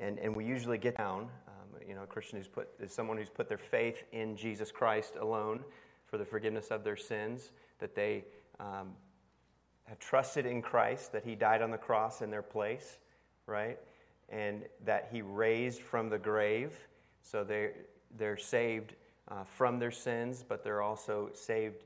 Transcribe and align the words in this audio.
and, 0.00 0.18
and 0.18 0.34
we 0.34 0.44
usually 0.44 0.78
get 0.78 0.96
down. 0.96 1.28
Um, 1.48 1.80
you 1.86 1.94
know, 1.94 2.02
a 2.02 2.06
Christian 2.06 2.38
who's 2.38 2.48
put, 2.48 2.68
is 2.80 2.92
someone 2.92 3.16
who's 3.16 3.30
put 3.30 3.48
their 3.48 3.58
faith 3.58 4.02
in 4.12 4.36
Jesus 4.36 4.70
Christ 4.70 5.14
alone 5.20 5.64
for 6.06 6.18
the 6.18 6.24
forgiveness 6.24 6.68
of 6.68 6.84
their 6.84 6.96
sins, 6.96 7.50
that 7.78 7.94
they 7.94 8.24
um, 8.60 8.92
have 9.84 9.98
trusted 9.98 10.46
in 10.46 10.62
Christ, 10.62 11.12
that 11.12 11.24
He 11.24 11.34
died 11.34 11.62
on 11.62 11.70
the 11.70 11.78
cross 11.78 12.22
in 12.22 12.30
their 12.30 12.42
place, 12.42 12.98
right? 13.46 13.78
And 14.28 14.62
that 14.84 15.08
He 15.12 15.22
raised 15.22 15.80
from 15.80 16.08
the 16.08 16.18
grave. 16.18 16.72
So 17.22 17.44
they're, 17.44 17.72
they're 18.16 18.36
saved 18.36 18.94
uh, 19.28 19.44
from 19.44 19.78
their 19.78 19.90
sins, 19.90 20.44
but 20.46 20.62
they're 20.62 20.82
also 20.82 21.30
saved 21.34 21.84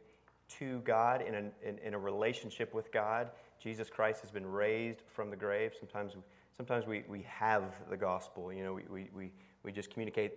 to 0.59 0.80
God 0.80 1.22
in 1.22 1.34
a, 1.34 1.68
in, 1.68 1.79
in, 1.79 1.95
a 1.95 1.98
relationship 1.98 2.72
with 2.75 2.90
God. 2.90 3.30
Jesus 3.62 3.88
Christ 3.90 4.22
has 4.22 4.30
been 4.30 4.46
raised 4.46 5.02
from 5.09 5.30
the 5.30 5.36
grave. 5.36 5.72
Sometimes, 5.79 6.14
sometimes 6.59 6.86
we, 6.86 7.04
we 7.09 7.25
have 7.29 7.62
the 7.88 7.96
gospel. 7.96 8.52
You 8.52 8.64
know, 8.64 8.74
we, 8.74 8.82
we, 8.91 9.09
we, 9.14 9.32
we 9.62 9.70
just 9.70 9.91
communicate. 9.91 10.33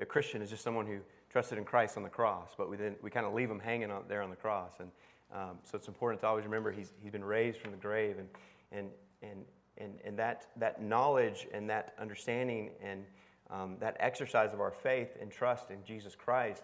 A 0.00 0.06
Christian 0.06 0.40
is 0.40 0.48
just 0.48 0.62
someone 0.62 0.86
who 0.86 0.98
trusted 1.30 1.58
in 1.58 1.64
Christ 1.64 1.96
on 1.96 2.04
the 2.04 2.08
cross, 2.08 2.50
but 2.56 2.70
we 2.70 2.76
then 2.76 2.94
we 3.02 3.10
kind 3.10 3.26
of 3.26 3.34
leave 3.34 3.48
them 3.48 3.58
hanging 3.58 3.90
out 3.90 4.08
there 4.08 4.22
on 4.22 4.30
the 4.30 4.36
cross. 4.36 4.74
And 4.78 4.90
um, 5.34 5.58
so 5.64 5.76
it's 5.76 5.88
important 5.88 6.20
to 6.20 6.28
always 6.28 6.44
remember 6.44 6.70
he's, 6.70 6.92
he's 7.02 7.10
been 7.10 7.24
raised 7.24 7.58
from 7.58 7.72
the 7.72 7.76
grave. 7.76 8.18
And, 8.18 8.28
and, 8.70 8.90
and, 9.22 9.44
and, 9.78 9.94
and 10.04 10.16
that, 10.16 10.46
that 10.58 10.80
knowledge 10.80 11.48
and 11.52 11.68
that 11.70 11.94
understanding 12.00 12.70
and 12.80 13.04
um, 13.50 13.76
that 13.80 13.96
exercise 13.98 14.52
of 14.52 14.60
our 14.60 14.70
faith 14.70 15.16
and 15.20 15.30
trust 15.30 15.70
in 15.70 15.78
Jesus 15.84 16.14
Christ 16.14 16.62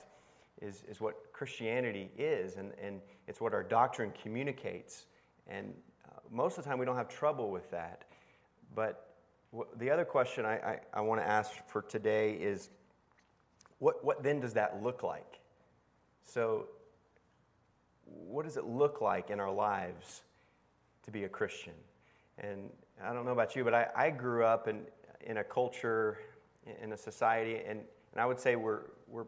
is, 0.62 0.84
is 0.88 1.00
what 1.00 1.32
Christianity 1.32 2.10
is, 2.16 2.56
and, 2.56 2.72
and 2.80 3.00
it's 3.26 3.40
what 3.40 3.54
our 3.54 3.62
doctrine 3.62 4.12
communicates. 4.22 5.06
And 5.48 5.74
uh, 6.06 6.20
most 6.30 6.58
of 6.58 6.64
the 6.64 6.70
time, 6.70 6.78
we 6.78 6.86
don't 6.86 6.96
have 6.96 7.08
trouble 7.08 7.50
with 7.50 7.70
that. 7.72 8.04
But 8.74 9.06
the 9.76 9.90
other 9.90 10.04
question 10.04 10.44
I, 10.44 10.54
I, 10.54 10.80
I 10.94 11.00
want 11.00 11.20
to 11.20 11.26
ask 11.26 11.50
for 11.66 11.82
today 11.82 12.34
is 12.34 12.70
what, 13.78 14.04
what 14.04 14.22
then 14.22 14.40
does 14.40 14.54
that 14.54 14.82
look 14.82 15.02
like? 15.02 15.40
So, 16.24 16.68
what 18.04 18.44
does 18.44 18.56
it 18.56 18.64
look 18.64 19.00
like 19.00 19.30
in 19.30 19.40
our 19.40 19.52
lives 19.52 20.22
to 21.04 21.10
be 21.10 21.24
a 21.24 21.28
Christian? 21.28 21.72
And 22.38 22.70
I 23.02 23.12
don't 23.12 23.24
know 23.24 23.32
about 23.32 23.56
you, 23.56 23.64
but 23.64 23.74
I, 23.74 23.88
I 23.96 24.10
grew 24.10 24.44
up 24.44 24.68
in, 24.68 24.82
in 25.24 25.38
a 25.38 25.44
culture, 25.44 26.18
in 26.82 26.92
a 26.92 26.96
society, 26.96 27.56
and, 27.66 27.80
and 28.12 28.20
I 28.20 28.26
would 28.26 28.38
say 28.38 28.56
we're, 28.56 28.82
we're, 29.08 29.26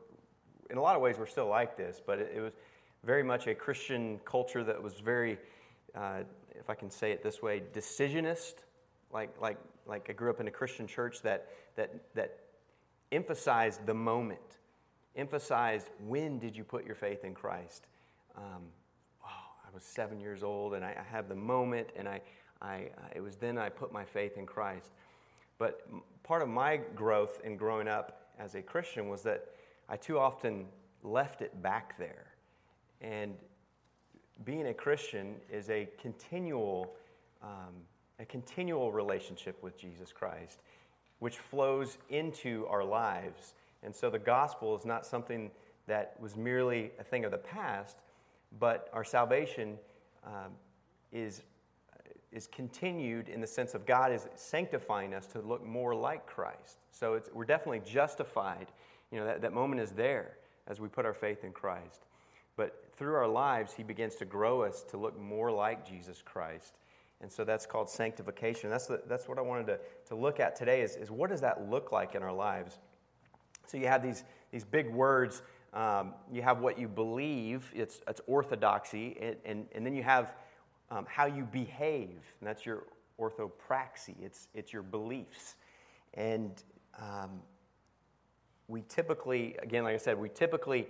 in 0.70 0.78
a 0.78 0.82
lot 0.82 0.96
of 0.96 1.02
ways, 1.02 1.16
we're 1.18 1.26
still 1.26 1.48
like 1.48 1.76
this, 1.76 2.00
but 2.04 2.18
it, 2.18 2.32
it 2.36 2.40
was 2.40 2.52
very 3.04 3.22
much 3.22 3.46
a 3.46 3.54
Christian 3.54 4.20
culture 4.24 4.62
that 4.64 4.80
was 4.80 4.94
very, 5.00 5.38
uh, 5.94 6.20
if 6.54 6.70
I 6.70 6.74
can 6.74 6.90
say 6.90 7.12
it 7.12 7.22
this 7.22 7.42
way, 7.42 7.62
decisionist. 7.72 8.64
Like, 9.12 9.30
like, 9.40 9.58
like 9.86 10.06
I 10.08 10.12
grew 10.12 10.30
up 10.30 10.40
in 10.40 10.48
a 10.48 10.50
Christian 10.50 10.86
church 10.86 11.22
that, 11.22 11.48
that, 11.76 11.94
that 12.14 12.38
emphasized 13.10 13.86
the 13.86 13.94
moment, 13.94 14.58
emphasized 15.16 15.90
when 16.06 16.38
did 16.38 16.56
you 16.56 16.64
put 16.64 16.86
your 16.86 16.94
faith 16.94 17.24
in 17.24 17.34
Christ. 17.34 17.86
Um, 18.36 18.62
wow, 19.22 19.28
I 19.66 19.74
was 19.74 19.82
seven 19.82 20.20
years 20.20 20.42
old 20.42 20.74
and 20.74 20.84
I, 20.84 20.96
I 20.98 21.04
have 21.10 21.28
the 21.28 21.34
moment, 21.34 21.88
and 21.96 22.08
I, 22.08 22.20
I, 22.60 22.90
uh, 22.96 23.08
it 23.14 23.20
was 23.20 23.36
then 23.36 23.58
I 23.58 23.68
put 23.68 23.92
my 23.92 24.04
faith 24.04 24.38
in 24.38 24.46
Christ. 24.46 24.90
But 25.58 25.86
part 26.22 26.42
of 26.42 26.48
my 26.48 26.80
growth 26.94 27.40
in 27.44 27.56
growing 27.56 27.88
up 27.88 28.30
as 28.38 28.54
a 28.54 28.62
Christian 28.62 29.08
was 29.08 29.22
that 29.22 29.46
I 29.88 29.96
too 29.96 30.18
often 30.18 30.66
left 31.02 31.42
it 31.42 31.62
back 31.62 31.98
there. 31.98 32.26
And 33.00 33.34
being 34.44 34.68
a 34.68 34.74
Christian 34.74 35.36
is 35.50 35.68
a 35.70 35.88
continual, 36.00 36.94
um, 37.42 37.74
a 38.22 38.24
continual 38.24 38.92
relationship 38.92 39.60
with 39.62 39.76
Jesus 39.76 40.12
Christ, 40.12 40.60
which 41.18 41.38
flows 41.38 41.98
into 42.08 42.66
our 42.70 42.84
lives. 42.84 43.54
And 43.82 43.94
so 43.94 44.08
the 44.10 44.18
gospel 44.18 44.78
is 44.78 44.86
not 44.86 45.04
something 45.04 45.50
that 45.88 46.14
was 46.20 46.36
merely 46.36 46.92
a 47.00 47.04
thing 47.04 47.24
of 47.24 47.32
the 47.32 47.38
past, 47.38 47.96
but 48.58 48.88
our 48.92 49.02
salvation 49.02 49.76
um, 50.24 50.52
is, 51.10 51.42
is 52.30 52.46
continued 52.46 53.28
in 53.28 53.40
the 53.40 53.46
sense 53.46 53.74
of 53.74 53.84
God 53.84 54.12
is 54.12 54.28
sanctifying 54.36 55.14
us 55.14 55.26
to 55.26 55.40
look 55.40 55.66
more 55.66 55.94
like 55.94 56.24
Christ. 56.26 56.78
So 56.92 57.20
we're 57.34 57.44
definitely 57.44 57.82
justified 57.84 58.68
you 59.10 59.18
know, 59.18 59.26
that, 59.26 59.42
that 59.42 59.52
moment 59.52 59.80
is 59.80 59.90
there 59.90 60.36
as 60.68 60.80
we 60.80 60.86
put 60.86 61.04
our 61.04 61.14
faith 61.14 61.42
in 61.42 61.50
Christ. 61.50 62.06
But 62.56 62.84
through 62.96 63.14
our 63.14 63.26
lives, 63.26 63.72
He 63.72 63.82
begins 63.82 64.14
to 64.16 64.24
grow 64.24 64.62
us 64.62 64.84
to 64.90 64.96
look 64.96 65.18
more 65.18 65.50
like 65.50 65.88
Jesus 65.88 66.22
Christ. 66.24 66.78
And 67.22 67.30
so 67.32 67.44
that's 67.44 67.66
called 67.66 67.88
sanctification. 67.88 68.68
That's, 68.68 68.86
the, 68.86 69.00
that's 69.08 69.28
what 69.28 69.38
I 69.38 69.42
wanted 69.42 69.66
to, 69.68 69.78
to 70.08 70.16
look 70.16 70.40
at 70.40 70.56
today 70.56 70.82
is, 70.82 70.96
is 70.96 71.10
what 71.10 71.30
does 71.30 71.40
that 71.40 71.70
look 71.70 71.92
like 71.92 72.14
in 72.14 72.22
our 72.22 72.32
lives? 72.32 72.78
So 73.66 73.78
you 73.78 73.86
have 73.86 74.02
these, 74.02 74.24
these 74.50 74.64
big 74.64 74.90
words. 74.90 75.42
Um, 75.72 76.12
you 76.30 76.42
have 76.42 76.60
what 76.60 76.78
you 76.78 76.86
believe, 76.86 77.72
it's, 77.74 78.02
it's 78.06 78.20
orthodoxy, 78.26 79.16
and, 79.18 79.36
and, 79.46 79.66
and 79.74 79.86
then 79.86 79.94
you 79.94 80.02
have 80.02 80.34
um, 80.90 81.06
how 81.08 81.24
you 81.24 81.44
behave, 81.44 82.10
and 82.10 82.46
that's 82.46 82.66
your 82.66 82.84
orthopraxy, 83.18 84.14
it's, 84.20 84.48
it's 84.52 84.70
your 84.70 84.82
beliefs. 84.82 85.54
And 86.12 86.62
um, 87.00 87.40
we 88.68 88.82
typically, 88.82 89.56
again, 89.62 89.84
like 89.84 89.94
I 89.94 89.98
said, 89.98 90.18
we 90.18 90.28
typically 90.28 90.88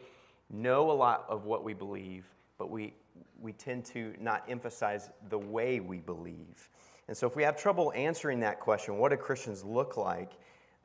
know 0.51 0.91
a 0.91 0.93
lot 0.93 1.27
of 1.29 1.45
what 1.45 1.63
we 1.63 1.75
believe, 1.75 2.25
but 2.59 2.69
we, 2.69 2.95
we 3.41 3.53
tend 3.53 3.85
to 3.87 4.15
not 4.21 4.45
emphasize 4.49 5.11
the 5.29 5.39
way 5.39 5.81
we 5.81 5.99
believe. 5.99 6.69
And 7.09 7.17
so, 7.17 7.27
if 7.27 7.37
we 7.37 7.43
have 7.43 7.57
trouble 7.57 7.93
answering 7.95 8.41
that 8.41 8.61
question, 8.61 8.99
what 8.99 9.11
do 9.11 9.17
Christians 9.17 9.65
look 9.65 9.97
like? 9.97 10.33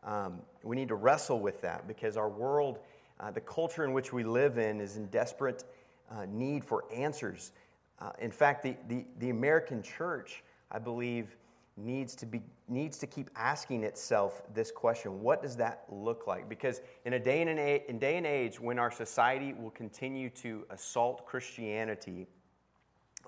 Um, 0.04 0.42
we 0.64 0.76
need 0.76 0.88
to 0.88 0.96
wrestle 0.96 1.40
with 1.40 1.62
that 1.62 1.88
because 1.88 2.18
our 2.18 2.30
world, 2.30 2.80
uh, 3.20 3.32
the 3.32 3.42
culture 3.42 3.84
in 3.84 3.94
which 3.94 4.14
we 4.14 4.24
live 4.24 4.58
in, 4.58 4.80
is 4.82 4.98
in 4.98 5.08
desperate 5.08 5.64
uh, 6.12 6.26
need 6.30 6.64
for 6.64 6.86
answers. 6.94 7.52
Uh, 8.00 8.12
in 8.20 8.32
fact, 8.32 8.64
the, 8.64 8.76
the, 8.88 9.06
the 9.20 9.30
American 9.30 9.82
church, 9.82 10.44
I 10.72 10.80
believe, 10.80 11.36
needs 11.78 12.16
to 12.16 12.26
be 12.26 12.42
needs 12.68 12.98
to 12.98 13.08
keep 13.08 13.30
asking 13.36 13.84
itself 13.84 14.42
this 14.54 14.72
question 14.72 15.22
what 15.22 15.42
does 15.42 15.56
that 15.56 15.84
look 15.90 16.28
like? 16.28 16.50
Because 16.50 16.82
in 17.06 17.14
a 17.14 17.20
day 17.20 17.42
and 17.42 17.50
an 17.50 17.60
age, 17.60 17.84
in 17.88 18.00
day 18.00 18.18
and 18.18 18.26
age 18.26 18.60
when 18.60 18.80
our 18.80 18.92
society 18.92 19.54
will 19.54 19.70
continue 19.72 20.30
to 20.32 20.66
assault 20.72 21.26
christianity 21.26 22.28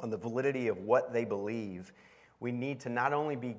on 0.02 0.10
the 0.10 0.18
validity 0.18 0.68
of 0.68 0.78
what 0.80 1.14
they 1.14 1.26
believe 1.26 1.94
we 2.40 2.52
need 2.52 2.80
to 2.80 2.90
not 2.90 3.14
only 3.14 3.36
be 3.36 3.56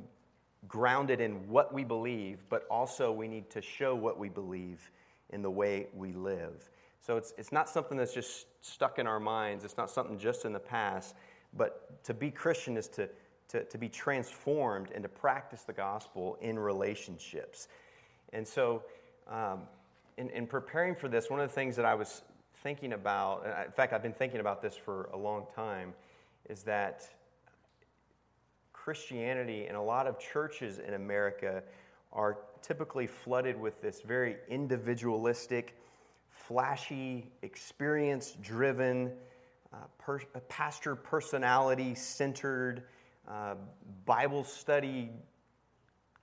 grounded 0.69 1.21
in 1.21 1.49
what 1.49 1.73
we 1.73 1.84
believe 1.84 2.45
but 2.49 2.67
also 2.71 3.12
we 3.12 3.29
need 3.29 3.49
to 3.50 3.62
show 3.62 3.95
what 3.95 4.19
we 4.19 4.29
believe 4.29 4.91
in 5.33 5.43
the 5.43 5.50
way 5.50 5.87
we 5.95 6.12
live. 6.12 6.69
So 7.00 7.17
it's, 7.17 7.33
it's 7.39 7.53
not 7.53 7.69
something 7.69 7.97
that's 7.97 8.12
just 8.12 8.47
stuck 8.61 8.99
in 8.99 9.06
our 9.06 9.21
minds. 9.21 9.65
It's 9.65 9.77
not 9.77 9.91
something 9.91 10.19
just 10.19 10.45
in 10.45 10.53
the 10.53 10.61
past. 10.61 11.15
But 11.56 12.05
to 12.05 12.15
be 12.15 12.31
christian 12.31 12.77
is 12.77 12.89
to 12.89 13.09
to, 13.50 13.65
to 13.65 13.78
be 13.78 13.88
transformed 13.88 14.91
and 14.94 15.03
to 15.03 15.09
practice 15.09 15.62
the 15.62 15.72
gospel 15.72 16.38
in 16.41 16.59
relationships. 16.59 17.69
And 18.33 18.47
so, 18.47 18.83
um, 19.28 19.62
in, 20.16 20.31
in 20.31 20.47
preparing 20.47 20.94
for 20.94 21.09
this, 21.09 21.31
one 21.31 21.41
of 21.41 21.49
the 21.49 21.55
things 21.55 21.77
that 21.77 21.84
I 21.84 21.94
was 21.94 22.22
thinking 22.62 22.93
about, 22.93 23.47
in 23.66 23.72
fact, 23.72 23.93
I've 23.93 24.03
been 24.03 24.12
thinking 24.12 24.41
about 24.41 24.61
this 24.61 24.77
for 24.77 25.09
a 25.12 25.16
long 25.16 25.47
time, 25.55 25.94
is 26.49 26.62
that 26.65 27.09
Christianity 28.72 29.67
and 29.67 29.77
a 29.77 29.81
lot 29.81 30.06
of 30.06 30.19
churches 30.19 30.78
in 30.78 30.94
America 30.94 31.62
are 32.12 32.38
typically 32.62 33.06
flooded 33.06 33.59
with 33.59 33.81
this 33.81 34.03
very 34.03 34.37
individualistic, 34.49 35.77
flashy, 36.31 37.31
experience 37.43 38.37
driven, 38.43 39.12
uh, 39.72 39.77
per- 39.99 40.21
pastor 40.49 40.94
personality 40.94 41.94
centered 41.94 42.82
uh, 43.31 43.55
Bible 44.05 44.43
study 44.43 45.11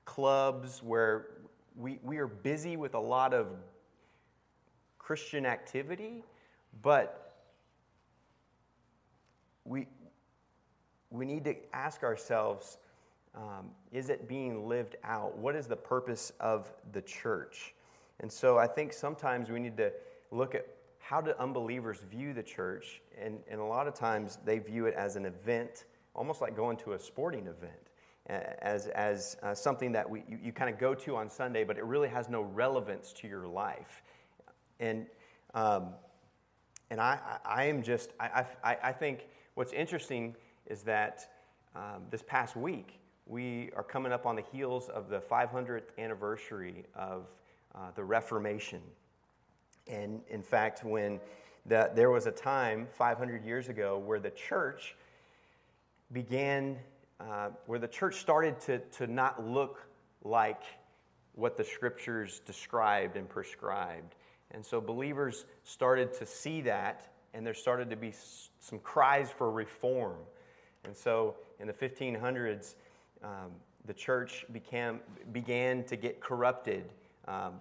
clubs 0.03 0.83
where 0.83 1.27
we, 1.75 1.99
we 2.03 2.17
are 2.17 2.27
busy 2.27 2.75
with 2.75 2.95
a 2.95 2.99
lot 2.99 3.33
of 3.33 3.47
Christian 4.97 5.45
activity, 5.45 6.23
but 6.81 7.35
we, 9.63 9.87
we 11.09 11.25
need 11.25 11.45
to 11.45 11.55
ask 11.73 12.03
ourselves 12.03 12.77
um, 13.35 13.69
is 13.91 14.09
it 14.09 14.27
being 14.27 14.67
lived 14.67 14.95
out? 15.03 15.37
What 15.37 15.55
is 15.55 15.67
the 15.67 15.75
purpose 15.75 16.33
of 16.39 16.73
the 16.91 17.01
church? 17.01 17.73
And 18.19 18.31
so 18.31 18.57
I 18.57 18.67
think 18.67 18.91
sometimes 18.91 19.49
we 19.49 19.59
need 19.59 19.77
to 19.77 19.93
look 20.31 20.55
at 20.55 20.65
how 20.99 21.21
do 21.21 21.33
unbelievers 21.39 21.99
view 22.11 22.33
the 22.33 22.43
church, 22.43 23.01
and, 23.21 23.39
and 23.49 23.61
a 23.61 23.63
lot 23.63 23.87
of 23.87 23.93
times 23.93 24.39
they 24.43 24.59
view 24.59 24.87
it 24.87 24.95
as 24.95 25.15
an 25.15 25.25
event 25.25 25.85
almost 26.17 26.41
like 26.41 26.55
going 26.55 26.77
to 26.77 26.93
a 26.93 26.99
sporting 26.99 27.47
event 27.47 27.91
as, 28.27 28.87
as 28.87 29.37
uh, 29.41 29.53
something 29.53 29.93
that 29.93 30.09
we, 30.09 30.23
you, 30.27 30.37
you 30.43 30.51
kind 30.51 30.73
of 30.73 30.79
go 30.79 30.93
to 30.93 31.15
on 31.15 31.29
Sunday, 31.29 31.63
but 31.63 31.77
it 31.77 31.85
really 31.85 32.09
has 32.09 32.27
no 32.27 32.41
relevance 32.41 33.13
to 33.13 33.27
your 33.27 33.47
life. 33.47 34.03
And, 34.79 35.05
um, 35.53 35.89
and 36.89 36.99
I, 36.99 37.19
I, 37.45 37.65
am 37.65 37.81
just, 37.81 38.11
I, 38.19 38.45
I, 38.63 38.77
I 38.83 38.91
think 38.91 39.27
what's 39.55 39.71
interesting 39.71 40.35
is 40.65 40.83
that 40.83 41.29
um, 41.75 42.03
this 42.09 42.23
past 42.23 42.55
week, 42.55 42.99
we 43.25 43.69
are 43.75 43.83
coming 43.83 44.11
up 44.11 44.25
on 44.25 44.35
the 44.35 44.43
heels 44.51 44.89
of 44.89 45.09
the 45.09 45.19
500th 45.19 45.97
anniversary 45.97 46.83
of 46.95 47.27
uh, 47.75 47.91
the 47.95 48.03
Reformation. 48.03 48.81
And 49.87 50.21
in 50.29 50.41
fact, 50.41 50.83
when 50.83 51.19
the, 51.65 51.91
there 51.93 52.09
was 52.09 52.25
a 52.25 52.31
time 52.31 52.87
500 52.91 53.45
years 53.45 53.69
ago 53.69 53.97
where 53.97 54.19
the 54.19 54.31
church 54.31 54.95
began, 56.11 56.77
uh, 57.19 57.49
where 57.65 57.79
the 57.79 57.87
church 57.87 58.15
started 58.15 58.59
to, 58.61 58.79
to 58.79 59.07
not 59.07 59.45
look 59.45 59.87
like 60.23 60.61
what 61.33 61.55
the 61.55 61.63
scriptures 61.63 62.41
described 62.45 63.15
and 63.15 63.29
prescribed. 63.29 64.15
And 64.51 64.65
so 64.65 64.81
believers 64.81 65.45
started 65.63 66.13
to 66.15 66.25
see 66.25 66.61
that, 66.61 67.11
and 67.33 67.45
there 67.45 67.53
started 67.53 67.89
to 67.89 67.95
be 67.95 68.13
some 68.59 68.79
cries 68.79 69.29
for 69.29 69.51
reform. 69.51 70.17
And 70.83 70.95
so 70.95 71.35
in 71.59 71.67
the 71.67 71.73
1500s, 71.73 72.75
um, 73.23 73.51
the 73.85 73.93
church 73.93 74.45
became, 74.51 74.99
began 75.31 75.83
to 75.85 75.95
get 75.95 76.19
corrupted 76.19 76.91
um, 77.27 77.53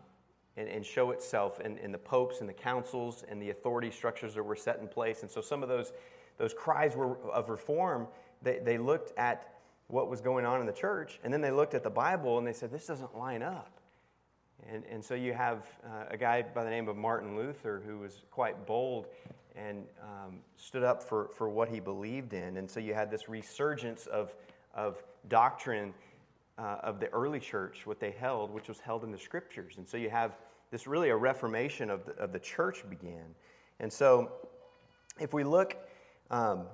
and, 0.57 0.69
and, 0.69 0.85
show 0.85 1.11
itself 1.11 1.61
in, 1.61 1.77
in, 1.79 1.93
the 1.93 1.99
popes 1.99 2.41
and 2.41 2.49
the 2.49 2.55
councils 2.55 3.25
and 3.29 3.43
the 3.43 3.51
authority 3.51 3.91
structures 3.91 4.35
that 4.35 4.43
were 4.43 4.57
set 4.57 4.79
in 4.81 4.89
place. 4.89 5.23
And 5.23 5.31
so 5.31 5.41
some 5.41 5.63
of 5.63 5.69
those, 5.69 5.93
those 6.39 6.55
cries 6.55 6.95
were, 6.95 7.19
of 7.31 7.49
reform, 7.49 8.07
they, 8.43 8.59
they 8.59 8.79
looked 8.79 9.17
at 9.19 9.55
what 9.89 10.09
was 10.09 10.21
going 10.21 10.45
on 10.45 10.61
in 10.61 10.67
the 10.67 10.73
church, 10.73 11.21
and 11.23 11.33
then 11.33 11.41
they 11.41 11.51
looked 11.51 11.75
at 11.75 11.83
the 11.83 11.91
Bible 11.91 12.39
and 12.39 12.47
they 12.47 12.53
said, 12.53 12.71
this 12.73 12.87
doesn't 12.87 13.17
line 13.17 13.43
up. 13.43 13.71
And, 14.69 14.85
and 14.91 15.05
so 15.05 15.15
you 15.15 15.33
have 15.33 15.67
uh, 15.85 16.07
a 16.11 16.17
guy 16.17 16.43
by 16.43 16.65
the 16.65 16.71
name 16.71 16.89
of 16.89 16.97
Martin 16.97 17.37
Luther 17.37 17.83
who 17.87 17.99
was 17.99 18.23
quite 18.31 18.67
bold 18.67 19.07
and 19.55 19.85
um, 20.03 20.39
stood 20.57 20.83
up 20.83 21.03
for, 21.03 21.29
for 21.37 21.49
what 21.49 21.69
he 21.69 21.79
believed 21.79 22.33
in. 22.33 22.57
And 22.57 22.71
so 22.71 22.81
you 22.81 22.95
had 22.95 23.11
this 23.11 23.29
resurgence 23.29 24.07
of, 24.07 24.35
of 24.75 25.03
doctrine 25.29 25.95
uh, 26.59 26.79
of 26.83 27.01
the 27.01 27.09
early 27.09 27.41
church, 27.41 27.87
what 27.87 28.01
they 28.01 28.11
held, 28.11 28.51
which 28.51 28.69
was 28.69 28.81
held 28.81 29.05
in 29.05 29.13
the 29.13 29.19
scriptures. 29.19 29.75
And 29.77 29.87
so 29.87 29.97
you 29.97 30.11
have 30.11 30.37
this 30.71 30.87
really 30.87 31.11
a 31.11 31.17
reformation 31.17 31.91
of 31.91 32.05
the, 32.07 32.13
of 32.13 32.33
the 32.33 32.41
church 32.41 32.85
began. 32.89 33.35
And 33.79 33.93
so 33.93 34.33
if 35.21 35.33
we 35.33 35.45
look, 35.45 35.77
um, 36.31 36.65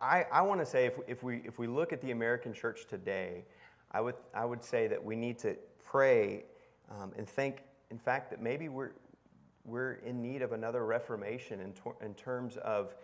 I, 0.00 0.26
I 0.30 0.42
want 0.42 0.60
to 0.60 0.66
say 0.66 0.86
if, 0.86 0.94
if, 1.06 1.22
we, 1.22 1.42
if 1.44 1.58
we 1.58 1.66
look 1.66 1.92
at 1.92 2.02
the 2.02 2.10
American 2.10 2.52
church 2.52 2.86
today, 2.86 3.44
I 3.92 4.00
would, 4.00 4.14
I 4.34 4.44
would 4.44 4.62
say 4.62 4.86
that 4.88 5.02
we 5.02 5.16
need 5.16 5.38
to 5.40 5.56
pray 5.84 6.44
um, 6.90 7.12
and 7.16 7.26
think, 7.28 7.62
in 7.90 7.98
fact, 7.98 8.30
that 8.30 8.42
maybe 8.42 8.68
we're, 8.68 8.92
we're 9.64 9.94
in 10.06 10.20
need 10.20 10.42
of 10.42 10.52
another 10.52 10.84
reformation 10.84 11.60
in, 11.60 11.72
in 12.04 12.14
terms 12.14 12.56
of 12.58 12.94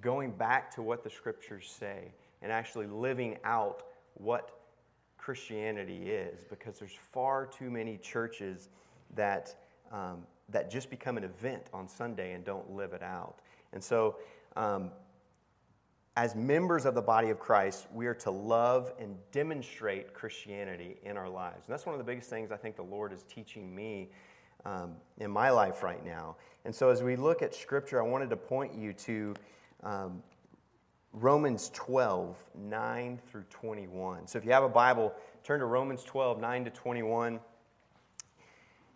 going 0.00 0.32
back 0.32 0.74
to 0.74 0.82
what 0.82 1.04
the 1.04 1.10
scriptures 1.10 1.74
say 1.78 2.12
and 2.42 2.50
actually 2.50 2.86
living 2.86 3.36
out 3.44 3.84
what 4.14 4.60
Christianity 5.18 6.10
is 6.10 6.44
because 6.44 6.78
there's 6.78 6.96
far 7.12 7.46
too 7.46 7.70
many 7.70 7.98
churches 7.98 8.70
that, 9.14 9.54
um, 9.92 10.22
that 10.48 10.70
just 10.70 10.88
become 10.88 11.18
an 11.18 11.24
event 11.24 11.64
on 11.74 11.86
Sunday 11.86 12.32
and 12.32 12.44
don't 12.44 12.70
live 12.70 12.92
it 12.92 13.02
out. 13.02 13.40
And 13.72 13.82
so, 13.82 14.16
um, 14.56 14.90
as 16.18 16.34
members 16.34 16.84
of 16.84 16.96
the 16.96 17.00
body 17.00 17.30
of 17.30 17.38
Christ, 17.38 17.86
we 17.94 18.08
are 18.08 18.14
to 18.14 18.32
love 18.32 18.92
and 18.98 19.16
demonstrate 19.30 20.12
Christianity 20.12 20.96
in 21.04 21.16
our 21.16 21.28
lives. 21.28 21.66
And 21.66 21.72
that's 21.72 21.86
one 21.86 21.94
of 21.94 22.00
the 22.00 22.04
biggest 22.04 22.28
things 22.28 22.50
I 22.50 22.56
think 22.56 22.74
the 22.74 22.82
Lord 22.82 23.12
is 23.12 23.22
teaching 23.22 23.72
me 23.72 24.08
um, 24.64 24.94
in 25.18 25.30
my 25.30 25.50
life 25.50 25.84
right 25.84 26.04
now. 26.04 26.34
And 26.64 26.74
so, 26.74 26.88
as 26.88 27.04
we 27.04 27.14
look 27.14 27.40
at 27.40 27.54
Scripture, 27.54 28.02
I 28.02 28.04
wanted 28.04 28.30
to 28.30 28.36
point 28.36 28.74
you 28.74 28.92
to 28.94 29.34
um, 29.84 30.20
Romans 31.12 31.70
12, 31.72 32.36
9 32.56 33.20
through 33.30 33.44
21. 33.48 34.26
So 34.26 34.38
if 34.38 34.44
you 34.44 34.50
have 34.50 34.64
a 34.64 34.68
Bible, 34.68 35.14
turn 35.44 35.60
to 35.60 35.66
Romans 35.66 36.02
12, 36.02 36.40
9 36.40 36.64
to 36.64 36.70
21. 36.70 37.38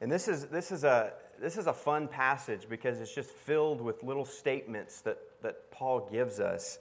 And 0.00 0.10
this 0.10 0.26
is, 0.26 0.46
this 0.46 0.72
is, 0.72 0.82
a, 0.82 1.12
this 1.40 1.56
is 1.56 1.68
a 1.68 1.72
fun 1.72 2.08
passage 2.08 2.68
because 2.68 3.00
it's 3.00 3.14
just 3.14 3.30
filled 3.30 3.80
with 3.80 4.02
little 4.02 4.24
statements 4.24 5.02
that, 5.02 5.18
that 5.42 5.70
Paul 5.70 6.08
gives 6.10 6.40
us 6.40 6.80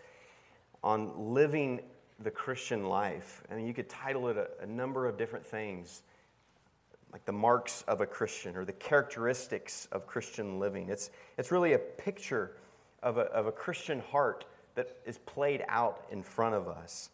on 0.84 1.34
living 1.34 1.82
the 2.20 2.32
Christian 2.32 2.86
life. 2.86 3.44
Mean, 3.54 3.68
you 3.68 3.74
could 3.74 3.90
title 3.90 4.28
it 4.28 4.38
a, 4.38 4.50
a 4.62 4.66
number 4.66 5.08
of 5.08 5.18
different 5.18 5.46
things, 5.46 6.04
like 7.12 7.26
the 7.26 7.32
marks 7.32 7.84
of 7.88 8.02
a 8.02 8.06
Christian 8.06 8.56
or 8.56 8.66
the 8.66 8.74
characteristics 8.74 9.88
of 9.92 10.08
Christian 10.08 10.60
living. 10.60 10.90
It's, 10.90 11.10
it's 11.38 11.52
really 11.52 11.74
a 11.74 11.80
picture 11.80 12.52
of 13.04 13.18
a, 13.18 13.22
of 13.22 13.48
a 13.48 13.52
Christian 13.52 14.00
heart 14.00 14.46
that 14.76 14.96
is 15.06 15.18
played 15.20 15.64
out 15.68 16.06
in 16.12 16.24
front 16.24 16.56
of 16.56 16.68
us. 16.68 17.10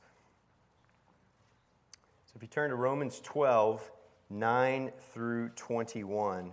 So 2.26 2.34
if 2.36 2.42
you 2.42 2.48
turn 2.48 2.70
to 2.70 2.76
Romans 2.76 3.20
12, 3.24 3.90
9 4.30 4.92
through 5.14 5.50
21. 5.50 6.52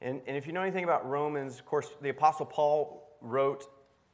And, 0.00 0.20
and 0.26 0.36
if 0.36 0.46
you 0.46 0.52
know 0.52 0.62
anything 0.62 0.84
about 0.84 1.08
Romans, 1.08 1.58
of 1.58 1.64
course, 1.64 1.88
the 2.00 2.10
Apostle 2.10 2.46
Paul 2.46 3.08
wrote 3.20 3.66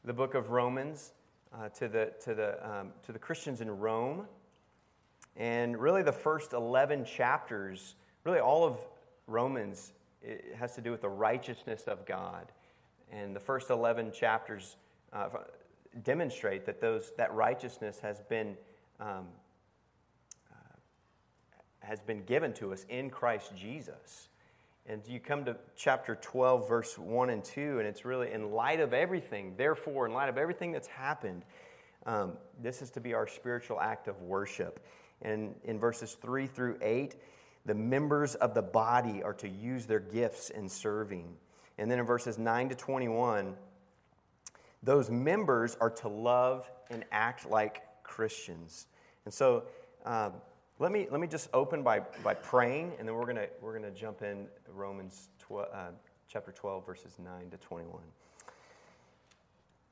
the 0.05 0.13
book 0.13 0.35
of 0.35 0.51
Romans 0.51 1.13
uh, 1.55 1.69
to, 1.71 1.89
the, 1.89 2.13
to, 2.25 2.35
the, 2.35 2.69
um, 2.69 2.93
to 3.05 3.13
the 3.13 3.19
Christians 3.19 3.61
in 3.61 3.71
Rome. 3.71 4.27
And 5.37 5.79
really, 5.79 6.03
the 6.03 6.13
first 6.13 6.53
11 6.53 7.05
chapters, 7.05 7.95
really 8.25 8.41
all 8.41 8.65
of 8.65 8.79
Romans, 9.27 9.93
it 10.23 10.57
has 10.59 10.75
to 10.75 10.81
do 10.81 10.91
with 10.91 11.01
the 11.01 11.09
righteousness 11.09 11.85
of 11.87 12.05
God. 12.07 12.51
And 13.13 13.35
the 13.35 13.41
first 13.41 13.71
11 13.71 14.13
chapters 14.13 14.77
uh, 15.13 15.29
demonstrate 16.03 16.67
that 16.67 16.81
those, 16.81 17.13
that 17.17 17.33
righteousness 17.33 18.01
has 18.01 18.21
been, 18.23 18.57
um, 19.01 19.27
uh, 20.51 20.77
has 21.81 22.01
been 22.01 22.25
given 22.25 22.53
to 22.55 22.73
us 22.73 22.85
in 22.89 23.09
Christ 23.09 23.53
Jesus. 23.57 24.29
And 24.91 25.03
you 25.07 25.21
come 25.21 25.45
to 25.45 25.55
chapter 25.77 26.15
12, 26.15 26.67
verse 26.67 26.97
1 26.97 27.29
and 27.29 27.45
2, 27.45 27.79
and 27.79 27.87
it's 27.87 28.07
really 28.07 28.33
in 28.33 28.53
light 28.53 28.81
of 28.81 28.95
everything, 28.95 29.53
therefore, 29.59 30.07
in 30.07 30.15
light 30.15 30.31
of 30.31 30.39
everything 30.39 30.73
that's 30.73 30.89
happened, 30.89 31.45
um, 32.07 32.33
this 32.63 32.81
is 32.81 32.89
to 32.93 33.01
be 33.01 33.13
our 33.13 33.27
spiritual 33.27 33.79
act 33.79 34.09
of 34.09 34.23
worship. 34.23 34.83
And 35.21 35.55
in 35.65 35.79
verses 35.79 36.17
3 36.23 36.47
through 36.47 36.79
8, 36.81 37.17
the 37.67 37.75
members 37.75 38.35
of 38.37 38.55
the 38.55 38.63
body 38.63 39.23
are 39.23 39.35
to 39.35 39.49
use 39.49 39.85
their 39.85 40.01
gifts 40.01 40.49
in 40.49 40.71
serving. 40.71 41.37
And 41.77 41.91
then 41.91 41.99
in 41.99 42.07
verses 42.07 42.39
9 42.39 42.71
to 42.71 42.75
21, 42.75 43.55
those 44.83 45.11
members 45.11 45.77
are 45.83 45.91
to 45.91 46.09
love 46.09 46.71
and 46.89 47.05
act 47.13 47.51
like 47.51 47.83
Christians. 48.05 48.87
And 49.27 49.35
so 49.35 49.65
uh, 50.07 50.31
let, 50.79 50.93
me, 50.93 51.09
let 51.11 51.21
me 51.21 51.27
just 51.27 51.49
open 51.53 51.83
by, 51.83 52.01
by 52.23 52.35
praying, 52.35 52.93
and 52.99 53.09
then 53.09 53.15
we're 53.15 53.25
going 53.25 53.47
we're 53.61 53.75
gonna 53.75 53.91
jump 53.91 54.23
in 54.23 54.47
Romans 54.73 55.29
12, 55.41 55.69
uh, 55.73 55.79
chapter 56.29 56.53
12, 56.53 56.87
verses 56.87 57.17
9 57.19 57.51
to 57.51 57.57
21. 57.57 58.01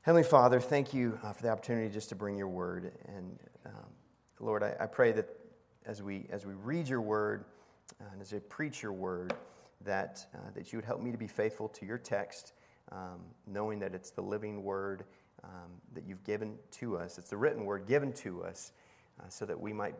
Heavenly 0.01 0.23
Father, 0.23 0.61
thank 0.61 0.93
you 0.93 1.19
uh, 1.23 1.33
for 1.33 1.43
the 1.43 1.49
opportunity 1.49 1.89
just 1.89 2.09
to 2.09 2.15
bring 2.15 2.37
your 2.37 2.47
word. 2.47 2.93
And 3.07 3.37
um, 3.65 3.91
Lord, 4.39 4.63
I, 4.63 4.75
I, 4.79 4.85
pray 4.85 5.11
that 5.11 5.27
as 5.85 6.01
we, 6.01 6.25
as 6.29 6.45
we 6.45 6.53
read 6.53 6.87
your 6.87 7.01
word 7.01 7.43
uh, 7.99 8.05
and 8.13 8.21
as 8.21 8.33
I 8.33 8.39
preach 8.39 8.81
your 8.81 8.93
word, 8.93 9.33
that, 9.83 10.25
uh, 10.33 10.51
that 10.53 10.71
you 10.71 10.77
would 10.77 10.85
help 10.85 11.01
me 11.01 11.11
to 11.11 11.17
be 11.17 11.27
faithful 11.27 11.67
to 11.69 11.85
your 11.85 11.97
text 11.97 12.53
um, 12.93 13.19
knowing 13.45 13.79
that 13.79 13.93
it's 13.93 14.11
the 14.11 14.21
living 14.21 14.63
word 14.63 15.03
um, 15.43 15.71
that 15.93 16.05
you've 16.05 16.23
given 16.23 16.55
to 16.71 16.97
us. 16.97 17.17
It's 17.17 17.29
the 17.29 17.37
written 17.37 17.65
word 17.65 17.85
given 17.85 18.13
to 18.13 18.43
us 18.43 18.71
uh, 19.19 19.27
so 19.27 19.45
that 19.45 19.59
we 19.59 19.73
might 19.73 19.95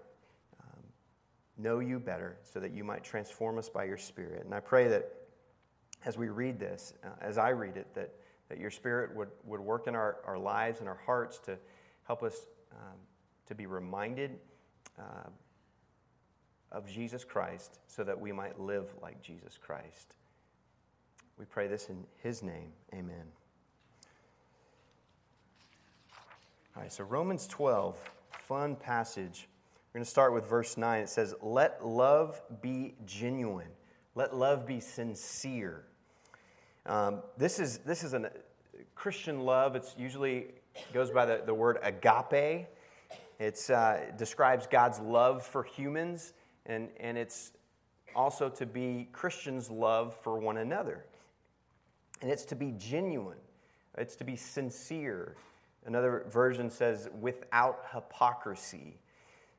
know 1.58 1.80
you 1.80 2.00
better, 2.00 2.38
so 2.44 2.60
that 2.60 2.72
you 2.72 2.84
might 2.84 3.04
transform 3.04 3.58
us 3.58 3.70
by 3.70 3.86
your 3.86 3.98
Spirit. 3.98 4.46
And 4.46 4.54
I 4.54 4.60
pray 4.60 4.88
that 4.88 5.12
as 6.06 6.18
we 6.18 6.30
read 6.30 6.60
this, 6.60 6.94
uh, 7.04 7.10
as 7.22 7.38
I 7.38 7.50
read 7.50 7.78
it, 7.78 7.94
that, 7.96 8.14
that 8.50 8.60
your 8.60 8.72
Spirit 8.72 9.16
would, 9.16 9.30
would 9.46 9.60
work 9.60 9.88
in 9.88 9.96
our, 9.96 10.18
our 10.26 10.38
lives 10.38 10.80
and 10.80 10.88
our 10.88 11.00
hearts 11.06 11.40
to 11.40 11.58
help 12.06 12.24
us 12.24 12.48
um, 12.72 12.98
to 13.48 13.56
be 13.56 13.66
reminded. 13.66 14.38
Uh, 14.98 15.30
of 16.72 16.88
Jesus 16.88 17.24
Christ 17.24 17.80
so 17.88 18.04
that 18.04 18.20
we 18.20 18.32
might 18.32 18.60
live 18.60 18.88
like 19.02 19.22
Jesus 19.22 19.58
Christ. 19.58 20.16
We 21.38 21.46
pray 21.46 21.68
this 21.68 21.90
in 21.90 22.04
his 22.18 22.44
name. 22.44 22.72
Amen. 22.94 23.32
All 26.76 26.84
right, 26.84 26.92
so 26.92 27.04
Romans 27.04 27.48
12, 27.48 27.98
fun 28.44 28.76
passage. 28.76 29.48
We're 29.98 30.02
going 30.02 30.06
to 30.06 30.12
start 30.12 30.34
with 30.36 30.48
verse 30.48 30.78
9. 30.78 31.02
It 31.02 31.10
says, 31.10 31.34
Let 31.42 31.84
love 31.84 32.40
be 32.62 32.94
genuine, 33.08 33.72
let 34.14 34.38
love 34.38 34.68
be 34.68 34.80
sincere. 34.80 35.86
Um, 36.86 37.24
this 37.36 37.58
is, 37.58 37.80
this 37.80 38.04
is 38.04 38.14
a 38.14 38.30
Christian 38.94 39.40
love. 39.40 39.76
It's 39.76 39.96
usually 39.98 40.50
goes 40.94 41.10
by 41.10 41.26
the, 41.26 41.42
the 41.44 41.54
word 41.56 41.80
agape. 41.82 42.68
It 43.40 43.70
uh, 43.72 44.12
describes 44.16 44.68
God's 44.68 45.00
love 45.00 45.44
for 45.44 45.64
humans, 45.64 46.34
and, 46.68 46.90
and 47.00 47.18
it's 47.18 47.54
also 48.16 48.50
to 48.50 48.68
be 48.68 49.10
Christians' 49.12 49.72
love 49.72 50.16
for 50.22 50.38
one 50.38 50.58
another. 50.58 51.06
And 52.22 52.30
it's 52.30 52.46
to 52.46 52.56
be 52.56 52.76
genuine, 52.78 53.40
it's 53.98 54.16
to 54.18 54.24
be 54.24 54.36
sincere. 54.36 55.38
Another 55.88 56.24
version 56.30 56.70
says, 56.70 57.10
without 57.20 57.80
hypocrisy. 57.92 59.00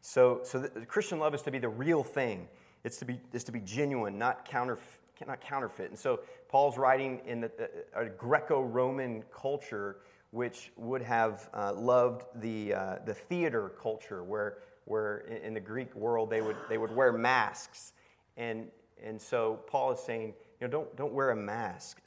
So, 0.01 0.41
so 0.45 0.61
the 0.61 0.87
Christian 0.87 1.19
love 1.19 1.35
is 1.35 1.43
to 1.43 1.51
be 1.51 1.59
the 1.59 1.69
real 1.69 2.03
thing. 2.03 2.49
It's 2.85 2.99
to 2.99 3.05
be, 3.05 3.21
it's 3.33 3.45
to 3.45 3.53
be 3.53 3.61
genuine, 3.61 4.19
not, 4.19 4.49
counter, 4.49 4.79
not 5.27 5.41
counterfeit. 5.41 5.91
And 5.91 5.99
so 5.99 6.21
Paul's 6.49 6.79
writing 6.79 7.21
in 7.27 7.41
the, 7.41 7.51
a 7.95 8.07
Greco 8.07 8.63
Roman 8.63 9.25
culture 9.33 9.97
which 10.31 10.71
would 10.77 11.03
have 11.03 11.49
uh, 11.55 11.73
loved 11.73 12.25
the, 12.37 12.75
uh, 12.75 12.97
the 13.07 13.15
theater 13.15 13.73
culture, 13.81 14.23
where, 14.23 14.59
where 14.85 15.19
in 15.19 15.55
the 15.55 15.61
Greek 15.61 15.95
world 15.95 16.29
they 16.31 16.43
would, 16.43 16.57
they 16.69 16.77
would 16.77 16.95
wear 16.95 17.13
masks. 17.13 17.93
And, 18.37 18.69
and 19.03 19.21
so 19.21 19.61
Paul 19.67 19.93
is 19.93 20.01
saying, 20.01 20.35
you 20.61 20.67
know, 20.67 20.71
don't, 20.71 20.97
don't 20.97 21.13
wear 21.13 21.31
a 21.31 21.37
mask. 21.37 21.99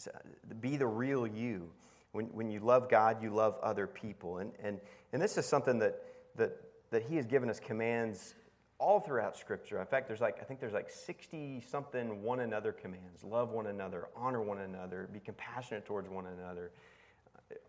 Be 0.60 0.78
the 0.78 0.86
real 0.88 1.26
you. 1.26 1.70
When, 2.12 2.26
when 2.28 2.52
you 2.52 2.60
love 2.60 2.90
God, 2.90 3.24
you 3.24 3.34
love 3.34 3.58
other 3.64 3.88
people. 3.88 4.38
And, 4.38 4.52
and, 4.62 4.80
and 5.14 5.22
this 5.22 5.38
is 5.38 5.46
something 5.46 5.80
that, 5.80 6.02
that, 6.36 6.58
that 6.92 7.04
he 7.04 7.16
has 7.16 7.26
given 7.26 7.50
us 7.50 7.60
commands 7.60 8.36
all 8.78 9.00
throughout 9.00 9.38
Scripture. 9.38 9.80
In 9.80 9.86
fact, 9.86 10.08
there's 10.08 10.22
like, 10.22 10.38
I 10.42 10.44
think 10.44 10.60
there's 10.60 10.74
like 10.74 10.90
60 10.90 11.64
something 11.70 12.22
one 12.24 12.40
another 12.40 12.72
commands. 12.72 13.24
Love 13.24 13.52
one 13.52 13.68
another, 13.68 14.08
honor 14.16 14.42
one 14.42 14.60
another, 14.60 15.10
be 15.12 15.20
compassionate 15.20 15.86
towards 15.86 16.10
one 16.10 16.26
another. 16.26 16.72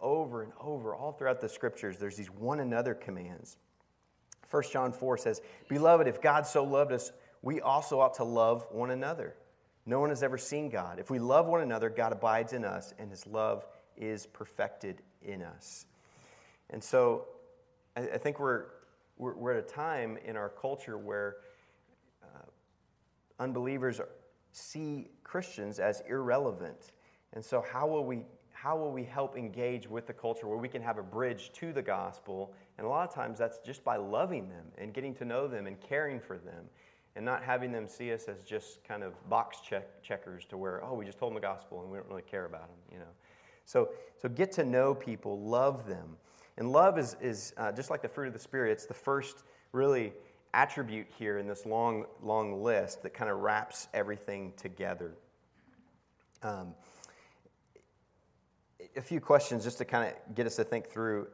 Over 0.01 0.43
and 0.43 0.53
over, 0.61 0.95
all 0.95 1.13
throughout 1.13 1.41
the 1.41 1.49
Scriptures, 1.49 1.99
there's 1.99 2.17
these 2.17 2.31
one 2.31 2.61
another 2.61 2.95
commands. 2.95 3.57
1 4.51 4.63
John 4.73 4.93
4 4.93 5.19
says, 5.19 5.41
Beloved, 5.69 6.07
if 6.07 6.21
God 6.21 6.47
so 6.47 6.65
loved 6.65 6.93
us, 6.93 7.13
we 7.43 7.61
also 7.61 8.01
ought 8.01 8.15
to 8.15 8.25
love 8.25 8.67
one 8.71 8.91
another. 8.91 9.35
No 9.85 9.99
one 9.99 10.11
has 10.11 10.23
ever 10.23 10.39
seen 10.39 10.69
God. 10.69 10.99
If 10.99 11.11
we 11.11 11.19
love 11.19 11.47
one 11.47 11.61
another, 11.61 11.91
God 11.91 12.13
abides 12.13 12.53
in 12.53 12.65
us, 12.65 12.95
and 12.99 13.11
his 13.11 13.27
love 13.27 13.67
is 13.97 14.27
perfected 14.27 15.03
in 15.23 15.43
us. 15.43 15.87
And 16.71 16.83
so 16.83 17.27
I, 17.97 18.03
I 18.03 18.19
think 18.19 18.39
we're, 18.39 18.67
we're, 19.23 19.35
we're, 19.35 19.53
at 19.53 19.65
a 19.65 19.67
time 19.67 20.19
in 20.25 20.37
our 20.37 20.49
culture 20.49 20.99
where 20.99 21.37
uh, 22.23 22.47
unbelievers 23.39 24.01
see 24.51 25.09
Christians 25.23 25.79
as 25.79 26.03
irrelevant. 26.09 26.93
And 27.33 27.45
so, 27.45 27.65
how 27.73 27.87
will 27.87 28.05
we 28.05 28.25
how 28.53 28.77
will 28.77 28.93
we 28.93 29.03
help 29.03 29.37
engage 29.37 29.89
with 29.89 30.07
the 30.07 30.13
culture 30.13 30.47
where 30.47 30.59
we 30.59 30.69
can 30.69 30.83
have 30.83 30.97
a 30.97 31.03
bridge 31.03 31.51
to 31.55 31.73
the 31.73 31.83
gospel? 31.83 32.55
And 32.79 32.87
a 32.87 32.91
lot 32.91 33.09
of 33.09 33.13
times 33.13 33.39
that's 33.39 33.59
just 33.59 33.83
by 33.83 33.97
loving 33.97 34.49
them 34.49 34.67
and 34.79 34.95
getting 34.95 35.15
to 35.17 35.25
know 35.25 35.49
them 35.49 35.67
and 35.67 35.81
caring 35.81 36.21
for 36.21 36.39
them 36.39 36.67
and 37.17 37.25
not 37.25 37.43
having 37.43 37.73
them 37.73 37.89
see 37.89 38.13
us 38.13 38.27
as 38.29 38.43
just 38.43 38.85
kind 38.85 39.03
of 39.03 39.15
box 39.29 39.59
check, 39.69 40.03
checkers 40.03 40.45
to 40.47 40.57
where, 40.57 40.83
oh, 40.85 40.95
we 40.95 41.05
just 41.05 41.19
told 41.19 41.33
them 41.33 41.35
the 41.35 41.47
gospel 41.47 41.83
and 41.83 41.91
we 41.91 41.99
don't 41.99 42.09
really 42.09 42.23
care 42.23 42.45
about 42.45 42.69
them, 42.69 42.79
you 42.93 42.99
know. 42.99 43.11
So, 43.65 43.89
so 44.21 44.29
get 44.29 44.53
to 44.53 44.65
know 44.65 44.95
people, 44.95 45.41
love 45.41 45.87
them. 45.87 46.17
And 46.57 46.71
love 46.71 46.99
is, 46.99 47.17
is 47.21 47.55
uh, 47.57 47.73
just 47.73 47.91
like 47.91 48.03
the 48.03 48.09
fruit 48.09 48.29
of 48.29 48.33
the 48.33 48.39
Spirit, 48.39 48.73
it's 48.73 48.87
the 48.87 48.95
first 48.95 49.45
really 49.73 50.13
attribute 50.55 51.07
here 51.19 51.39
in 51.39 51.47
this 51.47 51.65
long, 51.65 52.05
long 52.23 52.63
list 52.63 53.03
that 53.03 53.15
kind 53.15 53.31
of 53.31 53.39
wraps 53.39 53.89
everything 53.95 54.53
together. 54.57 55.15
Um, 56.43 56.75
a 58.97 59.01
few 59.01 59.21
questions 59.21 59.65
just 59.65 59.79
to 59.79 59.85
kind 59.85 60.13
of 60.13 60.35
get 60.35 60.47
us 60.47 60.57
to 60.57 60.65
think 60.65 60.89
through 60.89 61.29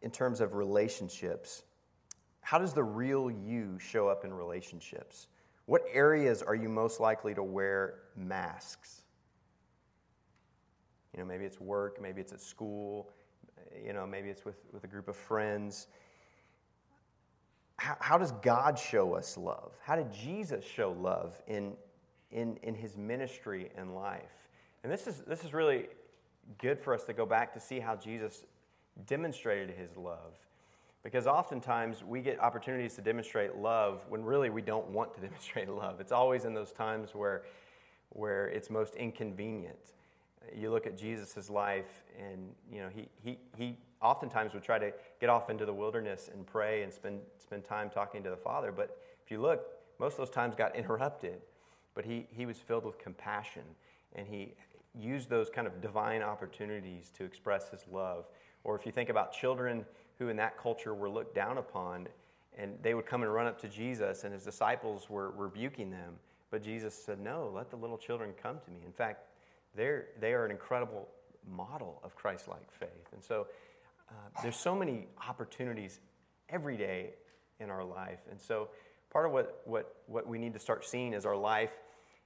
in 0.00 0.10
terms 0.10 0.40
of 0.40 0.54
relationships. 0.54 1.62
How 2.40 2.58
does 2.58 2.72
the 2.72 2.82
real 2.82 3.30
you 3.30 3.78
show 3.78 4.08
up 4.08 4.24
in 4.24 4.32
relationships? 4.32 5.26
What 5.66 5.82
areas 5.92 6.42
are 6.42 6.54
you 6.54 6.68
most 6.68 6.98
likely 6.98 7.34
to 7.34 7.42
wear 7.42 7.94
masks? 8.16 9.02
You 11.12 11.20
know, 11.20 11.26
maybe 11.26 11.44
it's 11.44 11.60
work, 11.60 12.00
maybe 12.00 12.20
it's 12.20 12.32
at 12.32 12.40
school, 12.40 13.10
you 13.84 13.92
know, 13.92 14.06
maybe 14.06 14.28
it's 14.28 14.44
with, 14.44 14.56
with 14.72 14.84
a 14.84 14.86
group 14.86 15.08
of 15.08 15.16
friends. 15.16 15.88
How, 17.76 17.96
how 18.00 18.18
does 18.18 18.32
God 18.42 18.78
show 18.78 19.14
us 19.14 19.36
love? 19.36 19.72
How 19.82 19.96
did 19.96 20.12
Jesus 20.12 20.64
show 20.64 20.92
love 20.92 21.40
in, 21.46 21.74
in, 22.30 22.58
in 22.62 22.74
his 22.74 22.96
ministry 22.96 23.70
and 23.76 23.94
life? 23.94 24.48
And 24.82 24.92
this 24.92 25.06
is, 25.06 25.22
this 25.26 25.44
is 25.44 25.52
really 25.52 25.86
good 26.58 26.78
for 26.78 26.94
us 26.94 27.04
to 27.04 27.12
go 27.12 27.26
back 27.26 27.54
to 27.54 27.60
see 27.60 27.80
how 27.80 27.96
Jesus 27.96 28.44
demonstrated 29.06 29.70
his 29.76 29.96
love. 29.96 30.34
Because 31.02 31.26
oftentimes 31.26 32.04
we 32.04 32.20
get 32.20 32.38
opportunities 32.40 32.94
to 32.94 33.02
demonstrate 33.02 33.56
love 33.56 34.04
when 34.08 34.24
really 34.24 34.50
we 34.50 34.62
don't 34.62 34.88
want 34.88 35.14
to 35.14 35.20
demonstrate 35.26 35.68
love. 35.68 36.00
It's 36.00 36.12
always 36.12 36.44
in 36.44 36.54
those 36.54 36.72
times 36.72 37.14
where, 37.14 37.42
where 38.10 38.48
it's 38.48 38.70
most 38.70 38.94
inconvenient. 38.94 39.94
You 40.54 40.70
look 40.70 40.86
at 40.86 40.96
Jesus' 40.96 41.48
life, 41.50 42.04
and 42.18 42.52
you 42.70 42.80
know, 42.80 42.88
he, 42.94 43.08
he, 43.22 43.38
he 43.56 43.76
oftentimes 44.00 44.54
would 44.54 44.62
try 44.62 44.78
to 44.78 44.92
get 45.20 45.30
off 45.30 45.50
into 45.50 45.64
the 45.64 45.72
wilderness 45.72 46.30
and 46.32 46.46
pray 46.46 46.82
and 46.82 46.92
spend, 46.92 47.20
spend 47.38 47.64
time 47.64 47.90
talking 47.90 48.22
to 48.22 48.30
the 48.30 48.36
Father. 48.36 48.72
But 48.72 48.96
if 49.24 49.30
you 49.30 49.40
look, 49.40 49.66
most 49.98 50.12
of 50.12 50.18
those 50.18 50.30
times 50.30 50.54
got 50.54 50.74
interrupted. 50.76 51.40
But 51.94 52.04
he, 52.04 52.26
he 52.30 52.46
was 52.46 52.56
filled 52.56 52.84
with 52.84 52.98
compassion, 52.98 53.62
and 54.14 54.26
he 54.26 54.54
used 54.98 55.28
those 55.28 55.50
kind 55.50 55.66
of 55.66 55.80
divine 55.80 56.22
opportunities 56.22 57.10
to 57.16 57.24
express 57.24 57.68
his 57.68 57.84
love. 57.90 58.26
Or 58.64 58.76
if 58.76 58.86
you 58.86 58.92
think 58.92 59.08
about 59.08 59.32
children 59.32 59.84
who 60.18 60.28
in 60.28 60.36
that 60.36 60.58
culture 60.58 60.94
were 60.94 61.10
looked 61.10 61.34
down 61.34 61.58
upon, 61.58 62.08
and 62.56 62.78
they 62.82 62.94
would 62.94 63.06
come 63.06 63.22
and 63.22 63.32
run 63.32 63.46
up 63.46 63.60
to 63.60 63.68
Jesus, 63.68 64.24
and 64.24 64.32
his 64.32 64.44
disciples 64.44 65.08
were 65.08 65.30
rebuking 65.30 65.90
them. 65.90 66.14
But 66.50 66.62
Jesus 66.62 66.94
said, 66.94 67.18
No, 67.18 67.50
let 67.54 67.70
the 67.70 67.76
little 67.76 67.96
children 67.96 68.32
come 68.40 68.58
to 68.64 68.70
me. 68.70 68.80
In 68.84 68.92
fact, 68.92 69.24
they're, 69.74 70.06
they 70.20 70.32
are 70.32 70.44
an 70.44 70.50
incredible 70.50 71.08
model 71.48 72.00
of 72.04 72.14
Christ 72.14 72.48
like 72.48 72.70
faith. 72.72 73.12
And 73.12 73.22
so 73.22 73.46
uh, 74.08 74.42
there's 74.42 74.56
so 74.56 74.74
many 74.74 75.06
opportunities 75.28 76.00
every 76.48 76.76
day 76.76 77.10
in 77.60 77.70
our 77.70 77.84
life. 77.84 78.20
And 78.30 78.40
so 78.40 78.68
part 79.10 79.26
of 79.26 79.32
what, 79.32 79.62
what, 79.64 79.96
what 80.06 80.26
we 80.26 80.38
need 80.38 80.52
to 80.54 80.58
start 80.58 80.84
seeing 80.84 81.14
is 81.14 81.24
our 81.24 81.36
life 81.36 81.72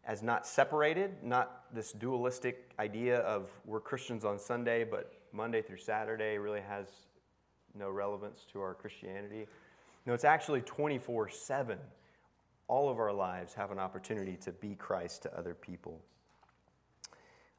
as 0.07 0.23
not 0.23 0.47
separated, 0.47 1.23
not 1.23 1.65
this 1.75 1.93
dualistic 1.93 2.71
idea 2.79 3.19
of 3.21 3.51
we're 3.65 3.81
Christians 3.81 4.25
on 4.25 4.39
Sunday, 4.39 4.85
but 4.85 5.13
Monday 5.33 5.63
through 5.63 5.79
Saturday 5.79 6.39
really 6.39 6.61
has 6.61 6.87
no 7.75 7.91
relevance 7.91 8.47
to 8.53 8.61
our 8.61 8.75
Christianity. 8.75 9.47
No, 10.07 10.15
it's 10.15 10.25
actually 10.25 10.61
24 10.61 11.29
7. 11.29 11.79
All 12.69 12.89
of 12.89 12.99
our 12.99 13.13
lives 13.13 13.55
have 13.55 13.71
an 13.71 13.79
opportunity 13.79 14.37
to 14.43 14.53
be 14.53 14.75
Christ 14.75 15.23
to 15.23 15.37
other 15.37 15.55
people. 15.55 16.01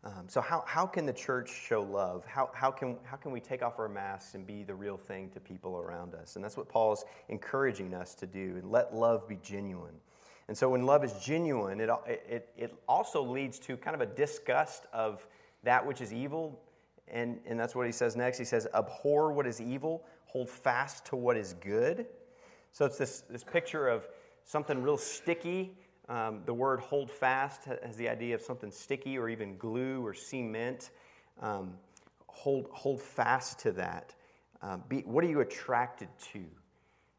Um, 0.07 0.29
so, 0.29 0.39
how, 0.39 0.63
how 0.65 0.85
can 0.85 1.05
the 1.05 1.11
church 1.11 1.49
show 1.49 1.83
love? 1.83 2.23
How, 2.25 2.49
how, 2.53 2.71
can, 2.71 2.95
how 3.03 3.17
can 3.17 3.31
we 3.31 3.41
take 3.41 3.61
off 3.61 3.77
our 3.77 3.89
masks 3.89 4.35
and 4.35 4.47
be 4.47 4.63
the 4.63 4.73
real 4.73 4.95
thing 4.95 5.29
to 5.31 5.41
people 5.41 5.77
around 5.77 6.15
us? 6.15 6.37
And 6.37 6.45
that's 6.45 6.55
what 6.55 6.69
Paul's 6.69 7.03
encouraging 7.27 7.93
us 7.93 8.15
to 8.15 8.25
do, 8.25 8.55
and 8.55 8.71
let 8.71 8.95
love 8.95 9.27
be 9.27 9.37
genuine. 9.43 9.95
And 10.47 10.57
so 10.57 10.69
when 10.69 10.85
love 10.85 11.03
is 11.03 11.11
genuine, 11.21 11.81
it, 11.81 11.89
it, 12.07 12.49
it 12.55 12.73
also 12.87 13.21
leads 13.21 13.59
to 13.59 13.75
kind 13.75 13.95
of 13.95 14.01
a 14.01 14.05
disgust 14.05 14.85
of 14.93 15.27
that 15.63 15.85
which 15.85 15.99
is 15.99 16.13
evil. 16.13 16.61
And, 17.09 17.39
and 17.45 17.59
that's 17.59 17.75
what 17.75 17.85
he 17.85 17.91
says 17.91 18.15
next. 18.15 18.37
He 18.37 18.45
says, 18.45 18.65
Abhor 18.73 19.33
what 19.33 19.45
is 19.45 19.59
evil, 19.59 20.05
hold 20.23 20.49
fast 20.49 21.05
to 21.07 21.17
what 21.17 21.35
is 21.35 21.53
good. 21.55 22.05
So 22.71 22.85
it's 22.85 22.97
this, 22.97 23.23
this 23.29 23.43
picture 23.43 23.89
of 23.89 24.07
something 24.45 24.81
real 24.81 24.97
sticky. 24.97 25.73
Um, 26.09 26.41
the 26.45 26.53
word 26.53 26.79
hold 26.79 27.11
fast 27.11 27.65
has 27.65 27.97
the 27.97 28.07
idea 28.07 28.35
of 28.35 28.41
something 28.41 28.71
sticky 28.71 29.17
or 29.17 29.27
even 29.27 29.57
glue 29.57 30.05
or 30.05 30.13
cement. 30.13 30.91
Um, 31.41 31.73
hold, 32.27 32.67
hold 32.71 33.01
fast 33.01 33.59
to 33.59 33.71
that. 33.73 34.15
Uh, 34.61 34.77
be, 34.87 35.01
what 35.01 35.23
are 35.23 35.27
you 35.27 35.41
attracted 35.41 36.07
to? 36.33 36.43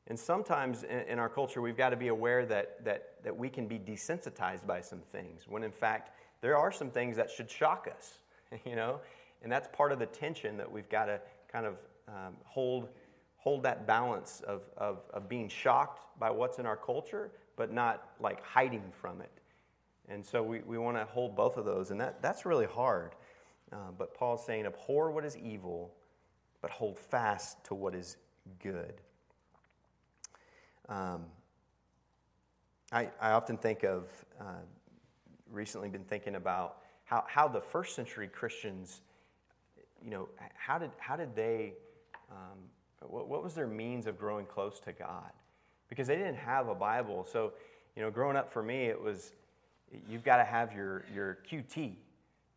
And 0.07 0.19
sometimes 0.19 0.85
in, 0.85 1.01
in 1.01 1.19
our 1.19 1.29
culture, 1.29 1.61
we've 1.61 1.77
got 1.77 1.91
to 1.91 1.97
be 1.97 2.09
aware 2.09 2.47
that, 2.47 2.83
that, 2.85 3.23
that 3.25 3.37
we 3.37 3.51
can 3.51 3.67
be 3.67 3.79
desensitized 3.79 4.67
by 4.67 4.81
some 4.81 5.01
things, 5.13 5.47
when 5.47 5.63
in 5.63 5.71
fact, 5.71 6.11
there 6.41 6.57
are 6.57 6.73
some 6.73 6.91
things 6.91 7.17
that 7.17 7.31
should 7.31 7.51
shock 7.51 7.89
us, 7.95 8.19
you 8.65 8.75
know? 8.75 9.01
And 9.43 9.53
that's 9.53 9.69
part 9.77 9.93
of 9.93 9.99
the 9.99 10.07
tension 10.07 10.57
that 10.57 10.71
we've 10.71 10.89
got 10.89 11.07
to 11.07 11.21
kind 11.53 11.67
of 11.67 11.75
um, 12.09 12.37
hold, 12.45 12.89
hold 13.37 13.63
that 13.65 13.87
balance 13.87 14.43
of, 14.47 14.63
of, 14.77 15.03
of 15.13 15.29
being 15.29 15.49
shocked 15.49 16.01
by 16.19 16.31
what's 16.31 16.59
in 16.59 16.67
our 16.67 16.77
culture, 16.77 17.31
but 17.59 17.73
not 17.73 18.09
like 18.21 18.43
hiding 18.43 18.93
from 19.03 19.21
it. 19.21 19.33
And 20.09 20.25
so 20.25 20.43
we, 20.43 20.61
we 20.61 20.79
want 20.79 20.97
to 20.97 21.05
hold 21.05 21.37
both 21.37 21.59
of 21.59 21.67
those, 21.67 21.91
and 21.91 22.01
that, 22.01 22.23
that's 22.23 22.47
really 22.47 22.65
hard. 22.65 23.15
Uh, 23.71 23.91
but 23.99 24.15
Paul's 24.15 24.47
saying, 24.47 24.65
abhor 24.65 25.11
what 25.11 25.25
is 25.27 25.37
evil, 25.37 25.93
but 26.63 26.71
hold 26.71 26.99
fast 26.99 27.63
to 27.65 27.75
what 27.75 27.95
is 27.95 28.17
good. 28.63 28.95
Um, 30.89 31.27
I, 32.91 33.11
I 33.21 33.33
often 33.33 33.59
think 33.59 33.83
of, 33.85 34.05
uh, 34.41 34.63
recently 35.51 35.89
been 35.89 36.05
thinking 36.05 36.37
about 36.37 36.79
how, 37.05 37.25
how 37.27 37.49
the 37.49 37.61
first 37.61 37.95
century 37.95 38.29
Christians, 38.29 39.03
you 40.03 40.11
know, 40.11 40.29
how 40.55 40.79
did, 40.79 40.91
how 40.99 41.17
did 41.17 41.35
they, 41.35 41.75
um, 42.31 42.59
what, 43.01 43.29
what 43.29 43.43
was 43.43 43.55
their 43.55 43.67
means 43.67 44.07
of 44.07 44.19
growing 44.19 44.47
close 44.47 44.81
to 44.81 44.93
God? 44.93 45.33
Because 45.89 46.07
they 46.07 46.17
didn't 46.17 46.37
have 46.37 46.69
a 46.69 46.75
Bible. 46.75 47.27
So, 47.31 47.53
you 47.97 48.03
know, 48.03 48.11
growing 48.11 48.37
up 48.37 48.53
for 48.53 48.63
me, 48.63 48.87
it 48.87 49.01
was, 49.01 49.33
you've 50.09 50.25
got 50.25 50.37
to 50.37 50.45
have 50.45 50.73
your, 50.75 51.05
your 51.15 51.39
QT. 51.51 51.95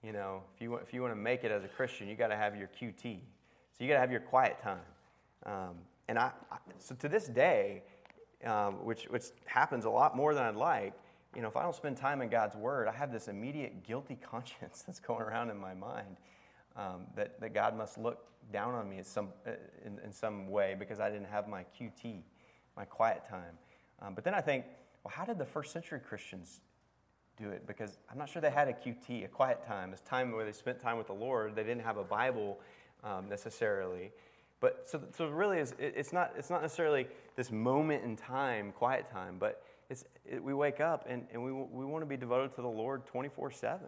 You 0.04 0.12
know, 0.12 0.42
if 0.56 0.62
you, 0.62 0.72
want, 0.72 0.84
if 0.84 0.94
you 0.94 1.02
want 1.02 1.14
to 1.14 1.20
make 1.20 1.44
it 1.44 1.52
as 1.52 1.64
a 1.64 1.68
Christian, 1.68 2.08
you 2.08 2.16
got 2.16 2.28
to 2.28 2.36
have 2.36 2.56
your 2.56 2.70
QT. 2.80 3.04
So 3.04 3.84
you 3.84 3.88
got 3.88 3.96
to 3.96 4.00
have 4.00 4.12
your 4.12 4.22
quiet 4.22 4.62
time. 4.62 4.80
Um, 5.46 5.76
and 6.08 6.20
I, 6.20 6.32
I, 6.52 6.58
so 6.80 6.96
to 6.96 7.08
this 7.08 7.28
day, 7.28 7.84
um, 8.46 8.86
which, 8.86 9.04
which 9.06 9.26
happens 9.46 9.86
a 9.86 9.90
lot 9.90 10.16
more 10.16 10.34
than 10.34 10.44
I'd 10.44 10.56
like, 10.56 10.94
you 11.36 11.42
know, 11.42 11.48
if 11.48 11.56
I 11.56 11.64
don't 11.64 11.76
spend 11.76 11.98
time 11.98 12.22
in 12.22 12.30
God's 12.30 12.56
Word, 12.56 12.88
I 12.88 12.92
have 12.92 13.12
this 13.12 13.28
immediate 13.28 13.84
guilty 13.84 14.16
conscience 14.30 14.84
that's 14.86 15.00
going 15.00 15.22
around 15.22 15.50
in 15.50 15.58
my 15.58 15.74
mind 15.74 16.18
um, 16.76 17.08
that, 17.16 17.40
that 17.40 17.54
God 17.54 17.78
must 17.78 17.98
look 17.98 18.26
down 18.52 18.74
on 18.74 18.90
me 18.90 18.98
in 18.98 19.04
some, 19.04 19.30
uh, 19.48 19.52
in, 19.86 20.00
in, 20.04 20.12
some 20.12 20.50
way 20.50 20.76
because 20.78 21.00
I 21.00 21.10
didn't 21.10 21.28
have 21.28 21.48
my 21.48 21.66
QT, 21.80 22.22
my 22.76 22.86
quiet 22.86 23.24
time. 23.30 23.58
Um, 24.02 24.16
but 24.16 24.24
then 24.24 24.34
I 24.34 24.42
think, 24.42 24.66
well, 25.04 25.14
how 25.16 25.26
did 25.26 25.38
the 25.38 25.46
first 25.46 25.72
century 25.72 26.00
Christians 26.00 26.62
do 27.38 27.50
it? 27.50 27.68
Because 27.68 27.98
I'm 28.10 28.18
not 28.18 28.30
sure 28.30 28.42
they 28.42 28.50
had 28.50 28.68
a 28.68 28.74
QT, 28.74 29.26
a 29.26 29.28
quiet 29.28 29.66
time, 29.66 29.92
this 29.92 30.02
time 30.02 30.32
where 30.32 30.46
they 30.46 30.52
spent 30.52 30.80
time 30.80 30.98
with 30.98 31.08
the 31.08 31.14
Lord. 31.14 31.56
They 31.56 31.64
didn't 31.64 31.84
have 31.84 31.98
a 31.98 32.04
Bible 32.04 32.60
um, 33.04 33.30
necessarily. 33.30 34.12
But 34.60 34.84
so, 34.86 35.02
so 35.18 35.28
really, 35.28 35.58
is, 35.58 35.74
it's, 35.80 36.14
not, 36.14 36.34
it's 36.38 36.50
not 36.50 36.62
necessarily 36.62 37.08
this 37.36 37.52
moment 37.52 38.04
in 38.04 38.16
time, 38.16 38.72
quiet 38.72 39.10
time, 39.12 39.38
but 39.40 39.64
it's, 39.90 40.06
it, 40.24 40.42
we 40.42 40.54
wake 40.54 40.80
up 40.80 41.06
and, 41.10 41.26
and 41.34 41.44
we, 41.44 41.52
we 41.52 41.84
want 41.84 42.04
to 42.04 42.06
be 42.06 42.16
devoted 42.16 42.56
to 42.56 42.62
the 42.62 42.68
Lord 42.68 43.06
24 43.08 43.52
7. 43.52 43.80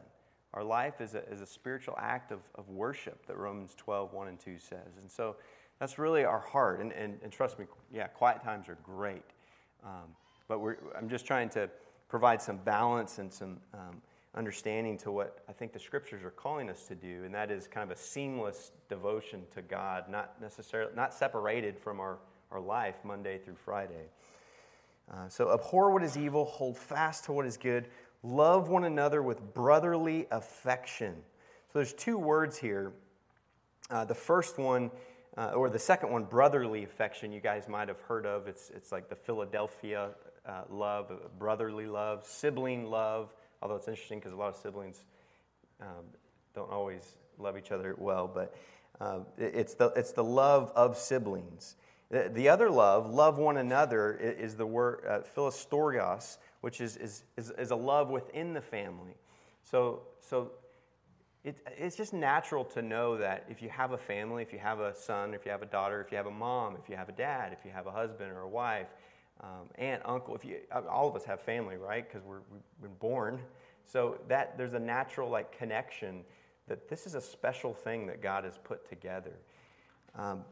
Our 0.53 0.63
life 0.63 0.99
is 0.99 1.15
a, 1.15 1.27
is 1.31 1.41
a 1.41 1.47
spiritual 1.47 1.95
act 1.99 2.31
of, 2.31 2.39
of 2.55 2.69
worship 2.69 3.25
that 3.27 3.37
Romans 3.37 3.73
12, 3.77 4.13
1 4.13 4.27
and 4.27 4.39
2 4.39 4.59
says. 4.59 4.97
And 4.99 5.09
so 5.09 5.35
that's 5.79 5.97
really 5.97 6.23
our 6.23 6.39
heart. 6.39 6.79
And, 6.79 6.91
and, 6.93 7.19
and 7.23 7.31
trust 7.31 7.59
me, 7.59 7.65
yeah, 7.93 8.07
quiet 8.07 8.43
times 8.43 8.69
are 8.69 8.77
great. 8.83 9.23
Um, 9.83 10.15
but 10.47 10.59
I'm 10.97 11.09
just 11.09 11.25
trying 11.25 11.49
to 11.49 11.69
provide 12.07 12.41
some 12.41 12.57
balance 12.57 13.19
and 13.19 13.31
some 13.31 13.57
um, 13.73 14.01
understanding 14.35 14.97
to 14.99 15.11
what 15.11 15.39
I 15.47 15.51
think 15.51 15.73
the 15.73 15.79
scriptures 15.79 16.23
are 16.23 16.31
calling 16.31 16.69
us 16.69 16.85
to 16.87 16.95
do, 16.95 17.23
and 17.23 17.33
that 17.33 17.51
is 17.51 17.67
kind 17.67 17.89
of 17.89 17.95
a 17.95 17.99
seamless 17.99 18.71
devotion 18.89 19.43
to 19.55 19.61
God, 19.61 20.09
not 20.09 20.39
necessarily 20.41 20.91
not 20.95 21.13
separated 21.13 21.77
from 21.77 21.99
our, 21.99 22.17
our 22.51 22.59
life 22.59 22.95
Monday 23.03 23.37
through 23.37 23.55
Friday. 23.55 24.09
Uh, 25.11 25.27
so 25.27 25.53
abhor 25.53 25.91
what 25.91 26.03
is 26.03 26.17
evil, 26.17 26.45
hold 26.45 26.77
fast 26.77 27.25
to 27.25 27.33
what 27.33 27.45
is 27.45 27.57
good, 27.57 27.87
love 28.23 28.69
one 28.69 28.85
another 28.85 29.21
with 29.21 29.53
brotherly 29.53 30.27
affection. 30.31 31.13
So 31.71 31.79
there's 31.79 31.93
two 31.93 32.17
words 32.17 32.57
here. 32.57 32.93
Uh, 33.89 34.05
the 34.05 34.15
first 34.15 34.57
one, 34.57 34.89
uh, 35.37 35.51
or 35.51 35.69
the 35.69 35.79
second 35.79 36.11
one, 36.11 36.25
brotherly 36.25 36.83
affection, 36.83 37.31
you 37.31 37.39
guys 37.39 37.67
might 37.67 37.87
have 37.87 37.99
heard 38.01 38.25
of. 38.25 38.47
It's, 38.47 38.69
it's 38.75 38.91
like 38.91 39.09
the 39.09 39.15
Philadelphia 39.15 40.09
uh, 40.45 40.61
love, 40.69 41.11
brotherly 41.39 41.87
love, 41.87 42.25
sibling 42.25 42.85
love. 42.85 43.33
Although 43.61 43.75
it's 43.75 43.87
interesting 43.87 44.19
because 44.19 44.33
a 44.33 44.35
lot 44.35 44.49
of 44.49 44.57
siblings 44.57 45.05
um, 45.81 46.05
don't 46.53 46.71
always 46.71 47.17
love 47.39 47.57
each 47.57 47.71
other 47.71 47.95
well, 47.97 48.29
but 48.31 48.55
uh, 49.01 49.19
it's, 49.37 49.73
the, 49.73 49.87
it's 49.95 50.11
the 50.11 50.23
love 50.23 50.71
of 50.75 50.97
siblings. 50.97 51.75
The, 52.11 52.29
the 52.31 52.49
other 52.49 52.69
love, 52.69 53.11
love 53.11 53.39
one 53.39 53.57
another, 53.57 54.13
is 54.13 54.55
the 54.55 54.67
word 54.67 54.99
uh, 55.07 55.19
philostorgos, 55.21 56.37
which 56.61 56.79
is, 56.79 56.95
is, 56.97 57.23
is, 57.37 57.51
is, 57.57 57.71
a 57.71 57.75
love 57.75 58.09
within 58.09 58.53
the 58.53 58.61
family. 58.61 59.15
So, 59.63 60.03
so 60.21 60.51
it, 61.43 61.57
it's 61.77 61.97
just 61.97 62.13
natural 62.13 62.63
to 62.65 62.81
know 62.81 63.17
that 63.17 63.45
if 63.49 63.61
you 63.61 63.69
have 63.69 63.91
a 63.91 63.97
family, 63.97 64.43
if 64.43 64.53
you 64.53 64.59
have 64.59 64.79
a 64.79 64.95
son, 64.95 65.33
if 65.33 65.45
you 65.45 65.51
have 65.51 65.61
a 65.61 65.67
daughter, 65.67 65.99
if 66.01 66.11
you 66.11 66.17
have 66.17 66.27
a 66.27 66.31
mom, 66.31 66.77
if 66.81 66.89
you 66.89 66.95
have 66.95 67.09
a 67.09 67.13
dad, 67.13 67.51
if 67.57 67.65
you 67.65 67.71
have 67.71 67.85
a 67.85 67.91
husband 67.91 68.31
or 68.31 68.41
a 68.41 68.47
wife, 68.47 68.87
um, 69.41 69.67
aunt, 69.75 70.01
uncle. 70.05 70.35
If 70.35 70.45
you, 70.45 70.59
uh, 70.71 70.81
all 70.89 71.09
of 71.09 71.15
us 71.15 71.25
have 71.25 71.41
family, 71.41 71.75
right? 71.75 72.07
Because 72.07 72.25
we've 72.25 72.39
been 72.81 72.97
born. 72.99 73.39
So 73.85 74.19
that 74.29 74.57
there's 74.57 74.73
a 74.73 74.79
natural 74.79 75.29
like 75.29 75.57
connection 75.57 76.23
that 76.67 76.87
this 76.87 77.05
is 77.05 77.15
a 77.15 77.21
special 77.21 77.73
thing 77.73 78.07
that 78.07 78.21
God 78.21 78.45
has 78.45 78.57
put 78.63 78.87
together. 78.87 79.33
Um, 80.15 80.45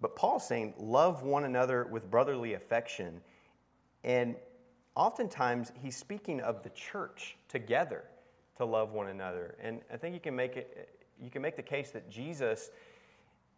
but 0.00 0.16
Paul's 0.16 0.46
saying, 0.46 0.74
love 0.78 1.22
one 1.22 1.44
another 1.44 1.84
with 1.84 2.10
brotherly 2.10 2.54
affection. 2.54 3.20
And 4.02 4.34
oftentimes 4.96 5.70
he's 5.80 5.94
speaking 5.94 6.40
of 6.40 6.64
the 6.64 6.70
church 6.70 7.36
together 7.48 8.02
to 8.56 8.64
love 8.64 8.92
one 8.92 9.08
another. 9.08 9.56
And 9.62 9.80
I 9.92 9.96
think 9.96 10.14
you 10.14 10.20
can 10.20 10.36
make 10.36 10.56
it 10.56 10.98
you 11.22 11.30
can 11.30 11.42
make 11.42 11.56
the 11.56 11.62
case 11.62 11.90
that 11.92 12.10
Jesus 12.10 12.70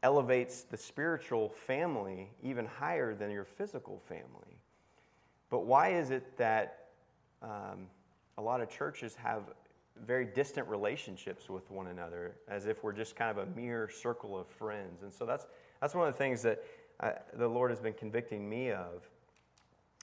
elevates 0.02 0.62
the 0.62 0.76
spiritual 0.76 1.48
family 1.48 2.30
even 2.42 2.66
higher 2.66 3.14
than 3.14 3.30
your 3.30 3.44
physical 3.44 4.02
family. 4.06 4.60
But 5.48 5.64
why 5.64 5.94
is 5.94 6.10
it 6.10 6.36
that 6.36 6.88
um, 7.42 7.86
a 8.36 8.42
lot 8.42 8.60
of 8.60 8.68
churches 8.68 9.14
have 9.14 9.44
very 10.04 10.26
distant 10.26 10.68
relationships 10.68 11.48
with 11.48 11.70
one 11.70 11.86
another, 11.86 12.36
as 12.48 12.66
if 12.66 12.82
we're 12.84 12.92
just 12.92 13.16
kind 13.16 13.30
of 13.30 13.48
a 13.48 13.58
mere 13.58 13.88
circle 13.88 14.38
of 14.38 14.46
friends? 14.46 15.02
And 15.02 15.12
so 15.12 15.24
that's, 15.24 15.46
that's 15.80 15.94
one 15.94 16.06
of 16.06 16.12
the 16.12 16.18
things 16.18 16.42
that 16.42 16.62
uh, 17.00 17.12
the 17.34 17.48
Lord 17.48 17.70
has 17.70 17.80
been 17.80 17.94
convicting 17.94 18.48
me 18.48 18.72
of. 18.72 19.08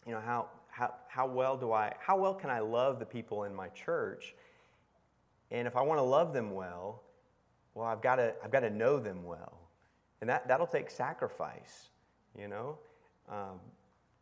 You 0.08 0.14
know, 0.14 0.22
how, 0.22 0.48
how, 0.68 0.96
how 1.10 1.28
well 1.28 1.58
do 1.58 1.74
I, 1.74 1.94
how 2.00 2.18
well 2.18 2.34
can 2.34 2.50
I 2.50 2.60
love 2.60 2.98
the 2.98 3.06
people 3.06 3.44
in 3.44 3.54
my 3.54 3.68
church? 3.70 4.34
And 5.52 5.68
if 5.68 5.76
I 5.76 5.82
want 5.82 5.98
to 6.00 6.04
love 6.04 6.34
them 6.34 6.52
well, 6.52 7.04
well, 7.76 7.86
I've 7.86 8.02
got 8.02 8.16
to, 8.16 8.34
I've 8.44 8.52
got 8.52 8.62
to 8.62 8.70
know 8.70 9.00
them 9.00 9.24
well. 9.24 9.60
And 10.22 10.30
that, 10.30 10.48
that'll 10.48 10.68
take 10.68 10.90
sacrifice, 10.90 11.90
you 12.38 12.48
know, 12.48 12.78
um, 13.30 13.60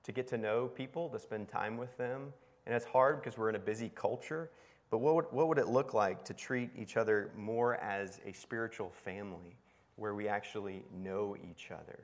to 0.04 0.12
get 0.12 0.28
to 0.30 0.38
know 0.38 0.68
people, 0.68 1.10
to 1.10 1.20
spend 1.20 1.48
time 1.48 1.78
with 1.78 1.96
them. 1.98 2.34
And 2.66 2.76
it's 2.76 2.86
hard 2.86 3.22
because 3.22 3.38
we're 3.38 3.50
in 3.50 3.56
a 3.56 3.60
busy 3.60 3.92
culture. 3.96 4.50
But 4.90 5.00
what 5.00 5.16
would, 5.16 5.26
what 5.32 5.48
would 5.48 5.58
it 5.60 5.68
look 5.68 5.94
like 5.94 6.24
to 6.26 6.34
treat 6.34 6.72
each 6.78 6.98
other 6.98 7.32
more 7.38 7.76
as 7.76 8.20
a 8.26 8.34
spiritual 8.34 8.90
family 8.90 9.56
where 9.98 10.16
we 10.16 10.28
actually 10.28 10.84
know 11.04 11.36
each 11.50 11.70
other, 11.72 12.00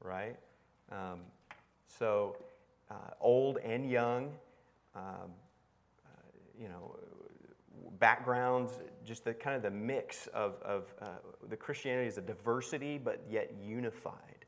right? 0.00 0.36
Um, 0.92 1.20
so, 1.86 2.36
uh, 2.90 2.94
old 3.20 3.58
and 3.58 3.90
young, 3.90 4.30
um, 4.94 5.32
uh, 6.04 6.30
you 6.60 6.68
know, 6.68 6.96
backgrounds, 7.98 8.72
just 9.04 9.24
the 9.24 9.34
kind 9.34 9.56
of 9.56 9.62
the 9.62 9.70
mix 9.70 10.26
of, 10.28 10.60
of 10.62 10.92
uh, 11.00 11.06
the 11.48 11.56
Christianity 11.56 12.08
is 12.08 12.18
a 12.18 12.22
diversity, 12.22 12.98
but 12.98 13.22
yet 13.30 13.52
unified. 13.62 14.44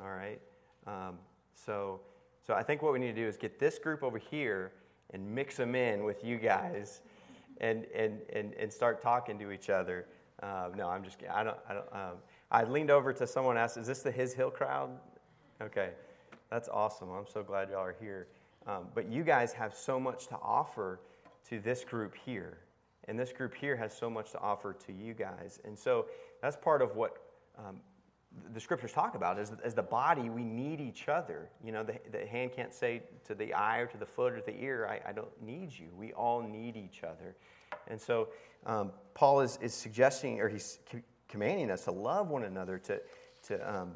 All 0.00 0.10
right? 0.10 0.40
Um, 0.86 1.18
so, 1.54 2.00
so 2.46 2.54
I 2.54 2.62
think 2.62 2.82
what 2.82 2.92
we 2.92 2.98
need 2.98 3.14
to 3.14 3.20
do 3.20 3.26
is 3.26 3.36
get 3.36 3.58
this 3.58 3.78
group 3.78 4.02
over 4.02 4.18
here 4.18 4.72
and 5.10 5.34
mix 5.34 5.56
them 5.56 5.74
in 5.74 6.04
with 6.04 6.24
you 6.24 6.36
guys 6.36 7.00
and, 7.60 7.86
and, 7.94 8.20
and, 8.32 8.54
and 8.54 8.72
start 8.72 9.02
talking 9.02 9.38
to 9.38 9.50
each 9.50 9.70
other. 9.70 10.06
Uh, 10.42 10.68
no, 10.76 10.88
I'm 10.88 11.02
just 11.02 11.18
kidding. 11.18 11.34
I 11.34 11.42
don't, 11.42 11.56
I, 11.68 11.74
don't 11.74 11.92
um, 11.92 12.16
I 12.50 12.64
leaned 12.64 12.90
over 12.90 13.12
to 13.12 13.26
someone 13.26 13.56
asked, 13.56 13.76
Is 13.76 13.86
this 13.86 14.02
the 14.02 14.10
His 14.10 14.34
Hill 14.34 14.50
crowd? 14.50 14.90
Okay, 15.62 15.90
that's 16.50 16.68
awesome. 16.68 17.10
I'm 17.10 17.26
so 17.26 17.42
glad 17.42 17.70
y'all 17.70 17.80
are 17.80 17.96
here. 17.98 18.28
Um, 18.66 18.88
but 18.94 19.10
you 19.10 19.22
guys 19.22 19.52
have 19.52 19.74
so 19.74 19.98
much 19.98 20.26
to 20.28 20.36
offer 20.42 21.00
to 21.48 21.60
this 21.60 21.84
group 21.84 22.14
here. 22.14 22.58
And 23.08 23.18
this 23.18 23.32
group 23.32 23.54
here 23.54 23.76
has 23.76 23.96
so 23.96 24.10
much 24.10 24.32
to 24.32 24.40
offer 24.40 24.74
to 24.86 24.92
you 24.92 25.14
guys. 25.14 25.60
And 25.64 25.78
so 25.78 26.06
that's 26.42 26.56
part 26.56 26.82
of 26.82 26.96
what 26.96 27.18
um, 27.58 27.80
the 28.52 28.60
scriptures 28.60 28.92
talk 28.92 29.14
about 29.14 29.38
is 29.38 29.52
as 29.64 29.74
the 29.74 29.82
body, 29.82 30.28
we 30.28 30.44
need 30.44 30.80
each 30.80 31.08
other. 31.08 31.48
You 31.64 31.72
know, 31.72 31.82
the, 31.82 31.98
the 32.10 32.26
hand 32.26 32.52
can't 32.54 32.74
say 32.74 33.02
to 33.24 33.34
the 33.34 33.54
eye 33.54 33.78
or 33.78 33.86
to 33.86 33.96
the 33.96 34.06
foot 34.06 34.32
or 34.32 34.40
the 34.40 34.56
ear, 34.60 34.86
I, 34.90 35.10
I 35.10 35.12
don't 35.12 35.42
need 35.42 35.70
you. 35.72 35.88
We 35.96 36.12
all 36.12 36.42
need 36.42 36.76
each 36.76 37.02
other. 37.02 37.36
And 37.88 38.00
so 38.00 38.28
um, 38.64 38.92
Paul 39.14 39.40
is, 39.40 39.58
is 39.62 39.72
suggesting, 39.72 40.40
or 40.40 40.48
he's 40.48 40.78
commanding 41.28 41.70
us 41.70 41.84
to 41.84 41.92
love 41.92 42.28
one 42.28 42.44
another, 42.44 42.78
to, 42.78 43.00
to, 43.44 43.74
um, 43.74 43.92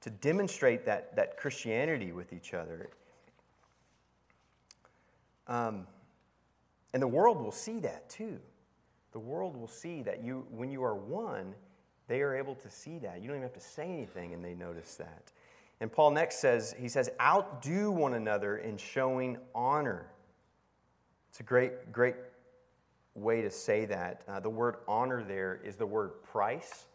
to 0.00 0.10
demonstrate 0.10 0.86
that, 0.86 1.16
that 1.16 1.36
Christianity 1.36 2.12
with 2.12 2.32
each 2.32 2.54
other. 2.54 2.88
Um, 5.48 5.86
and 6.96 7.02
the 7.02 7.06
world 7.06 7.42
will 7.42 7.52
see 7.52 7.78
that 7.80 8.08
too. 8.08 8.38
The 9.12 9.18
world 9.18 9.54
will 9.54 9.68
see 9.68 10.00
that 10.04 10.24
you, 10.24 10.46
when 10.50 10.70
you 10.70 10.82
are 10.82 10.94
one, 10.94 11.54
they 12.08 12.22
are 12.22 12.34
able 12.34 12.54
to 12.54 12.70
see 12.70 12.96
that. 13.00 13.20
You 13.20 13.28
don't 13.28 13.36
even 13.36 13.42
have 13.42 13.52
to 13.52 13.60
say 13.60 13.82
anything, 13.82 14.32
and 14.32 14.42
they 14.42 14.54
notice 14.54 14.94
that. 14.94 15.30
And 15.78 15.92
Paul 15.92 16.12
next 16.12 16.38
says, 16.38 16.74
he 16.78 16.88
says, 16.88 17.10
outdo 17.20 17.90
one 17.90 18.14
another 18.14 18.56
in 18.56 18.78
showing 18.78 19.36
honor. 19.54 20.06
It's 21.28 21.40
a 21.40 21.42
great, 21.42 21.92
great 21.92 22.14
way 23.14 23.42
to 23.42 23.50
say 23.50 23.84
that. 23.84 24.22
Uh, 24.26 24.40
the 24.40 24.48
word 24.48 24.76
honor 24.88 25.22
there 25.22 25.60
is 25.62 25.76
the 25.76 25.84
word 25.84 26.22
price, 26.22 26.86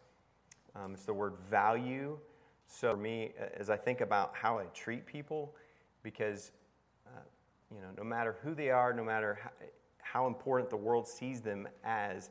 um, 0.74 0.94
it's 0.94 1.04
the 1.04 1.14
word 1.14 1.34
value. 1.48 2.18
So 2.66 2.90
for 2.90 2.96
me, 2.96 3.34
as 3.56 3.70
I 3.70 3.76
think 3.76 4.00
about 4.00 4.34
how 4.34 4.58
I 4.58 4.64
treat 4.74 5.06
people, 5.06 5.54
because 6.02 6.50
uh, 7.06 7.20
you 7.72 7.80
know, 7.80 7.90
no 7.96 8.02
matter 8.02 8.34
who 8.42 8.52
they 8.52 8.70
are, 8.70 8.92
no 8.92 9.04
matter 9.04 9.38
how, 9.40 9.50
how 10.02 10.26
important 10.26 10.68
the 10.68 10.76
world 10.76 11.08
sees 11.08 11.40
them 11.40 11.66
as, 11.84 12.28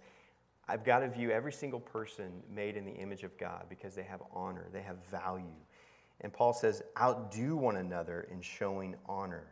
I've 0.67 0.83
got 0.83 0.99
to 0.99 1.09
view 1.09 1.31
every 1.31 1.51
single 1.51 1.79
person 1.79 2.43
made 2.53 2.77
in 2.77 2.85
the 2.85 2.91
image 2.91 3.23
of 3.23 3.37
God 3.37 3.65
because 3.69 3.95
they 3.95 4.03
have 4.03 4.21
honor, 4.31 4.67
they 4.71 4.81
have 4.81 4.97
value. 5.07 5.55
And 6.21 6.31
Paul 6.31 6.53
says, 6.53 6.83
outdo 6.99 7.55
one 7.55 7.77
another 7.77 8.27
in 8.31 8.41
showing 8.41 8.95
honor. 9.07 9.47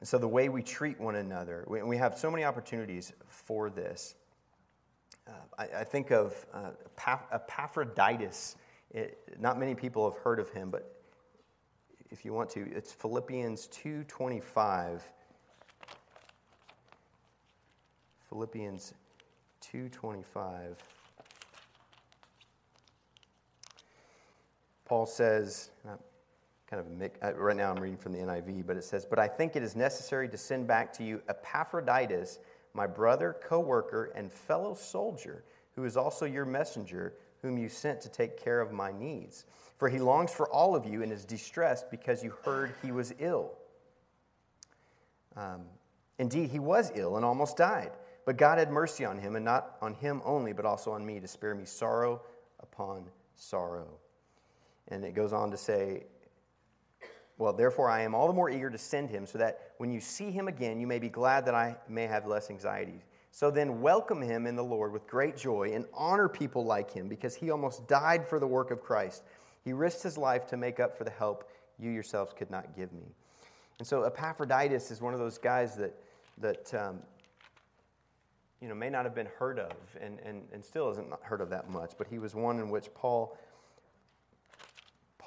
And 0.00 0.08
so, 0.08 0.18
the 0.18 0.28
way 0.28 0.48
we 0.48 0.62
treat 0.62 1.00
one 1.00 1.16
another, 1.16 1.64
we, 1.66 1.96
have 1.96 2.16
so 2.16 2.30
many 2.30 2.44
opportunities 2.44 3.12
for 3.28 3.68
this. 3.68 4.14
uh, 5.26 5.32
I, 5.58 5.80
I, 5.80 5.84
think 5.84 6.12
of 6.12 6.46
uh, 6.54 6.70
Epaphroditus. 7.32 8.56
It, 8.92 9.18
not 9.40 9.58
many 9.58 9.74
people 9.74 10.08
have 10.08 10.20
heard 10.20 10.38
of 10.38 10.50
him, 10.50 10.70
but 10.70 11.02
if 12.10 12.24
you 12.24 12.32
want 12.32 12.48
to, 12.50 12.70
it's 12.74 12.92
Philippians 12.92 13.68
2.25. 13.68 15.00
Philippians 18.28 18.94
2.25. 19.62 20.74
Paul 24.84 25.06
says, 25.06 25.70
kind 26.66 26.82
of 27.22 27.38
right 27.38 27.56
now 27.56 27.70
I'm 27.70 27.80
reading 27.80 27.98
from 27.98 28.12
the 28.12 28.18
NIV, 28.18 28.66
but 28.66 28.76
it 28.76 28.84
says, 28.84 29.04
But 29.04 29.18
I 29.18 29.28
think 29.28 29.56
it 29.56 29.62
is 29.62 29.76
necessary 29.76 30.28
to 30.28 30.38
send 30.38 30.66
back 30.66 30.92
to 30.94 31.04
you 31.04 31.22
Epaphroditus, 31.28 32.38
my 32.74 32.86
brother, 32.86 33.36
co 33.42 33.60
worker, 33.60 34.12
and 34.14 34.32
fellow 34.32 34.74
soldier, 34.74 35.44
who 35.74 35.84
is 35.84 35.96
also 35.96 36.24
your 36.24 36.44
messenger, 36.44 37.14
whom 37.42 37.56
you 37.56 37.68
sent 37.68 38.00
to 38.02 38.08
take 38.08 38.42
care 38.42 38.60
of 38.60 38.72
my 38.72 38.92
needs. 38.92 39.44
For 39.78 39.88
he 39.88 39.98
longs 39.98 40.32
for 40.32 40.50
all 40.50 40.74
of 40.74 40.84
you 40.84 41.02
and 41.02 41.12
is 41.12 41.24
distressed 41.24 41.90
because 41.90 42.22
you 42.22 42.34
heard 42.44 42.74
he 42.82 42.92
was 42.92 43.14
ill. 43.20 43.52
Um, 45.36 45.62
indeed, 46.18 46.50
he 46.50 46.58
was 46.58 46.90
ill 46.94 47.16
and 47.16 47.24
almost 47.24 47.56
died. 47.56 47.92
But 48.28 48.36
God 48.36 48.58
had 48.58 48.70
mercy 48.70 49.06
on 49.06 49.16
him, 49.16 49.36
and 49.36 49.44
not 49.46 49.78
on 49.80 49.94
him 49.94 50.20
only, 50.22 50.52
but 50.52 50.66
also 50.66 50.92
on 50.92 51.06
me, 51.06 51.18
to 51.18 51.26
spare 51.26 51.54
me 51.54 51.64
sorrow 51.64 52.20
upon 52.60 53.06
sorrow. 53.36 53.88
And 54.88 55.02
it 55.02 55.14
goes 55.14 55.32
on 55.32 55.50
to 55.50 55.56
say, 55.56 56.02
Well, 57.38 57.54
therefore 57.54 57.88
I 57.88 58.02
am 58.02 58.14
all 58.14 58.26
the 58.26 58.34
more 58.34 58.50
eager 58.50 58.68
to 58.68 58.76
send 58.76 59.08
him, 59.08 59.24
so 59.24 59.38
that 59.38 59.72
when 59.78 59.90
you 59.90 59.98
see 59.98 60.30
him 60.30 60.46
again, 60.46 60.78
you 60.78 60.86
may 60.86 60.98
be 60.98 61.08
glad 61.08 61.46
that 61.46 61.54
I 61.54 61.78
may 61.88 62.02
have 62.02 62.26
less 62.26 62.50
anxiety. 62.50 63.00
So 63.30 63.50
then, 63.50 63.80
welcome 63.80 64.20
him 64.20 64.46
in 64.46 64.56
the 64.56 64.62
Lord 64.62 64.92
with 64.92 65.06
great 65.06 65.34
joy 65.34 65.72
and 65.72 65.86
honor 65.94 66.28
people 66.28 66.66
like 66.66 66.90
him, 66.90 67.08
because 67.08 67.34
he 67.34 67.50
almost 67.50 67.88
died 67.88 68.28
for 68.28 68.38
the 68.38 68.46
work 68.46 68.70
of 68.70 68.82
Christ. 68.82 69.22
He 69.64 69.72
risked 69.72 70.02
his 70.02 70.18
life 70.18 70.46
to 70.48 70.58
make 70.58 70.80
up 70.80 70.98
for 70.98 71.04
the 71.04 71.10
help 71.12 71.48
you 71.78 71.88
yourselves 71.90 72.34
could 72.36 72.50
not 72.50 72.76
give 72.76 72.92
me. 72.92 73.06
And 73.78 73.88
so, 73.88 74.02
Epaphroditus 74.02 74.90
is 74.90 75.00
one 75.00 75.14
of 75.14 75.18
those 75.18 75.38
guys 75.38 75.76
that, 75.76 75.94
that 76.36 76.74
um, 76.74 76.98
you 78.60 78.68
know, 78.68 78.74
may 78.74 78.90
not 78.90 79.04
have 79.04 79.14
been 79.14 79.28
heard 79.38 79.58
of 79.58 79.76
and, 80.00 80.18
and, 80.24 80.42
and 80.52 80.64
still 80.64 80.90
isn't 80.90 81.06
heard 81.22 81.40
of 81.40 81.50
that 81.50 81.70
much, 81.70 81.92
but 81.96 82.08
he 82.08 82.18
was 82.18 82.34
one 82.34 82.58
in 82.58 82.70
which 82.70 82.92
Paul 82.94 83.36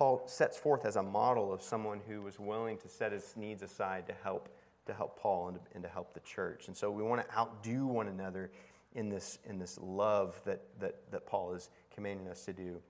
Paul 0.02 0.24
sets 0.26 0.58
forth 0.58 0.86
as 0.86 0.96
a 0.96 1.04
model 1.04 1.54
of 1.54 1.62
someone 1.62 2.02
who 2.08 2.24
was 2.24 2.40
willing 2.40 2.78
to 2.80 2.90
set 2.90 3.12
his 3.12 3.36
needs 3.38 3.62
aside 3.62 4.08
to 4.08 4.14
help, 4.24 4.50
to 4.88 4.94
help 4.96 5.20
Paul 5.20 5.50
and 5.50 5.58
to, 5.58 5.62
and 5.76 5.84
to 5.84 5.90
help 5.90 6.16
the 6.16 6.22
church. 6.22 6.68
And 6.68 6.76
so 6.76 6.90
we 6.90 7.04
want 7.04 7.22
to 7.22 7.38
outdo 7.38 7.86
one 7.86 8.08
another 8.08 8.50
in 8.96 9.10
this, 9.10 9.38
in 9.46 9.60
this 9.60 9.78
love 9.80 10.42
that, 10.46 10.62
that, 10.80 11.12
that 11.12 11.28
Paul 11.28 11.54
is 11.54 11.70
commanding 11.94 12.28
us 12.30 12.46
to 12.46 12.54
do. 12.54 12.82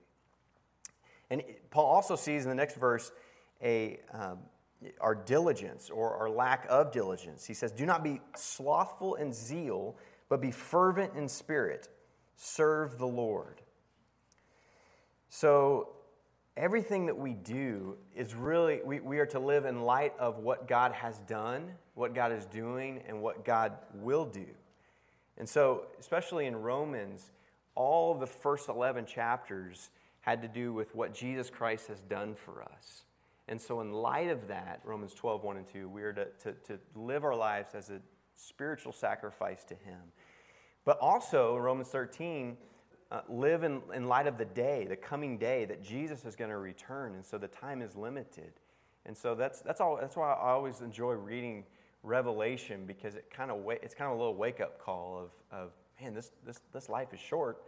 And 1.28 1.42
Paul 1.70 1.84
also 1.84 2.16
sees 2.16 2.44
in 2.44 2.48
the 2.48 2.54
next 2.54 2.76
verse 2.76 3.12
a, 3.62 4.00
um, 4.12 4.38
our 4.98 5.14
diligence 5.14 5.90
or 5.90 6.16
our 6.16 6.30
lack 6.30 6.66
of 6.70 6.92
diligence. 6.92 7.44
He 7.44 7.52
says, 7.54 7.72
Do 7.72 7.84
not 7.84 8.02
be 8.02 8.20
slothful 8.36 9.16
in 9.16 9.32
zeal, 9.32 9.96
but 10.32 10.40
be 10.40 10.50
fervent 10.50 11.12
in 11.14 11.28
spirit. 11.28 11.90
Serve 12.36 12.96
the 12.96 13.06
Lord. 13.06 13.60
So 15.28 15.90
everything 16.56 17.04
that 17.04 17.18
we 17.18 17.34
do 17.34 17.98
is 18.16 18.34
really, 18.34 18.80
we, 18.82 19.00
we 19.00 19.18
are 19.18 19.26
to 19.26 19.38
live 19.38 19.66
in 19.66 19.82
light 19.82 20.14
of 20.18 20.38
what 20.38 20.66
God 20.66 20.92
has 20.92 21.18
done, 21.28 21.72
what 21.92 22.14
God 22.14 22.32
is 22.32 22.46
doing, 22.46 23.02
and 23.06 23.20
what 23.20 23.44
God 23.44 23.72
will 23.96 24.24
do. 24.24 24.46
And 25.36 25.46
so, 25.46 25.84
especially 26.00 26.46
in 26.46 26.56
Romans, 26.56 27.30
all 27.74 28.14
of 28.14 28.18
the 28.18 28.26
first 28.26 28.70
11 28.70 29.04
chapters 29.04 29.90
had 30.22 30.40
to 30.40 30.48
do 30.48 30.72
with 30.72 30.94
what 30.94 31.12
Jesus 31.12 31.50
Christ 31.50 31.88
has 31.88 32.00
done 32.00 32.34
for 32.34 32.62
us. 32.62 33.02
And 33.48 33.60
so, 33.60 33.82
in 33.82 33.92
light 33.92 34.30
of 34.30 34.48
that, 34.48 34.80
Romans 34.82 35.12
12, 35.12 35.44
1 35.44 35.56
and 35.58 35.68
2, 35.68 35.90
we 35.90 36.02
are 36.02 36.14
to, 36.14 36.24
to, 36.44 36.52
to 36.68 36.78
live 36.94 37.22
our 37.22 37.36
lives 37.36 37.74
as 37.74 37.90
a 37.90 38.00
spiritual 38.46 38.92
sacrifice 38.92 39.64
to 39.64 39.74
Him. 39.74 40.00
But 40.84 40.98
also, 41.00 41.56
Romans 41.56 41.88
13, 41.88 42.56
uh, 43.10 43.20
live 43.28 43.62
in, 43.62 43.82
in 43.94 44.08
light 44.08 44.26
of 44.26 44.38
the 44.38 44.44
day, 44.44 44.86
the 44.88 44.96
coming 44.96 45.38
day 45.38 45.64
that 45.66 45.82
Jesus 45.82 46.24
is 46.24 46.34
going 46.34 46.50
to 46.50 46.56
return. 46.56 47.14
And 47.14 47.24
so 47.24 47.38
the 47.38 47.48
time 47.48 47.82
is 47.82 47.94
limited. 47.94 48.52
And 49.04 49.16
so 49.16 49.34
that's, 49.34 49.60
that's, 49.60 49.80
all, 49.80 49.98
that's 50.00 50.16
why 50.16 50.32
I 50.32 50.50
always 50.50 50.80
enjoy 50.80 51.12
reading 51.12 51.64
Revelation 52.02 52.84
because 52.86 53.14
it 53.14 53.30
kind 53.30 53.50
of 53.50 53.58
it's 53.82 53.94
kind 53.94 54.10
of 54.10 54.16
a 54.16 54.18
little 54.18 54.34
wake 54.34 54.60
up 54.60 54.80
call 54.80 55.30
of, 55.52 55.58
of 55.58 55.70
man, 56.00 56.14
this, 56.14 56.32
this, 56.44 56.60
this 56.72 56.88
life 56.88 57.12
is 57.12 57.20
short. 57.20 57.62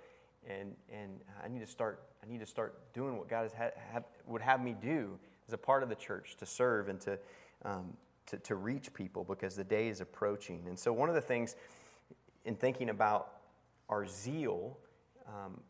And, 0.49 0.75
and 0.93 1.21
I 1.43 1.49
need 1.49 1.61
to 1.61 1.67
start 1.67 2.03
I 2.25 2.31
need 2.31 2.41
to 2.41 2.47
start 2.47 2.93
doing 2.95 3.19
what 3.19 3.29
God 3.29 3.43
has 3.43 3.53
ha- 3.53 3.79
have, 3.93 4.05
would 4.27 4.41
have 4.41 4.63
me 4.63 4.75
do 4.81 5.19
as 5.47 5.53
a 5.53 5.59
part 5.59 5.83
of 5.83 5.89
the 5.89 5.95
church 5.95 6.37
to 6.39 6.47
serve 6.47 6.89
and 6.89 7.01
to, 7.03 7.19
um, 7.65 7.93
to, 8.27 8.39
to 8.39 8.55
reach 8.55 8.93
people 8.95 9.25
because 9.25 9.57
the 9.57 9.65
day 9.65 9.89
is 9.89 10.01
approaching. 10.01 10.65
And 10.67 10.79
so, 10.79 10.93
one 10.93 11.09
of 11.09 11.15
the 11.15 11.21
things 11.21 11.57
in 12.45 12.55
thinking 12.55 12.91
about 12.91 13.29
our 13.89 14.07
zeal 14.07 14.79
um, 15.29 15.61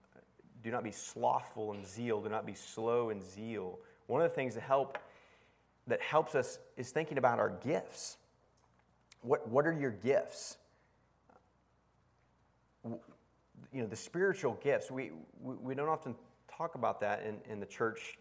do 0.63 0.71
not 0.71 0.83
be 0.83 0.91
slothful 0.91 1.73
in 1.73 1.85
zeal. 1.85 2.21
Do 2.21 2.29
not 2.29 2.47
be 2.47 2.55
slow 2.55 3.11
in 3.11 3.21
zeal. 3.21 3.79
One 4.07 4.23
of 4.23 4.31
the 4.31 4.35
things 4.35 4.55
that 4.55 4.63
help 4.63 4.99
that 5.87 6.01
helps 6.01 6.35
us 6.35 6.59
is 6.77 6.91
thinking 6.91 7.19
about 7.19 7.39
our 7.39 7.51
gifts. 7.51 8.17
What, 9.21 9.49
what 9.49 9.67
are 9.67 9.73
your 9.73 9.91
gifts? 9.91 10.57
You 12.85 13.83
know, 13.83 13.87
the 13.87 13.97
spiritual 13.97 14.59
gifts. 14.63 14.91
We, 14.91 15.11
we, 15.43 15.55
we 15.57 15.75
don't 15.75 15.89
often 15.89 16.15
talk 16.57 16.75
about 16.75 17.01
that 17.01 17.25
in, 17.27 17.37
in 17.53 17.61
the 17.61 17.67
church 17.67 18.19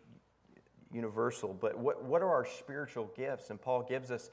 universal, 0.93 1.57
but 1.59 1.77
what, 1.77 2.03
what 2.03 2.21
are 2.21 2.29
our 2.29 2.45
spiritual 2.45 3.11
gifts? 3.15 3.49
And 3.49 3.61
Paul 3.61 3.83
gives 3.83 4.11
us 4.11 4.29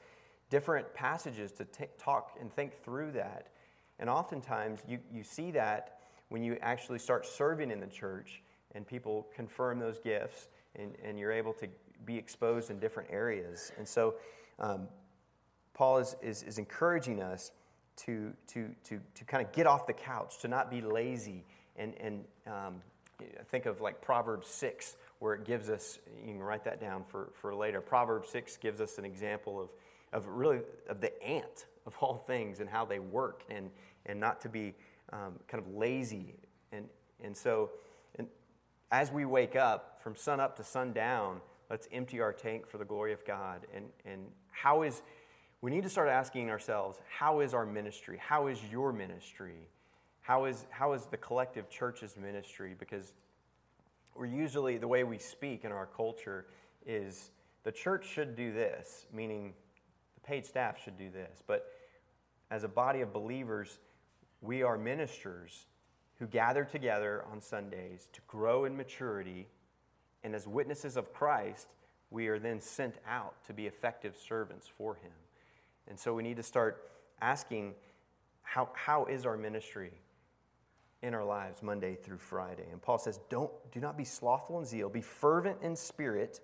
different 0.49 0.93
passages 0.93 1.51
to 1.53 1.65
t- 1.65 1.85
talk 1.97 2.37
and 2.39 2.53
think 2.53 2.83
through 2.83 3.11
that. 3.13 3.47
And 3.99 4.09
oftentimes 4.09 4.81
you, 4.87 4.99
you 5.11 5.23
see 5.23 5.51
that 5.51 5.99
when 6.29 6.43
you 6.43 6.57
actually 6.61 6.99
start 6.99 7.25
serving 7.25 7.71
in 7.71 7.79
the 7.79 7.87
church 7.87 8.41
and 8.73 8.85
people 8.85 9.27
confirm 9.35 9.79
those 9.79 9.99
gifts 9.99 10.47
and, 10.75 10.95
and 11.03 11.19
you're 11.19 11.31
able 11.31 11.53
to 11.53 11.67
be 12.05 12.17
exposed 12.17 12.69
in 12.69 12.79
different 12.79 13.09
areas. 13.11 13.71
And 13.77 13.87
so 13.87 14.15
um, 14.59 14.87
Paul 15.73 15.99
is, 15.99 16.15
is, 16.21 16.43
is 16.43 16.57
encouraging 16.57 17.21
us 17.21 17.51
to, 17.97 18.33
to, 18.47 18.69
to, 18.85 18.99
to 19.15 19.23
kind 19.25 19.45
of 19.45 19.51
get 19.51 19.67
off 19.67 19.87
the 19.87 19.93
couch, 19.93 20.39
to 20.39 20.47
not 20.47 20.71
be 20.71 20.81
lazy. 20.81 21.43
And, 21.75 21.93
and 21.99 22.25
um, 22.47 22.81
think 23.49 23.65
of 23.65 23.81
like 23.81 24.01
Proverbs 24.01 24.47
6, 24.47 24.95
where 25.21 25.35
it 25.35 25.45
gives 25.45 25.69
us, 25.69 25.99
you 26.25 26.33
can 26.33 26.41
write 26.41 26.63
that 26.63 26.81
down 26.81 27.03
for, 27.07 27.29
for 27.39 27.53
later. 27.53 27.79
Proverbs 27.79 28.27
6 28.29 28.57
gives 28.57 28.81
us 28.81 28.97
an 28.97 29.05
example 29.05 29.61
of, 29.61 29.69
of 30.11 30.27
really 30.27 30.61
of 30.89 30.99
the 30.99 31.23
ant 31.23 31.67
of 31.85 31.95
all 32.01 32.23
things 32.25 32.59
and 32.59 32.67
how 32.67 32.85
they 32.85 32.97
work 32.97 33.43
and, 33.47 33.69
and 34.07 34.19
not 34.19 34.41
to 34.41 34.49
be 34.49 34.73
um, 35.13 35.33
kind 35.47 35.63
of 35.63 35.75
lazy. 35.75 36.33
And, 36.71 36.85
and 37.23 37.37
so, 37.37 37.69
and 38.17 38.27
as 38.91 39.11
we 39.11 39.25
wake 39.25 39.55
up 39.55 39.99
from 40.01 40.15
sun 40.15 40.39
up 40.39 40.57
to 40.57 40.63
sundown, 40.63 41.39
let's 41.69 41.87
empty 41.91 42.19
our 42.19 42.33
tank 42.33 42.67
for 42.67 42.79
the 42.79 42.85
glory 42.85 43.13
of 43.13 43.23
God. 43.23 43.67
And, 43.75 43.85
and 44.05 44.23
how 44.51 44.81
is, 44.81 45.03
we 45.61 45.69
need 45.69 45.83
to 45.83 45.89
start 45.89 46.09
asking 46.09 46.49
ourselves, 46.49 46.97
how 47.15 47.41
is 47.41 47.53
our 47.53 47.67
ministry? 47.67 48.17
How 48.19 48.47
is 48.47 48.57
your 48.71 48.91
ministry? 48.91 49.67
How 50.21 50.45
is, 50.45 50.65
how 50.71 50.93
is 50.93 51.05
the 51.05 51.17
collective 51.17 51.69
church's 51.69 52.17
ministry? 52.17 52.73
Because 52.77 53.13
we're 54.15 54.25
usually, 54.25 54.77
the 54.77 54.87
way 54.87 55.03
we 55.03 55.17
speak 55.17 55.63
in 55.63 55.71
our 55.71 55.85
culture 55.85 56.45
is 56.85 57.31
the 57.63 57.71
church 57.71 58.07
should 58.07 58.35
do 58.35 58.53
this, 58.53 59.05
meaning 59.13 59.53
the 60.15 60.21
paid 60.21 60.45
staff 60.45 60.81
should 60.83 60.97
do 60.97 61.09
this. 61.09 61.43
But 61.45 61.67
as 62.49 62.63
a 62.63 62.67
body 62.67 63.01
of 63.01 63.13
believers, 63.13 63.79
we 64.41 64.63
are 64.63 64.77
ministers 64.77 65.65
who 66.19 66.27
gather 66.27 66.63
together 66.63 67.23
on 67.31 67.41
Sundays 67.41 68.07
to 68.13 68.21
grow 68.27 68.65
in 68.65 68.75
maturity, 68.75 69.47
and 70.23 70.35
as 70.35 70.47
witnesses 70.47 70.97
of 70.97 71.13
Christ, 71.13 71.67
we 72.09 72.27
are 72.27 72.37
then 72.37 72.59
sent 72.59 72.95
out 73.07 73.35
to 73.47 73.53
be 73.53 73.67
effective 73.67 74.15
servants 74.15 74.67
for 74.77 74.95
Him. 74.95 75.11
And 75.87 75.97
so 75.97 76.13
we 76.13 76.23
need 76.23 76.37
to 76.37 76.43
start 76.43 76.91
asking 77.21 77.73
how, 78.43 78.69
how 78.73 79.05
is 79.05 79.25
our 79.25 79.37
ministry 79.37 79.93
in 81.01 81.13
our 81.13 81.23
lives 81.23 81.63
Monday 81.63 81.95
through 81.95 82.17
Friday? 82.17 82.65
And 82.71 82.81
Paul 82.81 82.97
says, 82.97 83.19
Don't, 83.29 83.51
do 83.71 83.79
not 83.79 83.97
be 83.97 84.03
slothful 84.03 84.59
in 84.59 84.65
zeal, 84.65 84.89
be 84.89 85.01
fervent 85.01 85.57
in 85.61 85.75
spirit. 85.75 86.41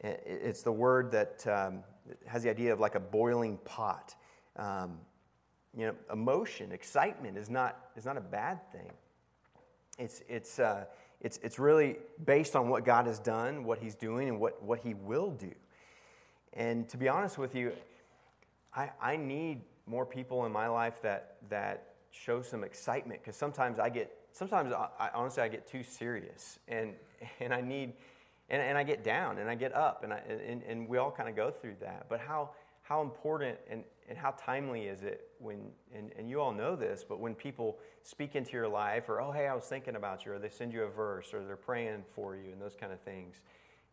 It's 0.00 0.62
the 0.62 0.72
word 0.72 1.10
that 1.12 1.46
um, 1.46 1.82
has 2.26 2.42
the 2.42 2.50
idea 2.50 2.72
of 2.72 2.80
like 2.80 2.94
a 2.94 3.00
boiling 3.00 3.58
pot. 3.64 4.14
Um, 4.56 4.98
you 5.76 5.86
know, 5.86 5.94
emotion, 6.12 6.72
excitement 6.72 7.36
is 7.36 7.50
not, 7.50 7.78
is 7.96 8.04
not 8.04 8.16
a 8.16 8.20
bad 8.20 8.60
thing. 8.70 8.92
It's, 9.98 10.22
it's, 10.28 10.58
uh, 10.58 10.84
it's, 11.20 11.38
it's 11.42 11.58
really 11.58 11.96
based 12.24 12.54
on 12.54 12.68
what 12.68 12.84
God 12.84 13.06
has 13.06 13.18
done, 13.18 13.64
what 13.64 13.78
He's 13.78 13.94
doing, 13.94 14.28
and 14.28 14.38
what, 14.38 14.62
what 14.62 14.80
He 14.80 14.94
will 14.94 15.30
do. 15.30 15.52
And 16.52 16.88
to 16.90 16.96
be 16.96 17.08
honest 17.08 17.38
with 17.38 17.54
you, 17.54 17.72
I, 18.74 18.90
I 19.00 19.16
need 19.16 19.62
more 19.86 20.06
people 20.06 20.46
in 20.46 20.52
my 20.52 20.68
life 20.68 21.02
that, 21.02 21.36
that 21.48 21.93
show 22.14 22.42
some 22.42 22.62
excitement 22.62 23.20
because 23.20 23.36
sometimes 23.36 23.78
I 23.78 23.88
get, 23.88 24.10
sometimes 24.32 24.72
I, 24.72 24.88
I, 24.98 25.10
honestly 25.14 25.42
I 25.42 25.48
get 25.48 25.66
too 25.66 25.82
serious 25.82 26.58
and, 26.68 26.94
and 27.40 27.52
I 27.52 27.60
need, 27.60 27.94
and, 28.48 28.62
and 28.62 28.78
I 28.78 28.84
get 28.84 29.02
down 29.02 29.38
and 29.38 29.50
I 29.50 29.54
get 29.54 29.74
up 29.74 30.04
and, 30.04 30.12
I, 30.12 30.20
and, 30.28 30.62
and 30.62 30.88
we 30.88 30.98
all 30.98 31.10
kind 31.10 31.28
of 31.28 31.34
go 31.34 31.50
through 31.50 31.76
that. 31.80 32.06
But 32.08 32.20
how, 32.20 32.50
how 32.82 33.02
important 33.02 33.58
and, 33.68 33.82
and 34.08 34.16
how 34.16 34.32
timely 34.32 34.82
is 34.82 35.02
it 35.02 35.28
when, 35.38 35.58
and, 35.94 36.12
and 36.16 36.28
you 36.28 36.40
all 36.40 36.52
know 36.52 36.76
this, 36.76 37.04
but 37.06 37.18
when 37.18 37.34
people 37.34 37.78
speak 38.02 38.36
into 38.36 38.52
your 38.52 38.68
life 38.68 39.08
or, 39.08 39.20
oh, 39.20 39.32
hey, 39.32 39.48
I 39.48 39.54
was 39.54 39.64
thinking 39.64 39.96
about 39.96 40.24
you, 40.24 40.32
or 40.32 40.38
they 40.38 40.50
send 40.50 40.72
you 40.72 40.82
a 40.82 40.90
verse, 40.90 41.32
or 41.32 41.44
they're 41.44 41.56
praying 41.56 42.04
for 42.14 42.36
you, 42.36 42.52
and 42.52 42.60
those 42.60 42.76
kind 42.78 42.92
of 42.92 43.00
things, 43.00 43.40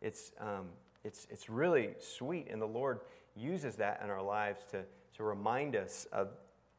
it's, 0.00 0.32
um, 0.38 0.66
it's, 1.02 1.26
it's 1.30 1.48
really 1.48 1.94
sweet. 1.98 2.48
And 2.50 2.60
the 2.60 2.66
Lord 2.66 3.00
uses 3.34 3.76
that 3.76 4.00
in 4.04 4.10
our 4.10 4.22
lives 4.22 4.64
to, 4.72 4.82
to 5.16 5.24
remind 5.24 5.74
us 5.74 6.06
of, 6.12 6.28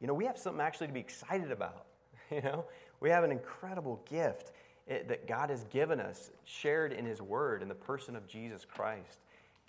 you 0.04 0.08
know, 0.08 0.14
we 0.14 0.26
have 0.26 0.38
something 0.38 0.60
actually 0.60 0.88
to 0.88 0.94
be 0.94 1.00
excited 1.00 1.52
about. 1.52 1.86
You 2.32 2.42
know, 2.42 2.66
we 3.00 3.12
have 3.12 3.24
an 3.24 3.32
incredible 3.32 4.02
gift 4.10 4.54
eh, 4.88 5.00
that 5.08 5.28
God 5.28 5.52
has 5.52 5.66
given 5.66 6.00
us, 6.00 6.32
shared 6.46 6.92
in 6.92 7.06
His 7.06 7.22
Word 7.22 7.62
in 7.62 7.68
the 7.68 7.76
person 7.76 8.16
of 8.16 8.28
Jesus 8.28 8.66
Christ. 8.66 9.20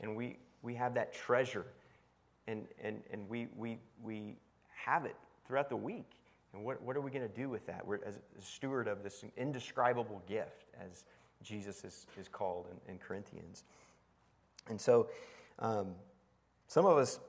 And 0.00 0.16
we, 0.16 0.38
we 0.62 0.74
have 0.76 0.94
that 0.94 1.12
treasure 1.12 1.66
and, 2.46 2.64
and, 2.82 3.02
and 3.12 3.28
we, 3.28 3.48
we, 3.54 3.78
we 4.02 4.36
have 4.86 5.04
it 5.04 5.16
throughout 5.46 5.68
the 5.68 5.76
week. 5.76 6.10
And 6.54 6.64
what, 6.64 6.80
what 6.80 6.96
are 6.96 7.02
we 7.02 7.10
going 7.10 7.28
to 7.28 7.36
do 7.36 7.50
with 7.50 7.66
that? 7.66 7.86
We're 7.86 7.98
as 8.06 8.16
a 8.16 8.42
steward 8.42 8.88
of 8.88 9.02
this 9.02 9.24
indescribable 9.36 10.22
gift, 10.26 10.64
as 10.80 11.04
Jesus 11.42 11.84
is, 11.84 12.06
is 12.18 12.28
called 12.28 12.66
in, 12.70 12.94
in 12.94 12.98
Corinthians. 12.98 13.64
And 14.70 14.80
so, 14.80 15.08
um, 15.58 15.88
some 16.68 16.86
of 16.86 16.96
us, 16.96 17.20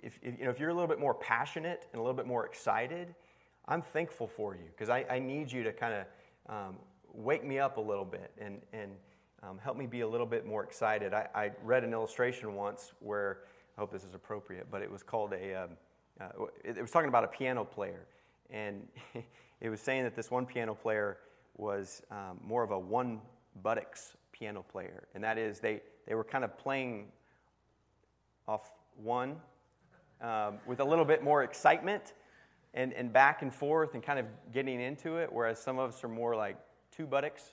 if, 0.00 0.18
if, 0.22 0.38
you 0.38 0.44
know, 0.44 0.50
if 0.50 0.58
you're 0.58 0.70
a 0.70 0.74
little 0.74 0.88
bit 0.88 0.98
more 0.98 1.14
passionate 1.14 1.86
and 1.92 2.00
a 2.00 2.02
little 2.02 2.16
bit 2.16 2.26
more 2.26 2.46
excited, 2.46 3.14
I'm 3.66 3.82
thankful 3.82 4.26
for 4.26 4.54
you 4.54 4.64
because 4.66 4.88
I, 4.88 5.04
I, 5.08 5.18
need 5.18 5.50
you 5.50 5.62
to 5.62 5.72
kind 5.72 5.94
of 5.94 6.06
um, 6.54 6.76
wake 7.12 7.44
me 7.44 7.58
up 7.58 7.76
a 7.76 7.80
little 7.80 8.04
bit 8.04 8.32
and, 8.38 8.60
and 8.72 8.90
um, 9.42 9.58
help 9.58 9.76
me 9.76 9.86
be 9.86 10.00
a 10.00 10.08
little 10.08 10.26
bit 10.26 10.46
more 10.46 10.64
excited. 10.64 11.14
I, 11.14 11.28
I 11.34 11.50
read 11.62 11.84
an 11.84 11.92
illustration 11.92 12.54
once 12.54 12.92
where 13.00 13.38
I 13.76 13.80
hope 13.80 13.92
this 13.92 14.04
is 14.04 14.14
appropriate, 14.14 14.66
but 14.70 14.82
it 14.82 14.90
was 14.90 15.02
called 15.02 15.32
a, 15.32 15.64
um, 15.64 15.70
uh, 16.20 16.44
it, 16.64 16.76
it 16.76 16.82
was 16.82 16.90
talking 16.90 17.08
about 17.08 17.24
a 17.24 17.28
piano 17.28 17.64
player. 17.64 18.06
And 18.50 18.86
it 19.60 19.68
was 19.68 19.80
saying 19.80 20.04
that 20.04 20.16
this 20.16 20.30
one 20.30 20.44
piano 20.44 20.74
player 20.74 21.18
was 21.56 22.02
um, 22.10 22.40
more 22.42 22.62
of 22.62 22.70
a 22.70 22.78
one 22.78 23.20
buttocks 23.62 24.16
piano 24.32 24.64
player. 24.70 25.08
And 25.14 25.22
that 25.22 25.38
is, 25.38 25.60
they, 25.60 25.80
they 26.06 26.14
were 26.14 26.24
kind 26.24 26.44
of 26.44 26.56
playing 26.58 27.06
off 28.48 28.74
one 28.96 29.36
um, 30.22 30.58
with 30.66 30.80
a 30.80 30.84
little 30.84 31.04
bit 31.04 31.22
more 31.22 31.42
excitement 31.42 32.14
and, 32.74 32.92
and 32.94 33.12
back 33.12 33.42
and 33.42 33.52
forth 33.52 33.94
and 33.94 34.02
kind 34.02 34.18
of 34.18 34.26
getting 34.52 34.80
into 34.80 35.16
it, 35.16 35.30
whereas 35.30 35.58
some 35.58 35.78
of 35.78 35.90
us 35.90 36.02
are 36.04 36.08
more 36.08 36.34
like 36.34 36.56
two 36.96 37.06
buttocks 37.06 37.50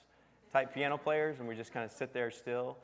type 0.52 0.72
piano 0.72 0.96
players 0.96 1.38
and 1.38 1.48
we 1.48 1.54
just 1.54 1.72
kind 1.72 1.84
of 1.84 1.92
sit 1.92 2.12
there 2.14 2.30
still. 2.30 2.78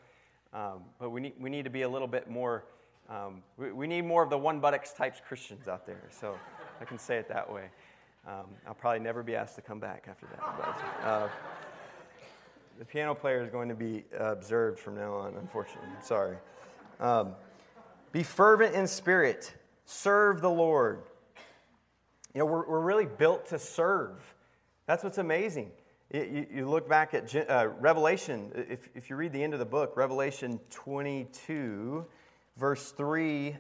Um, 0.53 0.85
but 0.99 1.11
we 1.11 1.20
need, 1.20 1.35
we 1.40 1.51
need 1.51 1.64
to 1.64 1.70
be 1.70 1.83
a 1.83 1.88
little 1.88 2.09
bit 2.09 2.29
more 2.29 2.64
um, 3.09 3.42
we, 3.57 3.70
we, 3.70 3.87
need 3.87 4.05
more 4.05 4.25
of 4.25 4.31
the 4.31 4.38
one 4.38 4.59
buttocks 4.59 4.92
types 4.92 5.20
Christians 5.27 5.68
out 5.68 5.87
there, 5.87 6.03
so 6.11 6.37
I 6.81 6.85
can 6.85 6.99
say 6.99 7.18
it 7.18 7.29
that 7.29 7.53
way. 7.53 7.70
Um, 8.27 8.46
I'll 8.66 8.75
probably 8.75 8.99
never 8.99 9.22
be 9.22 9.37
asked 9.37 9.55
to 9.57 9.62
come 9.62 9.79
back 9.79 10.07
after 10.09 10.27
that. 10.27 10.40
But, 10.59 11.07
uh, 11.07 11.29
the 12.81 12.85
piano 12.85 13.14
player 13.14 13.42
is 13.44 13.49
going 13.49 13.68
to 13.68 13.77
be 13.77 14.05
observed 14.18 14.81
from 14.81 14.96
now 14.96 15.14
on, 15.14 15.37
unfortunately. 15.37 15.88
Sorry. 16.03 16.37
Um, 16.99 17.35
be 18.11 18.25
fervent 18.25 18.75
in 18.75 18.88
spirit, 18.88 19.55
serve 19.87 20.42
the 20.42 20.51
Lord. 20.51 21.03
You 22.35 22.40
know, 22.40 22.46
we're, 22.46 22.68
we're 22.68 22.81
really 22.81 23.07
built 23.07 23.46
to 23.46 23.59
serve. 23.59 24.22
That's 24.87 25.03
what's 25.03 25.18
amazing. 25.18 25.70
You, 26.12 26.46
you 26.53 26.68
look 26.68 26.88
back 26.88 27.14
at 27.14 27.35
uh, 27.35 27.68
Revelation, 27.81 28.53
if, 28.55 28.88
if 28.94 29.09
you 29.09 29.16
read 29.16 29.33
the 29.33 29.42
end 29.42 29.55
of 29.55 29.59
the 29.59 29.64
book, 29.64 29.96
Revelation 29.96 30.61
22 30.70 32.05
verse 32.57 32.92
3, 32.92 33.57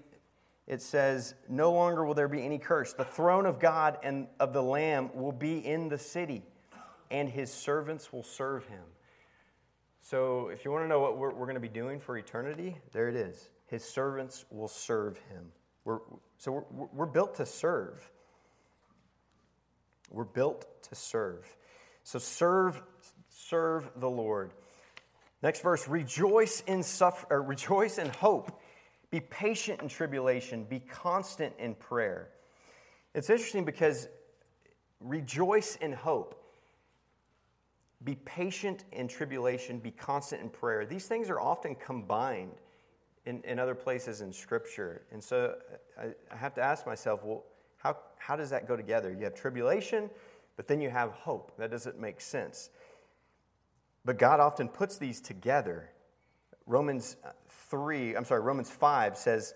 it 0.66 0.82
says, 0.82 1.34
No 1.48 1.72
longer 1.72 2.04
will 2.04 2.14
there 2.14 2.28
be 2.28 2.42
any 2.44 2.58
curse. 2.58 2.92
The 2.92 3.04
throne 3.04 3.46
of 3.46 3.60
God 3.60 3.98
and 4.02 4.26
of 4.40 4.52
the 4.52 4.62
Lamb 4.62 5.10
will 5.14 5.32
be 5.32 5.58
in 5.58 5.88
the 5.88 5.98
city, 5.98 6.42
and 7.10 7.28
his 7.28 7.52
servants 7.52 8.12
will 8.12 8.22
serve 8.22 8.66
him. 8.66 8.82
So, 10.00 10.48
if 10.48 10.64
you 10.64 10.70
want 10.70 10.84
to 10.84 10.88
know 10.88 11.00
what 11.00 11.18
we're, 11.18 11.32
we're 11.32 11.46
going 11.46 11.54
to 11.54 11.60
be 11.60 11.68
doing 11.68 11.98
for 11.98 12.16
eternity, 12.16 12.76
there 12.92 13.08
it 13.08 13.16
is. 13.16 13.50
His 13.66 13.84
servants 13.84 14.44
will 14.50 14.68
serve 14.68 15.18
him. 15.30 15.50
We're, 15.86 16.00
so, 16.36 16.66
we're, 16.70 16.88
we're 16.92 17.06
built 17.06 17.36
to 17.36 17.46
serve. 17.46 18.10
We're 20.10 20.24
built 20.24 20.66
to 20.90 20.94
serve. 20.94 21.46
So, 22.04 22.18
serve, 22.18 22.82
serve 23.30 23.88
the 23.96 24.10
Lord. 24.10 24.52
Next 25.42 25.62
verse, 25.62 25.88
rejoice 25.88 26.62
in 26.66 26.82
suffer, 26.82 27.26
or 27.30 27.42
rejoice 27.42 27.96
in 27.96 28.10
hope 28.10 28.60
be 29.10 29.20
patient 29.20 29.80
in 29.80 29.88
tribulation, 29.88 30.64
be 30.64 30.80
constant 30.80 31.54
in 31.58 31.74
prayer. 31.74 32.28
It's 33.14 33.30
interesting 33.30 33.64
because 33.64 34.08
rejoice 35.00 35.76
in 35.76 35.92
hope, 35.92 36.42
be 38.04 38.16
patient 38.16 38.84
in 38.92 39.08
tribulation, 39.08 39.78
be 39.78 39.90
constant 39.90 40.42
in 40.42 40.50
prayer. 40.50 40.84
These 40.84 41.06
things 41.06 41.30
are 41.30 41.40
often 41.40 41.76
combined 41.76 42.52
in, 43.26 43.42
in 43.44 43.58
other 43.58 43.74
places 43.74 44.20
in 44.20 44.32
Scripture. 44.32 45.02
And 45.12 45.22
so 45.22 45.56
uh, 45.98 46.02
I, 46.02 46.34
I 46.34 46.36
have 46.36 46.54
to 46.54 46.62
ask 46.62 46.86
myself, 46.86 47.20
well, 47.24 47.44
how, 47.76 47.96
how 48.18 48.36
does 48.36 48.50
that 48.50 48.66
go 48.66 48.76
together? 48.76 49.12
You 49.12 49.24
have 49.24 49.34
tribulation, 49.34 50.08
but 50.56 50.66
then 50.66 50.80
you 50.80 50.88
have 50.88 51.10
hope. 51.10 51.52
That 51.58 51.70
doesn't 51.70 52.00
make 52.00 52.20
sense. 52.20 52.70
But 54.04 54.18
God 54.18 54.40
often 54.40 54.68
puts 54.68 54.96
these 54.96 55.20
together. 55.20 55.90
Romans 56.66 57.16
uh, 57.24 57.30
3, 57.68 58.16
I'm 58.16 58.24
sorry, 58.24 58.40
Romans 58.40 58.70
5 58.70 59.16
says, 59.16 59.54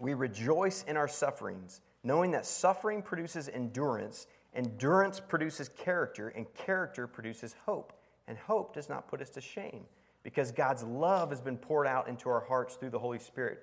We 0.00 0.14
rejoice 0.14 0.84
in 0.84 0.96
our 0.96 1.08
sufferings, 1.08 1.82
knowing 2.02 2.30
that 2.32 2.46
suffering 2.46 3.02
produces 3.02 3.48
endurance, 3.50 4.26
endurance 4.54 5.20
produces 5.20 5.68
character, 5.68 6.28
and 6.28 6.52
character 6.54 7.06
produces 7.06 7.54
hope. 7.64 7.92
And 8.28 8.38
hope 8.38 8.74
does 8.74 8.88
not 8.88 9.08
put 9.08 9.20
us 9.20 9.30
to 9.30 9.40
shame, 9.40 9.84
because 10.22 10.52
God's 10.52 10.82
love 10.82 11.30
has 11.30 11.40
been 11.40 11.58
poured 11.58 11.86
out 11.86 12.08
into 12.08 12.28
our 12.28 12.40
hearts 12.40 12.76
through 12.76 12.90
the 12.90 12.98
Holy 12.98 13.18
Spirit, 13.18 13.62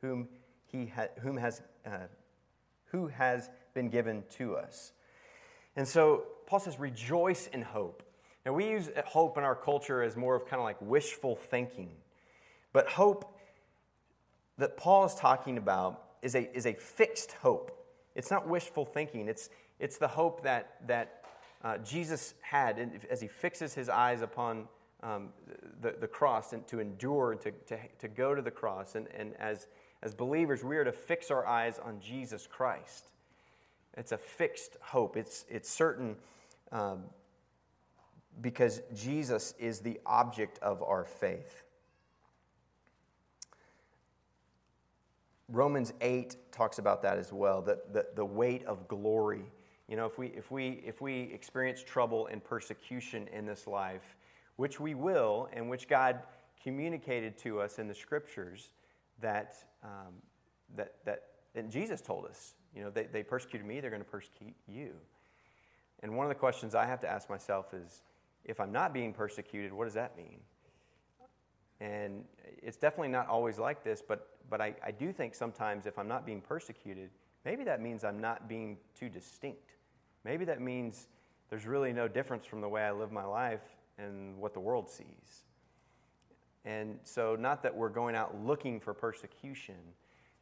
whom, 0.00 0.28
he 0.66 0.86
ha- 0.86 1.08
whom 1.20 1.36
has, 1.36 1.62
uh, 1.86 2.06
who 2.86 3.08
has 3.08 3.50
been 3.74 3.88
given 3.88 4.24
to 4.30 4.56
us. 4.56 4.92
And 5.76 5.86
so 5.86 6.24
Paul 6.46 6.60
says, 6.60 6.78
Rejoice 6.78 7.46
in 7.46 7.62
hope. 7.62 8.02
Now, 8.44 8.54
we 8.54 8.68
use 8.68 8.90
hope 9.06 9.36
in 9.36 9.44
our 9.44 9.54
culture 9.54 10.02
as 10.02 10.16
more 10.16 10.34
of 10.34 10.46
kind 10.46 10.60
of 10.60 10.64
like 10.64 10.80
wishful 10.80 11.36
thinking. 11.36 11.90
But 12.72 12.88
hope 12.88 13.36
that 14.58 14.76
Paul 14.76 15.04
is 15.04 15.14
talking 15.14 15.58
about 15.58 16.02
is 16.22 16.34
a, 16.34 16.54
is 16.56 16.66
a 16.66 16.74
fixed 16.74 17.32
hope. 17.32 17.76
It's 18.14 18.30
not 18.30 18.48
wishful 18.48 18.84
thinking, 18.84 19.28
it's, 19.28 19.50
it's 19.78 19.98
the 19.98 20.08
hope 20.08 20.42
that, 20.42 20.76
that 20.86 21.24
uh, 21.62 21.78
Jesus 21.78 22.34
had 22.42 23.06
as 23.10 23.20
he 23.20 23.28
fixes 23.28 23.74
his 23.74 23.88
eyes 23.88 24.22
upon 24.22 24.68
um, 25.02 25.28
the, 25.80 25.94
the 26.00 26.06
cross 26.06 26.52
and 26.52 26.66
to 26.68 26.80
endure 26.80 27.32
and 27.32 27.40
to, 27.40 27.52
to, 27.66 27.78
to 27.98 28.08
go 28.08 28.34
to 28.34 28.42
the 28.42 28.50
cross. 28.50 28.94
And, 28.94 29.08
and 29.16 29.34
as, 29.38 29.66
as 30.02 30.14
believers, 30.14 30.62
we 30.62 30.76
are 30.76 30.84
to 30.84 30.92
fix 30.92 31.30
our 31.30 31.46
eyes 31.46 31.78
on 31.78 32.00
Jesus 32.00 32.46
Christ. 32.46 33.10
It's 33.96 34.12
a 34.12 34.18
fixed 34.18 34.76
hope, 34.80 35.16
it's, 35.16 35.44
it's 35.48 35.68
certain 35.68 36.16
um, 36.70 37.04
because 38.40 38.80
Jesus 38.94 39.54
is 39.58 39.80
the 39.80 39.98
object 40.06 40.58
of 40.60 40.82
our 40.82 41.04
faith. 41.04 41.64
Romans 45.48 45.92
8 46.00 46.36
talks 46.52 46.78
about 46.78 47.02
that 47.02 47.18
as 47.18 47.32
well, 47.32 47.60
the, 47.60 47.80
the, 47.92 48.06
the 48.14 48.24
weight 48.24 48.64
of 48.66 48.86
glory. 48.86 49.42
You 49.88 49.96
know, 49.96 50.06
if 50.06 50.16
we, 50.16 50.28
if, 50.28 50.52
we, 50.52 50.80
if 50.86 51.00
we 51.00 51.22
experience 51.34 51.82
trouble 51.82 52.28
and 52.28 52.42
persecution 52.42 53.26
in 53.32 53.46
this 53.46 53.66
life, 53.66 54.16
which 54.60 54.78
we 54.78 54.94
will, 54.94 55.48
and 55.54 55.70
which 55.70 55.88
God 55.88 56.20
communicated 56.62 57.38
to 57.38 57.62
us 57.62 57.78
in 57.78 57.88
the 57.88 57.94
scriptures, 57.94 58.72
that, 59.22 59.54
um, 59.82 60.12
that, 60.76 60.96
that 61.06 61.22
and 61.54 61.70
Jesus 61.70 62.02
told 62.02 62.26
us, 62.26 62.56
you 62.76 62.82
know, 62.82 62.90
they, 62.90 63.04
they 63.04 63.22
persecuted 63.22 63.66
me, 63.66 63.80
they're 63.80 63.88
going 63.88 64.02
to 64.02 64.08
persecute 64.08 64.54
you. 64.68 64.90
And 66.02 66.14
one 66.14 66.26
of 66.26 66.28
the 66.28 66.34
questions 66.34 66.74
I 66.74 66.84
have 66.84 67.00
to 67.00 67.08
ask 67.08 67.30
myself 67.30 67.72
is 67.72 68.02
if 68.44 68.60
I'm 68.60 68.70
not 68.70 68.92
being 68.92 69.14
persecuted, 69.14 69.72
what 69.72 69.84
does 69.84 69.94
that 69.94 70.14
mean? 70.14 70.40
And 71.80 72.24
it's 72.62 72.76
definitely 72.76 73.08
not 73.08 73.28
always 73.28 73.58
like 73.58 73.82
this, 73.82 74.02
but, 74.06 74.28
but 74.50 74.60
I, 74.60 74.74
I 74.84 74.90
do 74.90 75.10
think 75.10 75.34
sometimes 75.34 75.86
if 75.86 75.98
I'm 75.98 76.08
not 76.08 76.26
being 76.26 76.42
persecuted, 76.42 77.08
maybe 77.46 77.64
that 77.64 77.80
means 77.80 78.04
I'm 78.04 78.20
not 78.20 78.46
being 78.46 78.76
too 78.94 79.08
distinct. 79.08 79.70
Maybe 80.22 80.44
that 80.44 80.60
means 80.60 81.08
there's 81.48 81.64
really 81.64 81.94
no 81.94 82.08
difference 82.08 82.44
from 82.44 82.60
the 82.60 82.68
way 82.68 82.82
I 82.82 82.92
live 82.92 83.10
my 83.10 83.24
life 83.24 83.62
and 83.98 84.36
what 84.38 84.54
the 84.54 84.60
world 84.60 84.88
sees. 84.88 85.44
And 86.64 86.98
so, 87.04 87.36
not 87.36 87.62
that 87.62 87.74
we're 87.74 87.88
going 87.88 88.14
out 88.14 88.44
looking 88.44 88.80
for 88.80 88.92
persecution. 88.92 89.76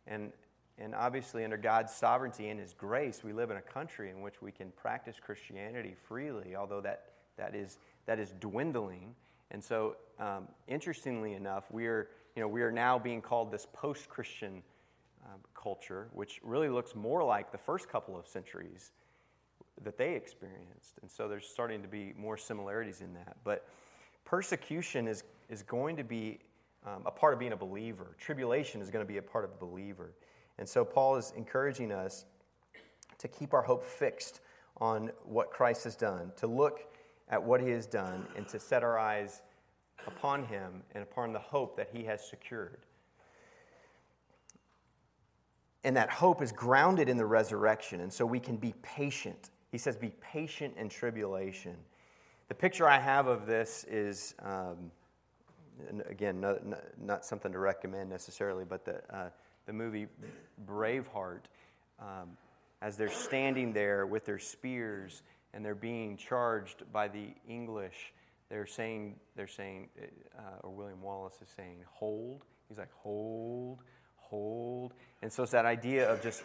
And, 0.07 0.33
and 0.79 0.95
obviously, 0.95 1.45
under 1.45 1.57
God's 1.57 1.93
sovereignty 1.93 2.49
and 2.49 2.59
His 2.59 2.75
grace, 2.75 3.23
we 3.23 3.33
live 3.33 3.51
in 3.51 3.57
a 3.57 3.63
country 3.63 4.11
in 4.11 4.21
which 4.21 4.43
we 4.43 4.51
can 4.51 4.73
practice 4.73 5.17
Christianity 5.21 5.95
freely, 6.09 6.57
although 6.57 6.81
that, 6.81 7.05
that, 7.37 7.55
is, 7.55 7.79
that 8.07 8.19
is 8.19 8.35
dwindling. 8.41 9.15
And 9.51 9.63
so, 9.63 9.97
um, 10.19 10.49
interestingly 10.67 11.35
enough, 11.35 11.71
we 11.71 11.87
are, 11.87 12.09
you 12.35 12.43
know, 12.43 12.49
we 12.49 12.63
are 12.63 12.73
now 12.73 12.99
being 12.99 13.23
called 13.23 13.53
this 13.53 13.67
post 13.73 14.09
Christian 14.09 14.63
um, 15.25 15.41
culture, 15.55 16.09
which 16.13 16.41
really 16.43 16.69
looks 16.69 16.97
more 16.97 17.23
like 17.23 17.53
the 17.53 17.59
first 17.59 17.89
couple 17.89 18.19
of 18.19 18.27
centuries 18.27 18.91
that 19.85 19.97
they 19.97 20.15
experienced. 20.15 20.99
And 21.03 21.11
so, 21.11 21.29
there's 21.29 21.47
starting 21.47 21.83
to 21.83 21.89
be 21.89 22.13
more 22.17 22.37
similarities 22.37 23.01
in 23.01 23.13
that. 23.15 23.37
But 23.45 23.67
persecution 24.25 25.09
is, 25.09 25.25
is 25.49 25.63
going 25.63 25.97
to 25.97 26.05
be 26.05 26.39
um, 26.87 27.03
a 27.07 27.11
part 27.11 27.33
of 27.33 27.41
being 27.41 27.53
a 27.53 27.57
believer, 27.57 28.17
tribulation 28.19 28.81
is 28.81 28.91
going 28.91 29.05
to 29.05 29.09
be 29.09 29.19
a 29.19 29.23
part 29.23 29.45
of 29.45 29.51
a 29.51 29.65
believer. 29.65 30.13
And 30.59 30.69
so, 30.69 30.85
Paul 30.85 31.17
is 31.17 31.33
encouraging 31.37 31.93
us 31.93 32.25
to 33.19 33.29
keep 33.29 33.53
our 33.53 33.63
hope 33.63 33.85
fixed 33.85 34.41
on 34.81 35.11
what 35.25 35.51
Christ 35.51 35.85
has 35.85 35.97
done, 35.97 36.33
to 36.37 36.47
look 36.47 36.81
at 37.29 37.43
what 37.43 37.61
he 37.61 37.71
has 37.71 37.87
done 37.87 38.27
and 38.37 38.49
to 38.49 38.59
set 38.59 38.83
our 38.83 38.99
eyes 38.99 39.43
upon 40.07 40.45
him 40.45 40.83
and 40.95 41.03
upon 41.03 41.33
the 41.33 41.39
hope 41.39 41.77
that 41.77 41.91
he 41.93 42.05
has 42.05 42.27
secured. 42.27 42.79
And 45.85 45.97
that 45.97 46.11
hope 46.11 46.43
is 46.43 46.53
grounded 46.53 47.09
in 47.09 47.17
the 47.17 47.27
resurrection, 47.27 48.01
and 48.01 48.13
so 48.13 48.27
we 48.27 48.41
can 48.41 48.57
be 48.57 48.75
patient. 48.83 49.51
He 49.71 49.79
says, 49.79 49.97
Be 49.97 50.13
patient 50.21 50.75
in 50.77 50.89
tribulation. 50.89 51.77
The 52.49 52.55
picture 52.55 52.89
I 52.89 52.99
have 52.99 53.27
of 53.27 53.47
this 53.47 53.85
is, 53.91 54.35
um, 54.43 54.91
again, 56.09 56.41
not, 56.41 56.61
not, 56.99 57.25
something 57.25 57.53
to 57.53 57.59
recommend 57.59 58.09
necessarily, 58.09 58.65
but 58.65 58.85
the, 58.85 59.03
uh, 59.15 59.29
the 59.67 59.73
movie 59.73 60.07
Braveheart, 60.67 61.43
um, 62.01 62.31
as 62.81 62.97
they're 62.97 63.11
standing 63.11 63.73
there 63.73 64.07
with 64.07 64.25
their 64.25 64.39
spears 64.39 65.23
and 65.53 65.65
they're 65.65 65.75
being 65.75 66.17
charged 66.17 66.91
by 66.91 67.09
the 67.09 67.35
English, 67.47 68.15
they're 68.49 68.67
saying, 68.67 69.17
they're 69.37 69.47
saying, 69.47 69.89
uh, 70.39 70.43
or 70.63 70.71
William 70.71 71.03
Wallace 71.03 71.39
is 71.43 71.49
saying, 71.55 71.85
hold. 71.93 72.45
He's 72.69 72.79
like, 72.79 72.93
hold, 73.03 73.81
hold. 74.17 74.95
And 75.21 75.31
so 75.31 75.43
it's 75.43 75.53
that 75.53 75.67
idea 75.67 76.11
of 76.11 76.23
just 76.23 76.43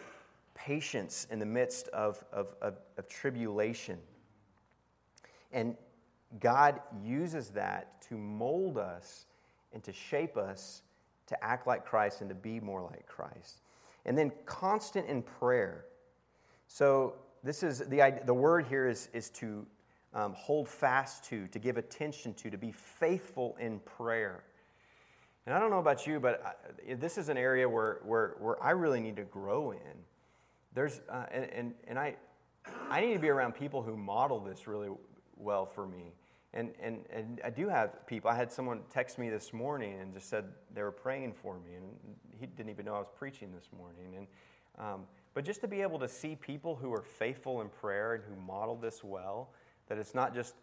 patience 0.64 1.26
in 1.30 1.38
the 1.38 1.46
midst 1.46 1.88
of, 1.88 2.22
of, 2.32 2.54
of, 2.62 2.78
of 2.96 3.08
tribulation. 3.08 3.98
And 5.52 5.76
God 6.40 6.80
uses 7.02 7.50
that 7.50 8.00
to 8.08 8.16
mold 8.16 8.78
us 8.78 9.26
and 9.72 9.82
to 9.84 9.92
shape 9.92 10.36
us 10.36 10.82
to 11.26 11.44
act 11.44 11.66
like 11.66 11.84
Christ 11.84 12.20
and 12.20 12.28
to 12.28 12.34
be 12.34 12.60
more 12.60 12.82
like 12.82 13.06
Christ. 13.06 13.60
And 14.04 14.16
then 14.16 14.32
constant 14.46 15.06
in 15.08 15.22
prayer. 15.22 15.86
So 16.68 17.14
this 17.42 17.62
is 17.62 17.78
the, 17.78 18.20
the 18.24 18.34
word 18.34 18.66
here 18.66 18.88
is, 18.88 19.08
is 19.12 19.30
to 19.30 19.66
um, 20.12 20.32
hold 20.34 20.68
fast 20.68 21.24
to, 21.26 21.46
to 21.48 21.58
give 21.58 21.76
attention 21.76 22.34
to, 22.34 22.50
to 22.50 22.58
be 22.58 22.72
faithful 22.72 23.56
in 23.58 23.80
prayer. 23.80 24.44
And 25.46 25.54
I 25.54 25.58
don't 25.58 25.70
know 25.70 25.78
about 25.78 26.06
you, 26.06 26.20
but 26.20 26.42
I, 26.88 26.94
this 26.94 27.18
is 27.18 27.28
an 27.28 27.36
area 27.36 27.68
where, 27.68 28.00
where, 28.04 28.34
where 28.38 28.62
I 28.62 28.70
really 28.70 29.00
need 29.00 29.16
to 29.16 29.24
grow 29.24 29.72
in. 29.72 29.78
There's, 30.74 31.00
uh, 31.08 31.26
and, 31.30 31.44
and, 31.52 31.74
and 31.86 31.98
I, 31.98 32.16
I 32.90 33.00
need 33.00 33.14
to 33.14 33.18
be 33.18 33.28
around 33.28 33.54
people 33.54 33.82
who 33.82 33.96
model 33.96 34.40
this 34.40 34.66
really 34.66 34.90
well 35.36 35.66
for 35.66 35.86
me. 35.86 36.14
And, 36.52 36.72
and, 36.80 37.04
and 37.12 37.40
I 37.44 37.50
do 37.50 37.68
have 37.68 38.06
people. 38.06 38.30
I 38.30 38.36
had 38.36 38.52
someone 38.52 38.80
text 38.92 39.18
me 39.18 39.28
this 39.28 39.52
morning 39.52 39.98
and 40.00 40.14
just 40.14 40.28
said 40.28 40.44
they 40.72 40.82
were 40.82 40.92
praying 40.92 41.32
for 41.32 41.54
me, 41.54 41.74
and 41.74 41.84
he 42.38 42.46
didn't 42.46 42.70
even 42.70 42.84
know 42.84 42.94
I 42.94 42.98
was 42.98 43.08
preaching 43.18 43.52
this 43.52 43.68
morning. 43.76 44.14
And 44.16 44.26
um, 44.78 45.02
but 45.34 45.44
just 45.44 45.60
to 45.62 45.68
be 45.68 45.82
able 45.82 45.98
to 45.98 46.08
see 46.08 46.36
people 46.36 46.76
who 46.76 46.92
are 46.92 47.02
faithful 47.02 47.60
in 47.60 47.68
prayer 47.68 48.14
and 48.14 48.22
who 48.24 48.40
model 48.40 48.76
this 48.76 49.02
well, 49.02 49.50
that 49.88 49.98
it's 49.98 50.14
not 50.14 50.34
just 50.34 50.54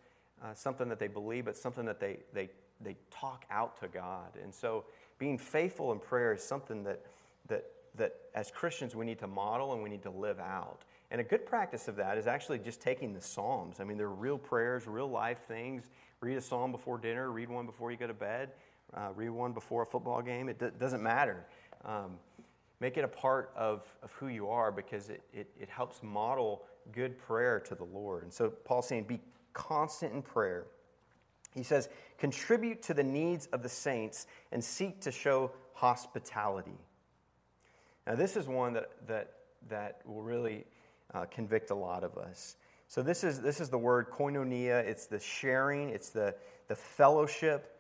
uh, 0.44 0.54
something 0.54 0.90
that 0.90 1.00
they 1.00 1.08
believe, 1.08 1.46
but 1.46 1.58
something 1.58 1.86
that 1.86 2.00
they, 2.00 2.20
they, 2.34 2.50
they 2.80 2.96
talk 3.10 3.46
out 3.52 3.80
to 3.82 3.88
God. 3.88 4.38
And 4.42 4.54
so 4.54 4.86
being 5.18 5.38
faithful 5.38 5.92
in 5.92 6.00
prayer 6.00 6.34
is 6.34 6.44
something 6.44 6.84
that, 6.84 7.06
that, 7.48 7.66
that 7.96 8.14
as 8.36 8.52
Christians 8.52 8.96
we 8.96 9.06
need 9.06 9.20
to 9.20 9.28
model 9.28 9.74
and 9.74 9.84
we 9.84 9.90
need 9.90 10.04
to 10.04 10.12
live 10.12 10.40
out. 10.40 10.82
And 11.12 11.20
a 11.20 11.24
good 11.24 11.46
practice 11.46 11.88
of 11.88 11.98
that 11.98 12.18
is 12.18 12.26
actually 12.26 12.60
just 12.60 12.82
taking 12.82 13.14
the 13.14 13.22
Psalms. 13.22 13.80
I 13.80 13.84
mean, 13.84 13.98
they're 13.98 14.08
real 14.08 14.38
prayers, 14.38 14.88
real 14.88 15.10
life 15.10 15.40
things. 15.48 15.90
Read 16.22 16.38
a 16.38 16.42
psalm 16.42 16.72
before 16.72 16.98
dinner, 16.98 17.32
read 17.32 17.50
one 17.50 17.66
before 17.66 17.92
you 17.92 17.98
go 17.98 18.08
to 18.08 18.14
bed, 18.14 18.52
uh, 18.94 19.10
read 19.16 19.30
one 19.30 19.54
before 19.54 19.84
a 19.84 19.86
football 19.86 20.22
game. 20.22 20.50
It 20.50 20.60
d- 20.60 20.68
doesn't 20.80 21.02
matter. 21.02 21.46
Um, 21.84 22.20
Make 22.82 22.98
it 22.98 23.04
a 23.04 23.08
part 23.08 23.52
of, 23.56 23.86
of 24.02 24.12
who 24.14 24.28
you 24.28 24.50
are 24.50 24.72
because 24.72 25.10
it, 25.10 25.22
it, 25.32 25.48
it 25.60 25.70
helps 25.70 26.02
model 26.02 26.64
good 26.92 27.16
prayer 27.16 27.60
to 27.60 27.76
the 27.76 27.84
Lord. 27.84 28.24
And 28.24 28.34
so 28.34 28.50
Paul's 28.50 28.88
saying, 28.88 29.04
be 29.04 29.22
constant 29.54 30.14
in 30.14 30.24
prayer. 30.24 30.66
He 31.54 31.62
says, 31.62 31.90
contribute 32.18 32.82
to 32.84 32.96
the 32.96 33.04
needs 33.04 33.46
of 33.54 33.62
the 33.62 33.70
saints 33.70 34.26
and 34.52 34.64
seek 34.64 35.00
to 35.02 35.12
show 35.12 35.52
hospitality. 35.74 36.80
Now, 38.08 38.16
this 38.16 38.36
is 38.36 38.48
one 38.48 38.74
that, 38.74 38.90
that, 39.08 39.34
that 39.70 40.02
will 40.06 40.24
really 40.24 40.66
uh, 41.14 41.26
convict 41.26 41.70
a 41.70 41.76
lot 41.76 42.04
of 42.04 42.18
us. 42.18 42.56
So, 42.88 43.02
this 43.02 43.24
is, 43.24 43.42
this 43.42 43.62
is 43.62 43.70
the 43.70 43.78
word 43.78 44.10
koinonia, 44.10 44.84
it's 44.84 45.06
the 45.06 45.20
sharing, 45.20 45.90
it's 45.90 46.10
the, 46.10 46.36
the 46.68 46.76
fellowship. 46.76 47.80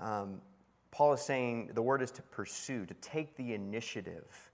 Um, 0.00 0.40
Paul 0.90 1.12
is 1.12 1.20
saying 1.20 1.70
the 1.74 1.82
word 1.82 2.02
is 2.02 2.10
to 2.12 2.22
pursue, 2.22 2.86
to 2.86 2.94
take 2.94 3.36
the 3.36 3.54
initiative. 3.54 4.50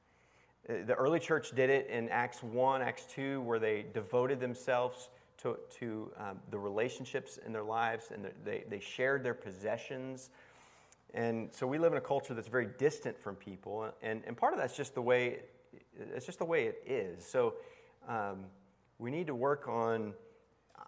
Uh, 0.68 0.74
the 0.86 0.94
early 0.94 1.20
church 1.20 1.52
did 1.52 1.70
it 1.70 1.88
in 1.88 2.08
Acts 2.08 2.42
1, 2.42 2.82
Acts 2.82 3.04
2, 3.14 3.40
where 3.42 3.58
they 3.58 3.86
devoted 3.94 4.40
themselves 4.40 5.08
to, 5.38 5.58
to 5.78 6.10
um, 6.18 6.38
the 6.50 6.58
relationships 6.58 7.38
in 7.44 7.52
their 7.52 7.62
lives 7.62 8.10
and 8.12 8.30
they, 8.44 8.64
they 8.68 8.80
shared 8.80 9.22
their 9.22 9.34
possessions. 9.34 10.30
And 11.14 11.54
so 11.54 11.64
we 11.66 11.78
live 11.78 11.92
in 11.92 11.98
a 11.98 12.02
culture 12.02 12.34
that's 12.34 12.48
very 12.48 12.68
distant 12.76 13.18
from 13.18 13.36
people. 13.36 13.88
And, 14.02 14.22
and 14.26 14.36
part 14.36 14.52
of 14.52 14.58
that's 14.58 14.76
just 14.76 14.94
the 14.94 15.02
way, 15.02 15.38
it's 16.12 16.26
just 16.26 16.40
the 16.40 16.44
way 16.44 16.64
it 16.64 16.82
is. 16.84 17.24
So 17.24 17.54
um, 18.08 18.46
we 18.98 19.12
need 19.12 19.28
to 19.28 19.34
work 19.34 19.68
on, 19.68 20.12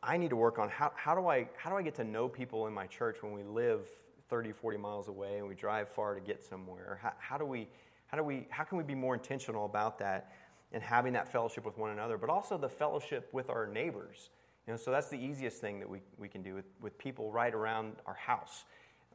I 0.03 0.17
need 0.17 0.31
to 0.31 0.37
work 0.37 0.59
on 0.59 0.69
how, 0.69 0.91
how, 0.97 1.15
do 1.15 1.29
I, 1.29 1.49
how 1.57 1.71
do 1.71 1.77
I 1.77 1.83
get 1.83 1.95
to 1.97 2.05
know 2.05 2.29
people 2.29 2.67
in 2.67 2.75
my 2.75 2.89
church 2.89 3.19
when 3.23 3.33
we 3.33 3.45
live 3.45 3.87
30, 4.29 4.51
40 4.51 4.79
miles 4.79 5.07
away 5.07 5.39
and 5.39 5.47
we 5.47 5.55
drive 5.55 5.89
far 5.89 6.15
to 6.15 6.21
get 6.21 6.43
somewhere? 6.43 6.99
How, 7.01 7.13
how, 7.19 7.39
do 7.39 7.45
we, 7.45 7.69
how, 8.09 8.19
do 8.19 8.25
we, 8.25 8.49
how 8.51 8.65
can 8.65 8.79
we 8.79 8.85
be 8.85 8.97
more 8.97 9.15
intentional 9.15 9.65
about 9.65 9.97
that 10.01 10.33
and 10.73 10.83
having 10.83 11.13
that 11.13 11.31
fellowship 11.31 11.65
with 11.65 11.79
one 11.79 11.93
another, 11.93 12.19
but 12.19 12.31
also 12.31 12.59
the 12.59 12.69
fellowship 12.69 13.29
with 13.33 13.49
our 13.49 13.69
neighbors? 13.69 14.31
You 14.67 14.73
know, 14.73 14.77
so 14.77 14.91
that's 14.91 15.09
the 15.09 15.19
easiest 15.19 15.61
thing 15.61 15.79
that 15.79 15.89
we, 15.89 16.01
we 16.19 16.27
can 16.27 16.43
do 16.43 16.57
with, 16.57 16.65
with 16.81 16.99
people 16.99 17.31
right 17.31 17.55
around 17.55 17.93
our 18.07 18.15
house 18.15 18.65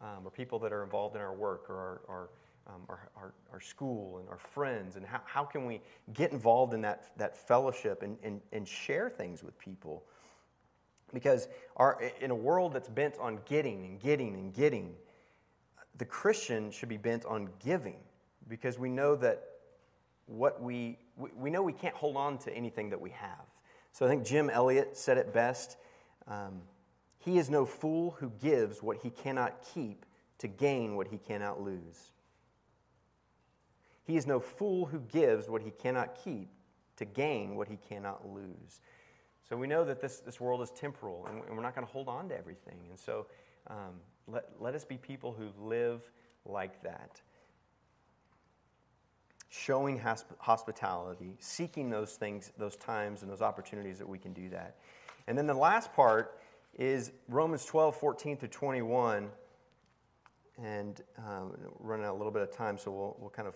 um, 0.01 0.25
or 0.25 0.31
people 0.31 0.59
that 0.59 0.73
are 0.73 0.83
involved 0.83 1.15
in 1.15 1.21
our 1.21 1.33
work 1.33 1.69
or 1.69 1.75
our, 1.75 2.01
our, 2.09 2.29
um, 2.67 2.81
our, 2.89 3.09
our, 3.15 3.33
our, 3.53 3.59
school 3.59 4.17
and 4.19 4.29
our 4.29 4.37
friends. 4.37 4.95
And 4.95 5.05
how, 5.05 5.21
how 5.25 5.43
can 5.43 5.65
we 5.65 5.81
get 6.13 6.31
involved 6.31 6.73
in 6.73 6.81
that, 6.81 7.11
that 7.17 7.37
fellowship 7.37 8.01
and, 8.01 8.17
and, 8.23 8.41
and 8.51 8.67
share 8.67 9.09
things 9.09 9.43
with 9.43 9.57
people? 9.59 10.03
Because 11.13 11.47
our, 11.75 12.01
in 12.21 12.31
a 12.31 12.35
world 12.35 12.73
that's 12.73 12.89
bent 12.89 13.17
on 13.19 13.39
getting 13.45 13.85
and 13.85 13.99
getting 13.99 14.33
and 14.35 14.53
getting, 14.53 14.93
the 15.97 16.05
Christian 16.05 16.71
should 16.71 16.89
be 16.89 16.97
bent 16.97 17.25
on 17.25 17.49
giving 17.63 17.97
because 18.47 18.79
we 18.79 18.89
know 18.89 19.15
that 19.15 19.43
what 20.25 20.61
we, 20.61 20.97
we 21.37 21.49
know 21.49 21.61
we 21.61 21.73
can't 21.73 21.95
hold 21.95 22.15
on 22.15 22.37
to 22.39 22.53
anything 22.55 22.89
that 22.89 22.99
we 22.99 23.09
have. 23.11 23.45
So 23.91 24.05
I 24.05 24.09
think 24.09 24.25
Jim 24.25 24.49
Elliot 24.49 24.95
said 24.95 25.17
it 25.17 25.33
best. 25.33 25.77
Um, 26.27 26.61
he 27.21 27.37
is 27.37 27.49
no 27.51 27.65
fool 27.65 28.15
who 28.19 28.31
gives 28.41 28.81
what 28.81 28.97
he 29.03 29.11
cannot 29.11 29.61
keep 29.73 30.05
to 30.39 30.47
gain 30.47 30.95
what 30.95 31.07
he 31.07 31.17
cannot 31.17 31.61
lose. 31.61 32.11
He 34.03 34.17
is 34.17 34.25
no 34.25 34.39
fool 34.39 34.87
who 34.87 34.99
gives 34.99 35.47
what 35.47 35.61
he 35.61 35.69
cannot 35.69 36.15
keep 36.23 36.49
to 36.97 37.05
gain 37.05 37.55
what 37.55 37.67
he 37.67 37.77
cannot 37.87 38.27
lose. 38.27 38.81
So 39.47 39.55
we 39.55 39.67
know 39.67 39.85
that 39.85 40.01
this, 40.01 40.17
this 40.17 40.41
world 40.41 40.61
is 40.61 40.71
temporal 40.71 41.27
and, 41.27 41.43
we're 41.55 41.61
not 41.61 41.75
going 41.75 41.85
to 41.85 41.93
hold 41.93 42.07
on 42.07 42.27
to 42.29 42.37
everything. 42.37 42.79
And 42.89 42.99
so 42.99 43.27
um, 43.67 43.99
let, 44.27 44.45
let 44.59 44.73
us 44.73 44.83
be 44.83 44.97
people 44.97 45.35
who 45.37 45.49
live 45.63 46.01
like 46.43 46.81
that. 46.81 47.21
Showing 49.49 49.99
hosp- 49.99 50.37
hospitality, 50.39 51.35
seeking 51.39 51.91
those 51.91 52.13
things, 52.13 52.51
those 52.57 52.77
times, 52.77 53.21
and 53.21 53.29
those 53.29 53.41
opportunities 53.41 53.99
that 53.99 54.09
we 54.09 54.17
can 54.17 54.33
do 54.33 54.49
that. 54.49 54.77
And 55.27 55.37
then 55.37 55.45
the 55.45 55.53
last 55.53 55.93
part 55.93 56.39
is 56.77 57.11
Romans 57.27 57.65
12, 57.65 57.95
14 57.95 58.37
through 58.37 58.49
21. 58.49 59.29
And 60.61 61.01
um, 61.17 61.55
running 61.79 62.05
out 62.05 62.13
a 62.13 62.17
little 62.17 62.31
bit 62.31 62.43
of 62.43 62.51
time, 62.51 62.77
so 62.77 62.91
we'll, 62.91 63.17
we'll 63.19 63.29
kind 63.29 63.47
of 63.47 63.55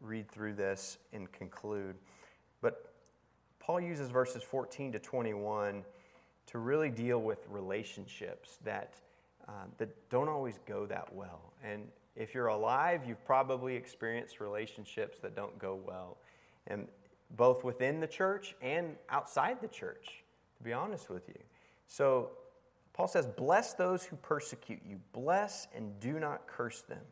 read 0.00 0.28
through 0.30 0.54
this 0.54 0.98
and 1.12 1.30
conclude. 1.30 1.96
But 2.60 2.92
Paul 3.60 3.80
uses 3.80 4.10
verses 4.10 4.42
14 4.42 4.92
to 4.92 4.98
21 4.98 5.84
to 6.46 6.58
really 6.58 6.90
deal 6.90 7.20
with 7.20 7.38
relationships 7.48 8.58
that, 8.64 9.00
uh, 9.46 9.66
that 9.78 10.10
don't 10.10 10.28
always 10.28 10.58
go 10.66 10.86
that 10.86 11.14
well. 11.14 11.52
And, 11.62 11.84
if 12.16 12.32
you're 12.32 12.46
alive, 12.46 13.02
you've 13.06 13.24
probably 13.24 13.74
experienced 13.74 14.40
relationships 14.40 15.18
that 15.20 15.34
don't 15.34 15.58
go 15.58 15.78
well. 15.84 16.18
And 16.66 16.86
both 17.36 17.64
within 17.64 18.00
the 18.00 18.06
church 18.06 18.54
and 18.62 18.96
outside 19.10 19.60
the 19.60 19.68
church, 19.68 20.22
to 20.56 20.62
be 20.62 20.72
honest 20.72 21.10
with 21.10 21.28
you. 21.28 21.40
So 21.86 22.30
Paul 22.92 23.08
says, 23.08 23.26
Bless 23.26 23.74
those 23.74 24.04
who 24.04 24.16
persecute 24.16 24.80
you, 24.88 25.00
bless 25.12 25.66
and 25.74 25.98
do 26.00 26.18
not 26.18 26.46
curse 26.46 26.82
them. 26.82 27.02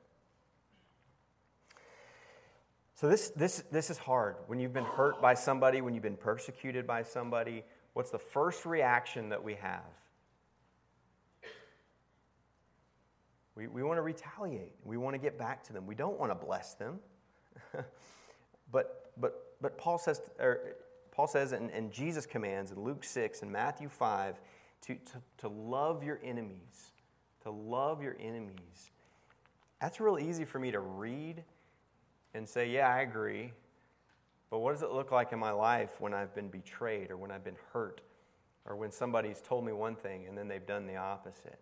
So 2.94 3.08
this, 3.08 3.30
this, 3.30 3.64
this 3.72 3.90
is 3.90 3.98
hard. 3.98 4.36
When 4.46 4.60
you've 4.60 4.72
been 4.72 4.84
hurt 4.84 5.20
by 5.20 5.34
somebody, 5.34 5.80
when 5.80 5.92
you've 5.92 6.04
been 6.04 6.16
persecuted 6.16 6.86
by 6.86 7.02
somebody, 7.02 7.64
what's 7.94 8.10
the 8.10 8.18
first 8.18 8.64
reaction 8.64 9.30
that 9.30 9.42
we 9.42 9.54
have? 9.54 9.82
We, 13.56 13.66
we 13.66 13.82
want 13.82 13.98
to 13.98 14.02
retaliate. 14.02 14.72
We 14.84 14.96
want 14.96 15.14
to 15.14 15.18
get 15.18 15.36
back 15.36 15.64
to 15.64 15.72
them. 15.72 15.86
We 15.86 15.96
don't 15.96 16.18
want 16.18 16.30
to 16.30 16.46
bless 16.46 16.74
them. 16.74 17.00
but, 18.72 19.10
but, 19.18 19.56
but 19.60 19.76
Paul 19.76 19.98
says, 19.98 20.20
or 20.38 20.76
Paul 21.10 21.26
says, 21.26 21.52
and, 21.52 21.70
and 21.70 21.92
Jesus 21.92 22.24
commands 22.24 22.70
in 22.70 22.80
Luke 22.82 23.04
6 23.04 23.42
and 23.42 23.50
Matthew 23.50 23.88
5 23.88 24.40
to, 24.82 24.94
to, 24.94 25.22
to 25.38 25.48
love 25.48 26.02
your 26.02 26.20
enemies. 26.22 26.92
To 27.42 27.50
love 27.50 28.02
your 28.02 28.16
enemies. 28.20 28.90
That's 29.80 30.00
real 30.00 30.18
easy 30.18 30.44
for 30.44 30.58
me 30.58 30.70
to 30.70 30.80
read 30.80 31.42
and 32.34 32.48
say, 32.48 32.70
yeah, 32.70 32.88
I 32.88 33.00
agree. 33.00 33.52
But 34.50 34.58
what 34.58 34.72
does 34.72 34.82
it 34.82 34.92
look 34.92 35.10
like 35.10 35.32
in 35.32 35.38
my 35.38 35.50
life 35.50 36.00
when 36.00 36.14
I've 36.14 36.34
been 36.34 36.48
betrayed 36.48 37.10
or 37.10 37.16
when 37.16 37.30
I've 37.30 37.44
been 37.44 37.56
hurt 37.72 38.00
or 38.64 38.76
when 38.76 38.92
somebody's 38.92 39.40
told 39.40 39.64
me 39.64 39.72
one 39.72 39.96
thing 39.96 40.26
and 40.28 40.36
then 40.36 40.46
they've 40.46 40.66
done 40.66 40.86
the 40.86 40.96
opposite? 40.96 41.58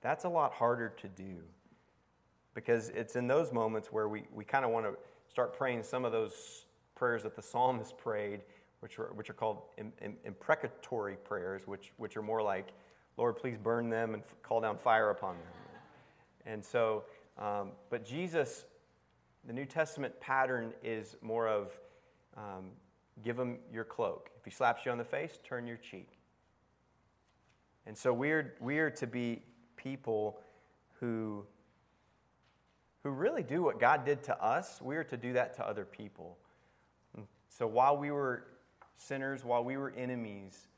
That's 0.00 0.24
a 0.24 0.28
lot 0.28 0.52
harder 0.52 0.90
to 1.00 1.08
do 1.08 1.42
because 2.54 2.88
it's 2.90 3.16
in 3.16 3.26
those 3.26 3.52
moments 3.52 3.92
where 3.92 4.08
we, 4.08 4.24
we 4.32 4.44
kind 4.44 4.64
of 4.64 4.70
want 4.70 4.86
to 4.86 4.94
start 5.28 5.56
praying 5.56 5.82
some 5.82 6.04
of 6.04 6.12
those 6.12 6.64
prayers 6.94 7.22
that 7.22 7.36
the 7.36 7.42
psalmist 7.42 7.96
prayed, 7.98 8.40
which 8.80 8.98
are, 8.98 9.12
which 9.14 9.28
are 9.30 9.34
called 9.34 9.62
imprecatory 10.24 11.16
prayers, 11.24 11.66
which, 11.66 11.92
which 11.96 12.16
are 12.16 12.22
more 12.22 12.42
like, 12.42 12.68
Lord, 13.16 13.36
please 13.36 13.56
burn 13.56 13.90
them 13.90 14.14
and 14.14 14.22
call 14.42 14.60
down 14.60 14.78
fire 14.78 15.10
upon 15.10 15.36
them. 15.36 15.52
And 16.46 16.64
so, 16.64 17.04
um, 17.38 17.72
but 17.90 18.04
Jesus, 18.04 18.64
the 19.44 19.52
New 19.52 19.66
Testament 19.66 20.18
pattern 20.20 20.72
is 20.82 21.16
more 21.20 21.48
of 21.48 21.72
um, 22.36 22.70
give 23.24 23.38
him 23.38 23.58
your 23.72 23.84
cloak. 23.84 24.30
If 24.38 24.44
he 24.44 24.50
slaps 24.50 24.86
you 24.86 24.92
on 24.92 24.98
the 24.98 25.04
face, 25.04 25.40
turn 25.42 25.66
your 25.66 25.76
cheek. 25.76 26.10
And 27.86 27.96
so 27.96 28.12
we're, 28.12 28.54
we're 28.60 28.90
to 28.90 29.06
be 29.06 29.42
people 29.76 30.38
who, 31.00 31.44
who 33.02 33.10
really 33.10 33.42
do 33.42 33.62
what 33.62 33.80
God 33.80 34.04
did 34.04 34.22
to 34.24 34.44
us, 34.44 34.80
we 34.80 34.96
are 34.96 35.04
to 35.04 35.16
do 35.16 35.32
that 35.32 35.54
to 35.54 35.66
other 35.66 35.84
people. 35.84 36.36
So 37.48 37.66
while 37.66 37.96
we 37.96 38.10
were 38.10 38.44
sinners, 38.98 39.44
while 39.44 39.64
we 39.64 39.76
were 39.76 39.92
enemies, 39.96 40.68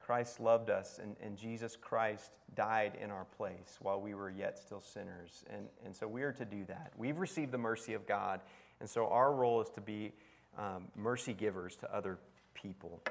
Christ 0.00 0.38
loved 0.38 0.70
us, 0.70 1.00
and, 1.02 1.16
and 1.20 1.36
Jesus 1.36 1.74
Christ 1.74 2.30
died 2.54 2.96
in 3.02 3.10
our 3.10 3.24
place 3.36 3.78
while 3.80 4.00
we 4.00 4.14
were 4.14 4.30
yet 4.30 4.56
still 4.56 4.80
sinners. 4.80 5.44
And, 5.52 5.66
and 5.84 5.94
so 5.94 6.06
we 6.06 6.22
are 6.22 6.32
to 6.32 6.44
do 6.44 6.64
that. 6.66 6.92
We've 6.96 7.18
received 7.18 7.50
the 7.50 7.58
mercy 7.58 7.94
of 7.94 8.06
God, 8.06 8.40
and 8.78 8.88
so 8.88 9.08
our 9.08 9.32
role 9.32 9.60
is 9.60 9.68
to 9.70 9.80
be 9.80 10.12
um, 10.56 10.84
mercy 10.94 11.32
givers 11.32 11.74
to 11.76 11.92
other 11.92 12.18
people. 12.54 13.02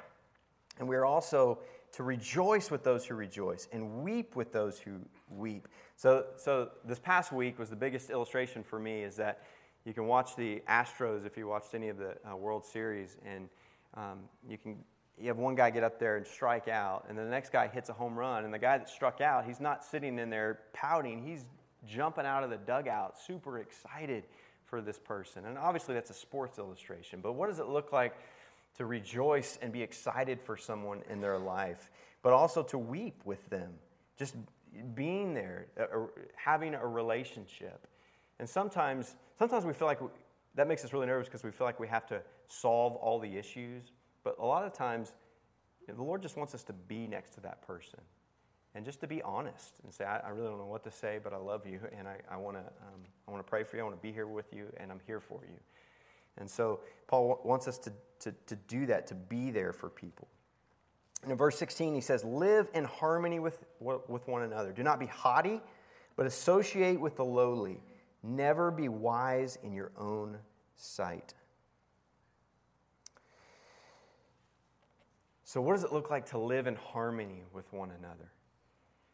And 0.80 0.88
we 0.88 0.96
are 0.96 1.06
also 1.06 1.60
to 1.94 2.04
rejoice 2.04 2.72
with 2.72 2.84
those 2.84 3.06
who 3.06 3.16
rejoice 3.16 3.68
and 3.72 4.04
weep 4.04 4.36
with 4.36 4.52
those 4.52 4.80
who 4.80 5.00
weep. 5.30 5.68
So, 5.96 6.26
so 6.38 6.70
this 6.84 7.00
past 7.00 7.32
week 7.32 7.58
was 7.58 7.70
the 7.70 7.76
biggest 7.76 8.10
illustration 8.10 8.64
for 8.64 8.80
me 8.80 9.04
is 9.04 9.16
that 9.18 9.44
you 9.86 9.94
can 9.94 10.08
watch 10.08 10.36
the 10.36 10.62
Astros 10.68 11.26
if 11.26 11.38
you 11.38 11.48
watched 11.48 11.74
any 11.74 11.90
of 11.90 11.98
the 11.98 12.16
uh, 12.30 12.36
World 12.36 12.66
Series, 12.66 13.18
and 13.26 13.50
um, 13.96 14.20
you 14.48 14.58
can 14.58 14.78
you 15.18 15.28
have 15.28 15.38
one 15.38 15.56
guy 15.56 15.70
get 15.70 15.84
up 15.84 15.98
there 15.98 16.18
and 16.18 16.28
strike 16.28 16.68
out, 16.68 17.06
and 17.08 17.18
then 17.18 17.26
the 17.26 17.32
next 17.32 17.52
guy 17.52 17.68
hits 17.68 17.90
a 17.90 17.94
home 17.94 18.18
run, 18.18 18.44
and 18.44 18.54
the 18.54 18.60
guy 18.60 18.78
that 18.78 18.90
struck 18.90 19.22
out, 19.22 19.46
he's 19.46 19.62
not 19.62 19.84
sitting 19.84 20.20
in 20.20 20.30
there 20.30 20.60
pouting, 20.74 21.26
he's 21.26 21.46
jumping 21.88 22.26
out 22.26 22.44
of 22.44 22.50
the 22.50 22.58
dugout, 22.58 23.18
super 23.18 23.60
excited 23.60 24.26
for 24.66 24.82
this 24.82 25.00
person. 25.00 25.46
And 25.46 25.58
obviously, 25.58 25.94
that's 25.94 26.10
a 26.10 26.16
sports 26.16 26.60
illustration, 26.60 27.22
but 27.22 27.34
what 27.34 27.48
does 27.48 27.60
it 27.60 27.68
look 27.68 27.94
like 27.94 28.16
to 28.78 28.86
rejoice 28.86 29.58
and 29.62 29.72
be 29.72 29.82
excited 29.82 30.42
for 30.42 30.58
someone 30.58 31.02
in 31.10 31.22
their 31.22 31.38
life, 31.38 31.92
but 32.22 32.34
also 32.34 32.62
to 32.64 32.78
weep 32.78 33.22
with 33.24 33.50
them, 33.50 33.72
just 34.18 34.36
being 34.94 35.34
there, 35.34 35.68
having 36.36 36.74
a 36.74 36.86
relationship. 36.86 37.88
And 38.40 38.50
sometimes, 38.50 39.16
sometimes 39.40 39.64
we 39.64 39.74
feel 39.74 39.88
like 39.88 40.02
we, 40.02 40.10
that 40.56 40.68
makes 40.68 40.84
us 40.84 40.92
really 40.92 41.06
nervous 41.06 41.28
because 41.28 41.44
we 41.44 41.52
feel 41.52 41.66
like 41.66 41.80
we 41.80 41.88
have 41.88 42.06
to 42.08 42.22
solve 42.48 42.96
all 42.96 43.20
the 43.20 43.38
issues. 43.38 43.92
But 44.24 44.38
a 44.40 44.46
lot 44.46 44.66
of 44.66 44.74
times, 44.74 45.14
the 45.88 46.02
Lord 46.02 46.22
just 46.22 46.38
wants 46.38 46.56
us 46.56 46.64
to 46.64 46.74
be 46.74 47.08
next 47.08 47.32
to 47.36 47.42
that 47.42 47.62
person 47.66 48.00
and 48.76 48.84
just 48.84 49.00
to 49.00 49.08
be 49.08 49.22
honest 49.22 49.76
and 49.84 49.94
say, 49.94 50.04
I, 50.04 50.20
I 50.20 50.30
really 50.30 50.50
don't 50.50 50.58
know 50.58 50.66
what 50.66 50.84
to 50.84 50.92
say, 50.92 51.20
but 51.24 51.34
I 51.34 51.38
love 51.38 51.66
you 51.66 51.80
and 51.98 52.08
I, 52.08 52.18
I 52.30 52.36
want 52.36 52.58
to 52.58 52.64
um, 52.64 53.02
I 53.28 53.32
wanna 53.32 53.44
pray 53.44 53.64
for 53.64 53.78
you. 53.78 53.82
I 53.82 53.86
want 53.86 53.96
to 53.96 54.02
be 54.02 54.12
here 54.12 54.28
with 54.28 54.54
you 54.54 54.68
and 54.78 54.92
I'm 54.92 55.00
here 55.08 55.22
for 55.22 55.40
you. 55.44 55.58
And 56.38 56.50
so 56.50 56.82
Paul 57.08 57.40
wants 57.46 57.68
us 57.68 57.78
to, 57.80 57.94
to, 58.20 58.34
to 58.48 58.56
do 58.68 58.86
that, 58.88 59.08
to 59.08 59.16
be 59.16 59.50
there 59.52 59.72
for 59.72 59.90
people. 59.90 60.28
And 61.24 61.32
in 61.32 61.38
verse 61.38 61.58
16, 61.58 61.96
he 61.96 62.02
says, 62.02 62.26
Live 62.26 62.68
in 62.74 62.84
harmony 62.84 63.40
with, 63.40 63.64
with 63.80 64.28
one 64.28 64.44
another. 64.44 64.74
Do 64.74 64.84
not 64.84 65.00
be 65.00 65.06
haughty, 65.06 65.62
but 66.18 66.26
associate 66.26 67.00
with 67.00 67.16
the 67.16 67.24
lowly. 67.24 67.82
Never 68.22 68.70
be 68.70 68.90
wise 68.90 69.58
in 69.64 69.72
your 69.72 69.92
own 69.98 70.38
sight. 70.76 71.34
So, 75.56 75.62
what 75.62 75.74
does 75.74 75.86
it 75.86 75.94
look 75.94 76.10
like 76.10 76.26
to 76.32 76.38
live 76.38 76.68
in 76.68 76.76
harmony 76.76 77.44
with 77.54 77.72
one 77.72 77.90
another? 77.98 78.30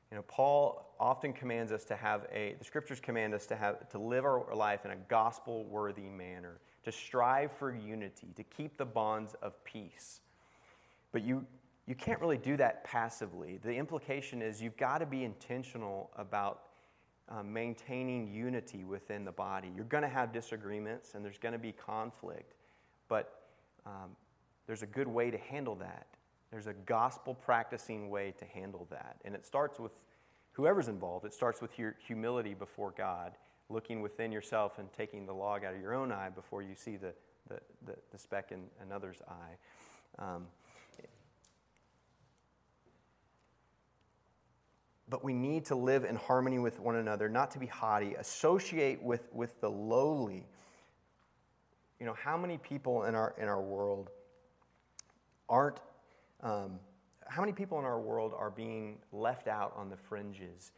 You 0.10 0.18
know, 0.18 0.24
Paul 0.24 0.96
often 1.00 1.34
commands 1.34 1.72
us 1.72 1.84
to 1.84 1.96
have 1.96 2.26
a, 2.34 2.56
the 2.58 2.66
scriptures 2.66 3.00
command 3.00 3.36
us 3.36 3.46
to 3.46 3.56
have, 3.56 3.88
to 3.90 4.00
live 4.00 4.26
our 4.26 4.56
life 4.56 4.84
in 4.84 4.90
a 4.90 4.96
gospel 4.96 5.66
worthy 5.66 6.10
manner 6.10 6.58
to 6.84 6.92
strive 6.92 7.52
for 7.52 7.76
unity, 7.76 8.30
to 8.36 8.42
keep 8.42 8.76
the 8.76 8.86
bonds 8.86 9.36
of 9.44 9.64
peace. 9.64 10.22
But 11.12 11.22
you, 11.22 11.46
you 11.86 11.94
can't 11.94 12.20
really 12.20 12.40
do 12.40 12.58
that 12.58 12.86
passively. 12.86 13.60
The 13.62 13.76
implication 13.76 14.42
is 14.42 14.60
you've 14.60 14.78
got 14.78 14.98
to 14.98 15.06
be 15.06 15.24
intentional 15.24 16.10
about 16.18 16.62
um, 17.30 17.54
maintaining 17.54 18.34
unity 18.34 18.84
within 18.84 19.26
the 19.26 19.32
body. 19.32 19.72
You're 19.76 19.86
going 19.86 20.02
to 20.02 20.10
have 20.10 20.34
disagreements 20.34 21.14
and 21.14 21.24
there's 21.24 21.38
going 21.38 21.54
to 21.54 21.60
be 21.60 21.72
conflict, 21.72 22.56
but 23.10 23.44
um, 23.86 24.16
there's 24.66 24.82
a 24.82 24.88
good 24.88 25.08
way 25.08 25.30
to 25.30 25.38
handle 25.38 25.76
that. 25.76 26.08
There's 26.52 26.68
a 26.68 26.74
gospel 26.74 27.34
practicing 27.34 28.10
way 28.10 28.34
to 28.38 28.46
handle 28.46 28.88
that. 28.92 29.18
And 29.24 29.34
it 29.36 29.46
starts 29.46 29.80
with 29.80 29.92
whoever's 30.52 30.90
involved, 30.90 31.26
it 31.26 31.34
starts 31.34 31.62
with 31.62 31.80
your 31.80 31.96
humility 32.06 32.54
before 32.54 32.94
God 32.98 33.34
looking 33.70 34.02
within 34.02 34.32
yourself 34.32 34.80
and 34.80 34.92
taking 34.92 35.26
the 35.26 35.34
log 35.34 35.64
out 35.64 35.74
of 35.74 35.82
your 35.82 35.94
own 35.94 36.12
eye 36.12 36.30
before 36.30 36.62
you 36.62 36.76
see 36.76 36.98
the, 36.98 37.14
the, 37.48 37.60
the, 37.86 37.96
the 38.12 38.18
speck 38.18 38.52
in 38.52 38.64
another's 38.82 39.22
eye. 39.30 40.24
Um, 40.24 40.48
but 45.10 45.24
we 45.24 45.34
need 45.34 45.66
to 45.66 45.76
live 45.76 46.06
in 46.06 46.16
harmony 46.16 46.58
with 46.58 46.80
one 46.80 46.96
another, 46.96 47.28
not 47.28 47.52
to 47.52 47.60
be 47.60 47.66
haughty, 47.66 48.16
associate 48.16 49.02
with, 49.04 49.28
with 49.34 49.60
the 49.60 49.70
lowly. 49.70 50.46
You 52.00 52.06
know, 52.06 52.14
how 52.14 52.38
many 52.38 52.58
people 52.58 53.04
in 53.04 53.14
our, 53.14 53.36
in 53.38 53.48
our 53.48 53.62
world 53.62 54.10
aren't, 55.50 55.80
um, 56.42 56.80
how 57.28 57.42
many 57.42 57.54
people 57.54 57.80
in 57.80 57.86
our 57.86 58.00
world 58.00 58.34
are 58.38 58.52
being 58.52 58.98
left 59.12 59.48
out 59.48 59.74
on 59.76 59.90
the 59.90 59.98
fringes? 59.98 60.72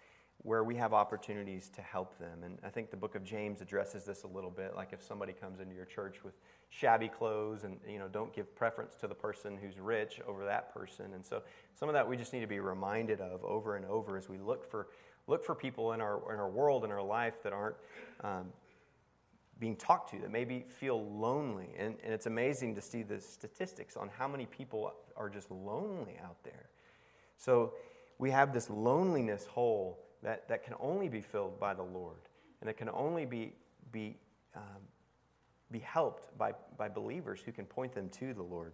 where 0.44 0.64
we 0.66 0.76
have 0.76 0.94
opportunities 0.94 1.70
to 1.70 1.82
help 1.82 2.20
them. 2.20 2.44
And 2.44 2.58
I 2.64 2.70
think 2.70 2.92
the 2.92 2.98
book 2.98 3.16
of 3.16 3.24
James 3.24 3.62
addresses 3.62 4.04
this 4.04 4.24
a 4.24 4.28
little 4.28 4.50
bit. 4.50 4.76
Like 4.76 4.92
if 4.92 5.02
somebody 5.02 5.32
comes 5.32 5.62
into 5.62 5.74
your 5.74 5.86
church 5.86 6.18
with 6.24 6.34
shabby 6.70 7.08
clothes 7.08 7.64
and, 7.64 7.80
you 7.88 7.98
know, 7.98 8.10
don't 8.10 8.34
give 8.34 8.54
preference 8.54 8.96
to 8.96 9.08
the 9.08 9.16
person 9.16 9.58
who's 9.58 9.80
rich 9.80 10.20
over 10.28 10.44
that 10.44 10.74
person. 10.74 11.14
And 11.14 11.26
so 11.26 11.44
some 11.76 11.88
of 11.88 11.94
that 11.94 12.08
we 12.08 12.18
just 12.18 12.34
need 12.34 12.42
to 12.42 12.48
be 12.48 12.60
reminded 12.60 13.22
of 13.22 13.44
over 13.46 13.78
and 13.78 13.86
over 13.86 14.18
as 14.18 14.28
we 14.28 14.38
look 14.38 14.70
for, 14.70 14.88
look 15.28 15.46
for 15.46 15.56
people 15.56 15.94
in 15.94 16.02
our, 16.02 16.18
in 16.34 16.40
our 16.40 16.50
world, 16.50 16.84
in 16.84 16.92
our 16.92 17.04
life 17.04 17.42
that 17.44 17.54
aren't 17.54 17.78
um, 18.22 18.48
being 19.64 19.78
talked 19.78 20.12
to, 20.12 20.20
that 20.20 20.30
maybe 20.30 20.66
feel 20.68 21.02
lonely. 21.06 21.70
And, 21.80 21.96
and 22.04 22.14
it's 22.14 22.26
amazing 22.26 22.76
to 22.76 22.82
see 22.82 23.02
the 23.02 23.22
statistics 23.22 23.96
on 23.96 24.10
how 24.10 24.28
many 24.28 24.46
people 24.46 24.92
are 25.16 25.30
just 25.30 25.50
lonely 25.50 26.18
out 26.22 26.36
there. 26.44 26.68
So 27.38 27.72
we 28.20 28.30
have 28.32 28.54
this 28.54 28.70
loneliness 28.70 29.46
hole 29.46 30.00
that, 30.22 30.50
that 30.50 30.66
can 30.66 30.74
only 30.82 31.08
be 31.08 31.22
filled 31.22 31.62
by 31.62 31.74
the 31.74 31.84
Lord, 31.84 32.20
and 32.60 32.70
it 32.70 32.76
can 32.76 32.90
only 32.90 33.26
be, 33.26 33.54
be, 33.94 34.18
um, 34.54 34.82
be 35.72 35.80
helped 35.80 36.38
by, 36.38 36.52
by 36.78 36.90
believers 36.90 37.40
who 37.46 37.54
can 37.54 37.64
point 37.64 37.94
them 37.94 38.10
to 38.20 38.34
the 38.34 38.44
Lord. 38.44 38.74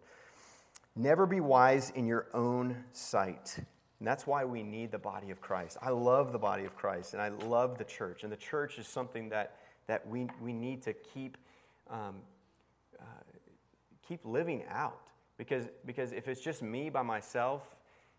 Never 0.95 1.27
be 1.27 1.39
wise 1.39 1.91
in 1.91 2.07
your 2.07 2.25
own 2.33 2.75
sight. 2.93 3.57
And 3.99 4.07
that's 4.07 4.25
why 4.25 4.43
we 4.43 4.63
need 4.63 4.89
the 4.91 4.97
body 4.97 5.29
of 5.29 5.39
Christ. 5.39 5.77
I 5.83 5.91
love 5.91 6.31
the 6.31 6.39
body 6.39 6.65
of 6.65 6.75
Christ, 6.75 7.13
and 7.13 7.21
I 7.21 7.29
love 7.29 7.77
the 7.77 7.83
church. 7.83 8.23
And 8.23 8.31
the 8.31 8.37
church 8.37 8.79
is 8.79 8.87
something 8.87 9.29
that, 9.29 9.58
that 9.89 10.07
we, 10.07 10.27
we 10.39 10.53
need 10.53 10.83
to 10.83 10.93
keep, 10.93 11.35
um, 11.89 12.17
uh, 12.99 13.03
keep 14.07 14.23
living 14.23 14.63
out. 14.69 15.01
Because, 15.35 15.65
because 15.83 16.11
if 16.11 16.27
it's 16.27 16.41
just 16.41 16.61
me 16.61 16.91
by 16.91 17.01
myself, 17.01 17.63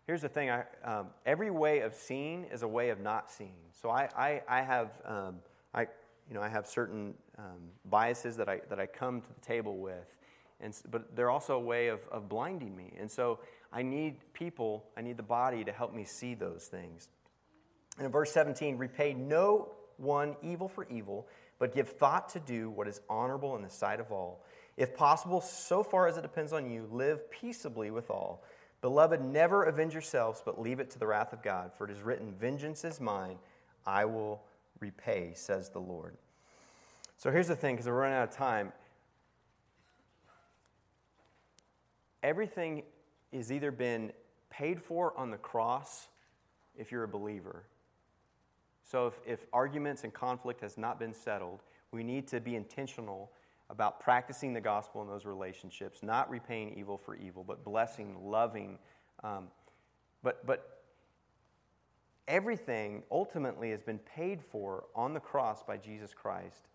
here's 0.05 0.21
the 0.21 0.27
thing 0.27 0.49
I, 0.49 0.65
um, 0.83 1.07
every 1.25 1.49
way 1.49 1.79
of 1.79 1.95
seeing 1.95 2.43
is 2.51 2.63
a 2.63 2.67
way 2.67 2.89
of 2.89 2.99
not 2.99 3.31
seeing. 3.31 3.55
So 3.81 3.89
I, 3.89 4.09
I, 4.17 4.41
I 4.49 4.61
have, 4.63 4.89
um, 5.05 5.35
I, 5.73 5.83
you 6.27 6.33
know, 6.33 6.41
I 6.41 6.49
have 6.49 6.67
certain 6.67 7.13
um, 7.37 7.69
biases 7.89 8.35
that 8.35 8.49
I, 8.49 8.59
that 8.67 8.79
I 8.79 8.85
come 8.85 9.21
to 9.21 9.27
the 9.33 9.41
table 9.41 9.77
with. 9.77 10.17
And, 10.59 10.75
but 10.91 11.15
they're 11.15 11.29
also 11.29 11.55
a 11.55 11.59
way 11.59 11.87
of, 11.87 12.01
of 12.11 12.27
blinding 12.27 12.75
me. 12.75 12.93
And 12.99 13.09
so 13.09 13.39
I 13.71 13.81
need 13.81 14.17
people, 14.33 14.83
I 14.97 15.01
need 15.01 15.15
the 15.15 15.23
body 15.23 15.63
to 15.63 15.71
help 15.71 15.93
me 15.93 16.03
see 16.03 16.33
those 16.33 16.65
things. 16.65 17.07
And 17.95 18.05
in 18.05 18.11
verse 18.11 18.31
17, 18.33 18.77
repay 18.77 19.13
no 19.13 19.69
one 20.01 20.35
evil 20.41 20.67
for 20.67 20.85
evil, 20.89 21.27
but 21.61 21.75
give 21.75 21.87
thought 21.87 22.27
to 22.27 22.39
do 22.39 22.71
what 22.71 22.87
is 22.87 23.01
honorable 23.07 23.55
in 23.55 23.61
the 23.61 23.69
sight 23.69 23.99
of 23.99 24.11
all. 24.11 24.43
If 24.77 24.95
possible, 24.95 25.41
so 25.41 25.83
far 25.83 26.07
as 26.07 26.17
it 26.17 26.23
depends 26.23 26.53
on 26.53 26.67
you, 26.67 26.87
live 26.91 27.29
peaceably 27.29 27.91
with 27.91 28.09
all. 28.09 28.43
Beloved, 28.81 29.21
never 29.23 29.65
avenge 29.65 29.93
yourselves, 29.93 30.41
but 30.43 30.59
leave 30.59 30.79
it 30.79 30.89
to 30.89 30.97
the 30.97 31.05
wrath 31.05 31.33
of 31.33 31.43
God, 31.43 31.71
for 31.77 31.85
it 31.85 31.91
is 31.91 32.01
written, 32.01 32.33
Vengeance 32.33 32.83
is 32.83 32.99
mine, 32.99 33.37
I 33.85 34.05
will 34.05 34.41
repay, 34.79 35.33
says 35.35 35.69
the 35.69 35.77
Lord. 35.77 36.17
So 37.17 37.29
here's 37.29 37.47
the 37.47 37.55
thing, 37.55 37.75
because 37.75 37.85
we're 37.85 37.93
running 37.93 38.17
out 38.17 38.29
of 38.29 38.35
time. 38.35 38.73
Everything 42.23 42.81
has 43.31 43.51
either 43.51 43.69
been 43.69 44.13
paid 44.49 44.81
for 44.81 45.13
on 45.15 45.29
the 45.29 45.37
cross 45.37 46.07
if 46.75 46.91
you're 46.91 47.03
a 47.03 47.07
believer. 47.07 47.65
So 48.91 49.07
if, 49.07 49.13
if 49.25 49.45
arguments 49.53 50.03
and 50.03 50.13
conflict 50.13 50.59
has 50.59 50.77
not 50.77 50.99
been 50.99 51.13
settled, 51.13 51.61
we 51.93 52.03
need 52.03 52.27
to 52.27 52.41
be 52.41 52.57
intentional 52.57 53.31
about 53.69 54.01
practicing 54.01 54.51
the 54.51 54.59
gospel 54.59 55.01
in 55.01 55.07
those 55.07 55.25
relationships, 55.25 56.03
not 56.03 56.29
repaying 56.29 56.75
evil 56.77 56.97
for 56.97 57.15
evil, 57.15 57.41
but 57.41 57.63
blessing, 57.63 58.17
loving. 58.21 58.77
Um, 59.23 59.47
but, 60.23 60.45
but 60.45 60.81
everything 62.27 63.03
ultimately 63.09 63.71
has 63.71 63.81
been 63.81 63.99
paid 63.99 64.41
for 64.41 64.83
on 64.93 65.13
the 65.13 65.21
cross 65.21 65.63
by 65.63 65.77
Jesus 65.77 66.13
Christ 66.13 66.67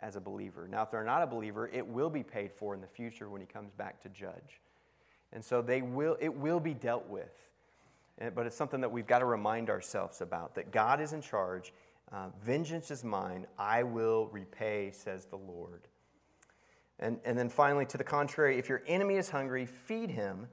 as 0.00 0.14
a 0.14 0.20
believer. 0.20 0.68
Now, 0.68 0.84
if 0.84 0.92
they're 0.92 1.02
not 1.02 1.22
a 1.22 1.26
believer, 1.26 1.68
it 1.72 1.84
will 1.84 2.10
be 2.10 2.22
paid 2.22 2.52
for 2.52 2.74
in 2.74 2.80
the 2.80 2.86
future 2.86 3.28
when 3.28 3.40
he 3.40 3.48
comes 3.48 3.72
back 3.72 4.00
to 4.02 4.08
judge. 4.10 4.60
And 5.32 5.44
so 5.44 5.60
they 5.60 5.82
will, 5.82 6.16
it 6.20 6.32
will 6.32 6.60
be 6.60 6.74
dealt 6.74 7.08
with. 7.08 7.32
But 8.18 8.46
it's 8.46 8.56
something 8.56 8.80
that 8.80 8.92
we've 8.92 9.06
got 9.06 9.18
to 9.20 9.24
remind 9.24 9.70
ourselves 9.70 10.20
about 10.20 10.54
that 10.54 10.70
God 10.70 11.00
is 11.00 11.12
in 11.12 11.20
charge. 11.20 11.72
Uh, 12.12 12.28
Vengeance 12.42 12.90
is 12.90 13.02
mine, 13.02 13.46
I 13.58 13.82
will 13.82 14.28
repay, 14.30 14.92
says 14.92 15.26
the 15.26 15.36
Lord. 15.36 15.88
And, 17.00 17.18
and 17.24 17.36
then 17.36 17.48
finally, 17.48 17.86
to 17.86 17.98
the 17.98 18.04
contrary, 18.04 18.58
if 18.58 18.68
your 18.68 18.82
enemy 18.86 19.16
is 19.16 19.28
hungry, 19.30 19.66
feed 19.66 20.10
him. 20.10 20.46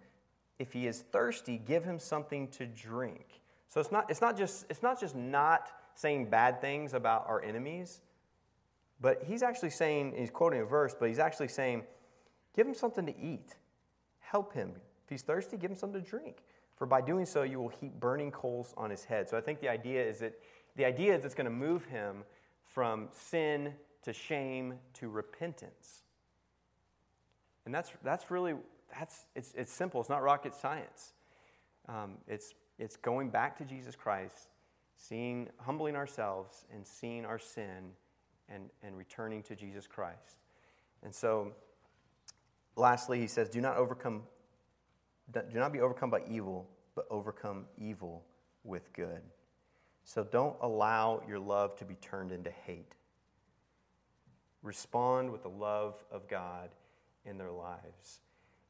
If 0.57 0.73
he 0.73 0.87
is 0.87 1.01
thirsty, 1.11 1.57
give 1.57 1.83
him 1.83 1.99
something 1.99 2.47
to 2.49 2.65
drink. 2.65 3.41
So 3.67 3.79
it's 3.79 3.91
not, 3.91 4.09
it's 4.09 4.21
not, 4.21 4.37
just, 4.37 4.65
it's 4.69 4.83
not 4.83 4.99
just 4.99 5.15
not 5.15 5.69
saying 5.95 6.29
bad 6.29 6.61
things 6.61 6.93
about 6.93 7.25
our 7.27 7.43
enemies, 7.43 8.01
but 8.99 9.23
he's 9.23 9.43
actually 9.43 9.69
saying, 9.71 10.13
he's 10.17 10.29
quoting 10.29 10.61
a 10.61 10.65
verse, 10.65 10.95
but 10.99 11.09
he's 11.09 11.19
actually 11.19 11.47
saying, 11.47 11.83
give 12.55 12.67
him 12.67 12.73
something 12.73 13.05
to 13.05 13.17
eat. 13.19 13.55
Help 14.19 14.53
him. 14.53 14.73
If 15.03 15.09
he's 15.09 15.21
thirsty, 15.21 15.57
give 15.57 15.71
him 15.71 15.77
something 15.77 16.03
to 16.03 16.09
drink. 16.09 16.37
For 16.81 16.87
by 16.87 17.01
doing 17.01 17.27
so, 17.27 17.43
you 17.43 17.59
will 17.59 17.69
heap 17.69 17.99
burning 17.99 18.31
coals 18.31 18.73
on 18.75 18.89
his 18.89 19.05
head. 19.05 19.29
So 19.29 19.37
I 19.37 19.41
think 19.41 19.61
the 19.61 19.69
idea 19.69 20.03
is 20.03 20.17
that 20.17 20.33
the 20.75 20.83
idea 20.83 21.15
is 21.15 21.23
it's 21.25 21.35
going 21.35 21.45
to 21.45 21.51
move 21.51 21.85
him 21.85 22.23
from 22.63 23.09
sin 23.11 23.75
to 24.01 24.11
shame 24.11 24.79
to 24.95 25.07
repentance. 25.07 26.01
And 27.67 27.75
that's, 27.75 27.91
that's 28.03 28.31
really, 28.31 28.55
that's, 28.97 29.27
it's, 29.35 29.53
it's 29.55 29.71
simple. 29.71 30.01
It's 30.01 30.09
not 30.09 30.23
rocket 30.23 30.55
science. 30.55 31.13
Um, 31.87 32.13
it's, 32.27 32.55
it's 32.79 32.95
going 32.95 33.29
back 33.29 33.59
to 33.59 33.63
Jesus 33.63 33.95
Christ, 33.95 34.47
seeing, 34.97 35.49
humbling 35.59 35.95
ourselves 35.95 36.65
and 36.73 36.83
seeing 36.87 37.25
our 37.25 37.37
sin 37.37 37.91
and, 38.49 38.71
and 38.81 38.97
returning 38.97 39.43
to 39.43 39.55
Jesus 39.55 39.85
Christ. 39.85 40.39
And 41.03 41.13
so, 41.13 41.51
lastly, 42.75 43.19
he 43.19 43.27
says, 43.27 43.49
do 43.49 43.61
not 43.61 43.77
overcome, 43.77 44.23
do 45.33 45.59
not 45.59 45.71
be 45.71 45.79
overcome 45.79 46.09
by 46.09 46.21
evil, 46.29 46.67
but 46.95 47.05
overcome 47.09 47.65
evil 47.77 48.23
with 48.63 48.91
good. 48.93 49.21
So 50.03 50.23
don't 50.23 50.55
allow 50.61 51.21
your 51.27 51.39
love 51.39 51.75
to 51.77 51.85
be 51.85 51.95
turned 51.95 52.31
into 52.31 52.51
hate. 52.65 52.95
Respond 54.63 55.31
with 55.31 55.43
the 55.43 55.49
love 55.49 55.95
of 56.11 56.27
God 56.27 56.69
in 57.25 57.37
their 57.37 57.51
lives. 57.51 58.19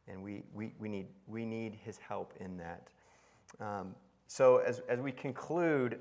And 0.07 0.24
we, 0.24 0.43
we, 0.53 0.74
we, 0.80 0.89
need, 0.89 1.07
we 1.28 1.45
need 1.45 1.76
his 1.84 1.97
help 1.97 2.34
in 2.39 2.57
that. 2.57 2.89
Um, 3.59 3.95
so, 4.28 4.57
as, 4.57 4.82
as 4.88 4.99
we 4.99 5.12
conclude, 5.12 5.99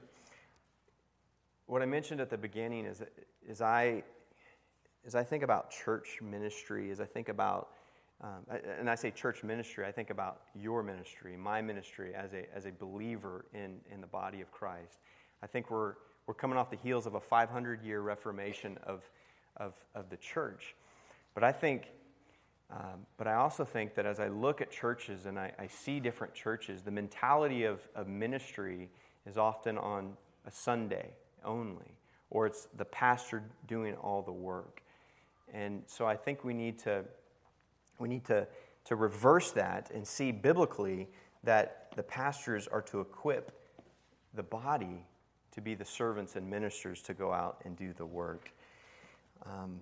what 1.66 1.82
I 1.82 1.86
mentioned 1.86 2.20
at 2.20 2.30
the 2.30 2.38
beginning 2.38 2.86
is, 2.86 3.02
is 3.46 3.60
I, 3.60 4.04
as 5.04 5.14
I 5.14 5.24
think 5.24 5.42
about 5.42 5.70
church 5.70 6.18
ministry, 6.22 6.90
as 6.90 7.00
I 7.00 7.06
think 7.06 7.28
about, 7.28 7.70
um, 8.22 8.58
and 8.78 8.90
I 8.90 8.94
say 8.94 9.10
church 9.10 9.42
ministry, 9.42 9.86
I 9.86 9.92
think 9.92 10.10
about 10.10 10.40
your 10.54 10.82
ministry, 10.82 11.36
my 11.36 11.62
ministry 11.62 12.14
as 12.14 12.34
a, 12.34 12.44
as 12.54 12.66
a 12.66 12.72
believer 12.72 13.46
in, 13.54 13.76
in 13.90 14.00
the 14.00 14.06
body 14.06 14.40
of 14.40 14.50
Christ. 14.50 14.98
I 15.42 15.46
think 15.46 15.70
we're, 15.70 15.94
we're 16.26 16.34
coming 16.34 16.58
off 16.58 16.70
the 16.70 16.76
heels 16.76 17.06
of 17.06 17.14
a 17.14 17.20
500 17.20 17.82
year 17.82 18.00
reformation 18.02 18.78
of, 18.84 19.02
of, 19.56 19.74
of 19.94 20.10
the 20.10 20.18
church. 20.18 20.74
But 21.34 21.44
I 21.44 21.52
think 21.52 21.84
um, 22.72 23.06
but 23.16 23.26
I 23.26 23.34
also 23.34 23.64
think 23.64 23.94
that 23.96 24.06
as 24.06 24.20
I 24.20 24.28
look 24.28 24.60
at 24.60 24.70
churches 24.70 25.26
and 25.26 25.38
I, 25.38 25.52
I, 25.58 25.66
see 25.66 25.98
different 25.98 26.34
churches, 26.34 26.82
the 26.82 26.92
mentality 26.92 27.64
of, 27.64 27.80
of 27.96 28.06
ministry 28.06 28.88
is 29.26 29.36
often 29.36 29.76
on 29.76 30.12
a 30.46 30.50
Sunday 30.52 31.10
only, 31.44 31.96
or 32.30 32.46
it's 32.46 32.68
the 32.76 32.84
pastor 32.84 33.42
doing 33.66 33.96
all 33.96 34.22
the 34.22 34.32
work. 34.32 34.82
And 35.52 35.82
so 35.86 36.06
I 36.06 36.14
think 36.16 36.44
we 36.44 36.54
need 36.54 36.78
to, 36.80 37.04
we 38.00 38.08
need 38.08 38.24
to, 38.26 38.46
to 38.86 38.96
reverse 38.96 39.52
that 39.52 39.90
and 39.94 40.06
see 40.06 40.32
biblically 40.32 41.08
that 41.44 41.92
the 41.96 42.02
pastors 42.02 42.66
are 42.68 42.82
to 42.82 43.00
equip 43.00 43.52
the 44.34 44.42
body 44.42 45.04
to 45.52 45.60
be 45.60 45.74
the 45.74 45.84
servants 45.84 46.36
and 46.36 46.48
ministers 46.48 47.02
to 47.02 47.14
go 47.14 47.32
out 47.32 47.60
and 47.64 47.76
do 47.76 47.92
the 47.92 48.06
work. 48.06 48.52
Um, 49.44 49.80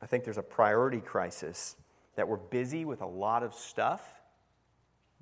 I 0.00 0.06
think 0.06 0.24
there's 0.24 0.38
a 0.38 0.42
priority 0.42 1.00
crisis 1.00 1.76
that 2.16 2.28
we're 2.28 2.36
busy 2.36 2.84
with 2.84 3.00
a 3.00 3.06
lot 3.06 3.42
of 3.42 3.54
stuff, 3.54 4.02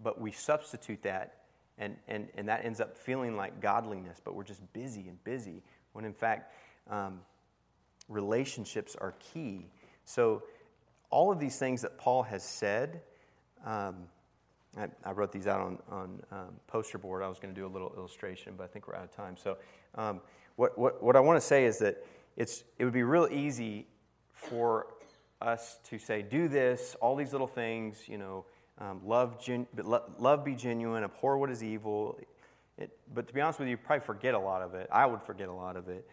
but 0.03 0.21
we 0.21 0.33
substitute 0.33 1.03
that, 1.03 1.43
and, 1.79 1.97
and, 2.09 2.29
and 2.37 2.49
that 2.49 2.65
ends 2.65 2.81
up 2.81 2.97
feeling 2.97 3.37
like 3.37 3.61
godliness, 3.61 4.21
but 4.25 4.35
we're 4.35 4.45
just 4.45 4.61
busy 4.73 5.09
and 5.09 5.23
busy, 5.25 5.63
when 5.93 6.05
in 6.05 6.13
fact, 6.13 6.53
um, 6.91 7.21
relationships 8.09 8.97
are 9.01 9.15
key. 9.33 9.67
So, 10.05 10.43
all 11.15 11.31
of 11.31 11.39
these 11.39 11.57
things 11.57 11.81
that 11.83 11.97
Paul 11.97 12.25
has 12.25 12.43
said, 12.43 13.01
um, 13.65 14.09
I, 14.77 14.89
I, 15.05 15.13
wrote 15.13 15.31
these 15.31 15.47
out 15.47 15.61
on, 15.61 15.79
on 15.89 16.21
um, 16.33 16.49
poster 16.67 16.99
board. 16.99 17.23
I 17.23 17.29
was 17.29 17.39
going 17.39 17.55
to 17.55 17.61
do 17.61 17.65
a 17.65 17.71
little 17.71 17.95
illustration, 17.97 18.55
but 18.59 18.65
I 18.65 18.67
think 18.67 18.89
we're 18.89 18.97
out 18.97 19.05
of 19.05 19.15
time. 19.15 19.37
So, 19.37 19.57
um, 19.95 20.21
what, 20.57 20.77
what, 20.77 21.01
what 21.01 21.15
I 21.15 21.21
want 21.21 21.41
to 21.41 21.47
say 21.47 21.67
is 21.67 21.79
that 21.79 22.05
it's, 22.37 22.65
it 22.81 22.85
would 22.85 22.93
be 22.93 23.05
real 23.05 23.29
easy 23.31 23.87
for 24.33 24.89
us 25.41 25.79
to 25.89 25.99
say, 25.99 26.21
do 26.21 26.49
this, 26.49 26.97
all 27.01 27.15
these 27.15 27.31
little 27.31 27.47
things, 27.47 28.09
you 28.09 28.19
know, 28.19 28.45
um, 28.79 29.01
love, 29.05 29.41
gen- 29.41 29.69
love 30.19 30.45
be 30.45 30.57
genuine, 30.57 31.05
abhor 31.05 31.39
what 31.39 31.49
is 31.49 31.63
evil. 31.63 32.19
It, 32.77 32.91
but 33.15 33.29
to 33.29 33.35
be 33.35 33.41
honest 33.41 33.61
with 33.61 33.69
you, 33.69 33.73
you 33.73 33.77
probably 33.77 34.05
forget 34.05 34.35
a 34.35 34.41
lot 34.41 34.63
of 34.63 34.75
it. 34.75 34.89
I 34.91 35.07
would 35.07 35.23
forget 35.23 35.49
a 35.49 35.53
lot 35.53 35.77
of 35.77 35.89
it. 35.89 36.09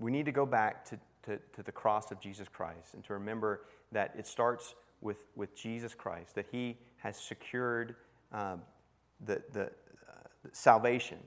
We 0.00 0.10
need 0.10 0.24
to 0.24 0.32
go 0.32 0.46
back 0.46 0.84
to, 0.86 0.98
to, 1.24 1.38
to, 1.54 1.62
the 1.62 1.72
cross 1.72 2.10
of 2.10 2.20
Jesus 2.20 2.48
Christ 2.48 2.94
and 2.94 3.04
to 3.04 3.12
remember 3.12 3.62
that 3.92 4.14
it 4.18 4.26
starts 4.26 4.74
with, 5.00 5.26
with 5.36 5.54
Jesus 5.54 5.94
Christ, 5.94 6.34
that 6.34 6.46
He 6.50 6.78
has 6.96 7.16
secured 7.16 7.96
um, 8.32 8.62
the, 9.24 9.42
the 9.52 9.64
uh, 9.64 9.68
salvation 10.52 11.18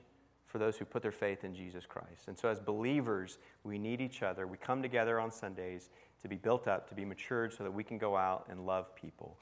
for 0.46 0.58
those 0.58 0.76
who 0.76 0.84
put 0.84 1.02
their 1.02 1.12
faith 1.12 1.44
in 1.44 1.54
Jesus 1.54 1.86
Christ. 1.86 2.28
And 2.28 2.38
so, 2.38 2.48
as 2.48 2.60
believers, 2.60 3.38
we 3.64 3.78
need 3.78 4.00
each 4.00 4.22
other. 4.22 4.46
We 4.46 4.56
come 4.56 4.82
together 4.82 5.18
on 5.18 5.30
Sundays 5.30 5.90
to 6.22 6.28
be 6.28 6.36
built 6.36 6.68
up, 6.68 6.88
to 6.88 6.94
be 6.94 7.04
matured, 7.04 7.52
so 7.52 7.64
that 7.64 7.72
we 7.72 7.84
can 7.84 7.98
go 7.98 8.16
out 8.16 8.46
and 8.48 8.66
love 8.66 8.94
people. 8.94 9.38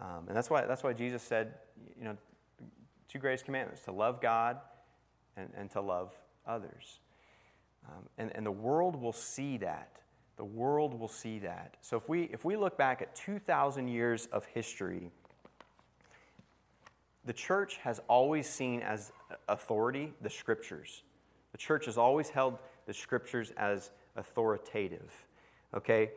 Um, 0.00 0.24
and 0.28 0.36
that's 0.36 0.50
why, 0.50 0.64
that's 0.66 0.82
why 0.82 0.92
Jesus 0.92 1.22
said, 1.22 1.54
you 1.98 2.04
know, 2.04 2.16
two 3.08 3.18
greatest 3.18 3.44
commandments 3.44 3.82
to 3.82 3.92
love 3.92 4.20
God 4.20 4.58
and, 5.36 5.48
and 5.56 5.70
to 5.70 5.80
love 5.80 6.12
others. 6.46 6.98
Um, 7.88 8.04
and, 8.18 8.32
and 8.34 8.44
the 8.44 8.52
world 8.52 9.00
will 9.00 9.12
see 9.12 9.56
that. 9.58 9.92
the 10.36 10.44
world 10.44 10.98
will 10.98 11.08
see 11.08 11.40
that. 11.40 11.76
So 11.80 11.96
if 11.96 12.08
we, 12.08 12.24
if 12.32 12.44
we 12.44 12.56
look 12.56 12.78
back 12.78 13.02
at 13.02 13.14
2,000 13.16 13.88
years 13.88 14.26
of 14.30 14.44
history, 14.46 15.10
the 17.24 17.32
church 17.32 17.78
has 17.78 18.00
always 18.08 18.48
seen 18.48 18.80
as 18.80 19.10
authority 19.48 20.12
the 20.22 20.30
scriptures. 20.30 21.02
The 21.52 21.58
church 21.58 21.86
has 21.86 21.98
always 21.98 22.30
held 22.30 22.58
the 22.86 22.94
scriptures 22.94 23.52
as 23.56 23.90
authoritative. 24.16 25.12
Okay? 25.74 26.12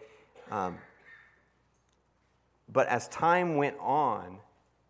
Um, 0.51 0.77
but 2.71 2.87
as 2.87 3.07
time 3.07 3.57
went 3.57 3.75
on, 3.79 4.37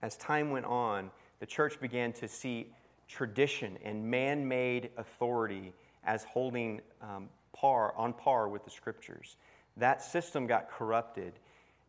as 0.02 0.18
time 0.18 0.52
went 0.52 0.66
on, 0.66 1.10
the 1.40 1.46
church 1.46 1.80
began 1.80 2.12
to 2.14 2.28
see 2.28 2.68
tradition 3.08 3.78
and 3.84 4.06
man 4.06 4.48
made 4.48 4.90
authority 4.98 5.74
as 6.04 6.24
holding 6.24 6.82
um, 7.02 7.30
par, 7.54 7.94
on 7.96 8.14
par 8.14 8.48
with 8.48 8.64
the 8.66 8.72
scriptures. 8.72 9.38
That 9.78 10.02
system 10.02 10.48
got 10.48 10.70
corrupted, 10.70 11.34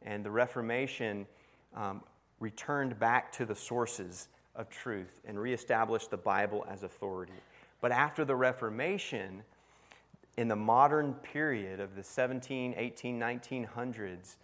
and 0.03 0.25
the 0.25 0.31
Reformation 0.31 1.27
um, 1.75 2.03
returned 2.41 2.99
back 2.99 3.33
to 3.33 3.45
the 3.47 3.55
sources 3.55 4.29
of 4.55 4.69
truth 4.69 5.21
and 5.25 5.39
reestablished 5.39 6.11
the 6.11 6.17
Bible 6.17 6.67
as 6.69 6.83
authority. 6.83 7.33
But 7.81 7.93
after 7.93 8.25
the 8.25 8.37
Reformation, 8.37 9.43
in 10.37 10.49
the 10.49 10.57
modern 10.57 11.15
period 11.15 11.81
of 11.81 11.95
the 11.95 12.03
17, 12.03 12.75
18, 12.77 13.19
1900s, 13.19 14.37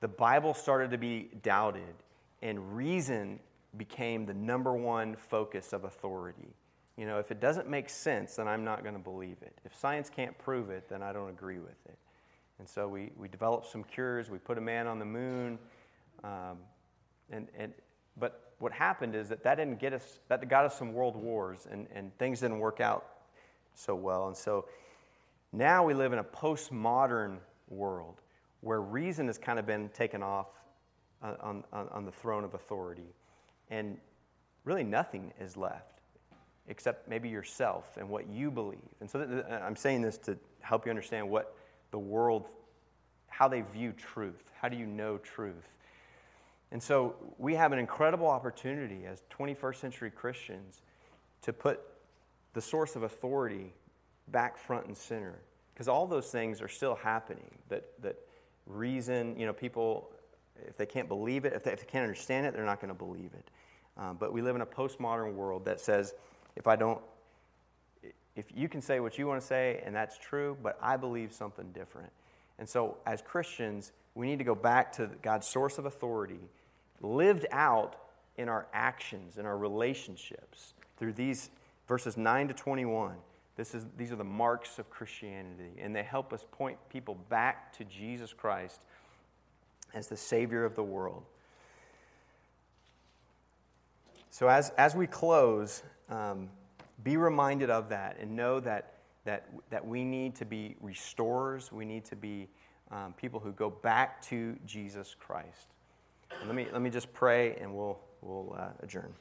the 0.00 0.08
Bible 0.08 0.54
started 0.54 0.90
to 0.90 0.98
be 0.98 1.30
doubted, 1.42 1.94
and 2.42 2.76
reason 2.76 3.38
became 3.76 4.26
the 4.26 4.34
number 4.34 4.74
one 4.74 5.16
focus 5.16 5.72
of 5.72 5.84
authority. 5.84 6.54
You 6.96 7.06
know, 7.06 7.18
if 7.18 7.30
it 7.30 7.40
doesn't 7.40 7.68
make 7.68 7.88
sense, 7.88 8.36
then 8.36 8.46
I'm 8.46 8.64
not 8.64 8.82
going 8.82 8.94
to 8.94 9.00
believe 9.00 9.36
it. 9.42 9.58
If 9.64 9.76
science 9.76 10.08
can't 10.08 10.36
prove 10.38 10.70
it, 10.70 10.88
then 10.88 11.02
I 11.02 11.12
don't 11.12 11.28
agree 11.28 11.58
with 11.58 11.78
it. 11.86 11.98
And 12.60 12.68
so 12.68 12.86
we, 12.86 13.10
we 13.16 13.26
developed 13.26 13.66
some 13.66 13.82
cures. 13.82 14.30
We 14.30 14.38
put 14.38 14.58
a 14.58 14.60
man 14.60 14.86
on 14.86 15.00
the 15.00 15.04
moon. 15.04 15.58
Um, 16.22 16.58
and, 17.30 17.48
and, 17.58 17.72
but 18.16 18.52
what 18.58 18.70
happened 18.70 19.16
is 19.16 19.28
that 19.30 19.42
that 19.42 19.56
didn't 19.56 19.80
get 19.80 19.92
us, 19.92 20.20
that 20.28 20.48
got 20.48 20.64
us 20.64 20.78
some 20.78 20.92
world 20.92 21.16
wars, 21.16 21.66
and, 21.68 21.88
and 21.92 22.16
things 22.18 22.40
didn't 22.40 22.60
work 22.60 22.80
out 22.80 23.06
so 23.74 23.96
well. 23.96 24.28
And 24.28 24.36
so 24.36 24.66
now 25.52 25.84
we 25.84 25.94
live 25.94 26.12
in 26.12 26.20
a 26.20 26.24
postmodern 26.24 27.38
world 27.68 28.20
where 28.60 28.80
reason 28.80 29.26
has 29.26 29.36
kind 29.36 29.58
of 29.58 29.66
been 29.66 29.88
taken 29.88 30.22
off 30.22 30.46
on, 31.22 31.64
on, 31.72 31.88
on 31.90 32.04
the 32.04 32.12
throne 32.12 32.44
of 32.44 32.54
authority. 32.54 33.14
And 33.68 33.98
really 34.64 34.84
nothing 34.84 35.32
is 35.40 35.56
left 35.56 35.93
except 36.68 37.08
maybe 37.08 37.28
yourself 37.28 37.96
and 37.98 38.08
what 38.08 38.28
you 38.28 38.50
believe. 38.50 38.78
And 39.00 39.10
so 39.10 39.24
th- 39.24 39.44
I'm 39.50 39.76
saying 39.76 40.02
this 40.02 40.16
to 40.18 40.36
help 40.60 40.86
you 40.86 40.90
understand 40.90 41.28
what 41.28 41.56
the 41.90 41.98
world, 41.98 42.48
how 43.28 43.48
they 43.48 43.60
view 43.60 43.92
truth. 43.92 44.50
How 44.60 44.68
do 44.68 44.76
you 44.76 44.86
know 44.86 45.18
truth? 45.18 45.68
And 46.72 46.82
so 46.82 47.14
we 47.38 47.54
have 47.54 47.72
an 47.72 47.78
incredible 47.78 48.26
opportunity 48.26 49.04
as 49.06 49.22
21st 49.30 49.76
century 49.76 50.10
Christians 50.10 50.82
to 51.42 51.52
put 51.52 51.80
the 52.54 52.60
source 52.60 52.96
of 52.96 53.02
authority 53.02 53.74
back 54.28 54.56
front 54.56 54.86
and 54.86 54.96
center. 54.96 55.38
Because 55.72 55.88
all 55.88 56.06
those 56.06 56.30
things 56.30 56.62
are 56.62 56.68
still 56.68 56.94
happening. 56.94 57.50
That, 57.68 57.84
that 58.02 58.16
reason, 58.66 59.38
you 59.38 59.44
know, 59.44 59.52
people, 59.52 60.10
if 60.66 60.76
they 60.76 60.86
can't 60.86 61.08
believe 61.08 61.44
it, 61.44 61.52
if 61.52 61.64
they, 61.64 61.72
if 61.72 61.80
they 61.80 61.86
can't 61.86 62.04
understand 62.04 62.46
it, 62.46 62.54
they're 62.54 62.64
not 62.64 62.80
going 62.80 62.92
to 62.92 62.98
believe 62.98 63.30
it. 63.34 63.48
Um, 63.96 64.16
but 64.18 64.32
we 64.32 64.42
live 64.42 64.56
in 64.56 64.62
a 64.62 64.66
postmodern 64.66 65.34
world 65.34 65.64
that 65.66 65.80
says, 65.80 66.14
if 66.56 66.66
I 66.66 66.76
don't, 66.76 67.00
if 68.36 68.46
you 68.54 68.68
can 68.68 68.82
say 68.82 69.00
what 69.00 69.18
you 69.18 69.26
want 69.26 69.40
to 69.40 69.46
say 69.46 69.82
and 69.84 69.94
that's 69.94 70.18
true, 70.18 70.56
but 70.62 70.78
I 70.82 70.96
believe 70.96 71.32
something 71.32 71.70
different. 71.72 72.10
And 72.58 72.68
so, 72.68 72.96
as 73.06 73.20
Christians, 73.22 73.92
we 74.14 74.26
need 74.26 74.38
to 74.38 74.44
go 74.44 74.54
back 74.54 74.92
to 74.94 75.10
God's 75.22 75.46
source 75.46 75.78
of 75.78 75.86
authority, 75.86 76.40
lived 77.00 77.46
out 77.50 77.96
in 78.36 78.48
our 78.48 78.66
actions, 78.72 79.38
in 79.38 79.46
our 79.46 79.56
relationships, 79.56 80.74
through 80.98 81.12
these 81.12 81.50
verses 81.88 82.16
9 82.16 82.48
to 82.48 82.54
21. 82.54 83.14
This 83.56 83.74
is, 83.74 83.86
these 83.96 84.10
are 84.10 84.16
the 84.16 84.24
marks 84.24 84.78
of 84.78 84.90
Christianity, 84.90 85.80
and 85.80 85.94
they 85.94 86.02
help 86.02 86.32
us 86.32 86.44
point 86.52 86.76
people 86.90 87.16
back 87.28 87.72
to 87.78 87.84
Jesus 87.84 88.32
Christ 88.32 88.80
as 89.92 90.08
the 90.08 90.16
Savior 90.16 90.64
of 90.64 90.74
the 90.74 90.82
world. 90.82 91.22
So, 94.30 94.48
as, 94.48 94.70
as 94.70 94.96
we 94.96 95.06
close, 95.06 95.84
um, 96.08 96.48
be 97.02 97.16
reminded 97.16 97.70
of 97.70 97.88
that 97.88 98.18
and 98.20 98.34
know 98.34 98.60
that, 98.60 98.94
that, 99.24 99.48
that 99.70 99.86
we 99.86 100.04
need 100.04 100.34
to 100.36 100.44
be 100.44 100.76
restorers. 100.80 101.72
We 101.72 101.84
need 101.84 102.04
to 102.06 102.16
be 102.16 102.48
um, 102.90 103.14
people 103.14 103.40
who 103.40 103.52
go 103.52 103.70
back 103.70 104.22
to 104.22 104.56
Jesus 104.66 105.14
Christ. 105.18 105.68
And 106.38 106.48
let 106.48 106.54
me, 106.54 106.66
let 106.72 106.82
me 106.82 106.90
just 106.90 107.12
pray 107.12 107.56
and 107.56 107.74
we'll, 107.74 107.98
we'll 108.22 108.56
uh, 108.58 108.68
adjourn. 108.80 109.12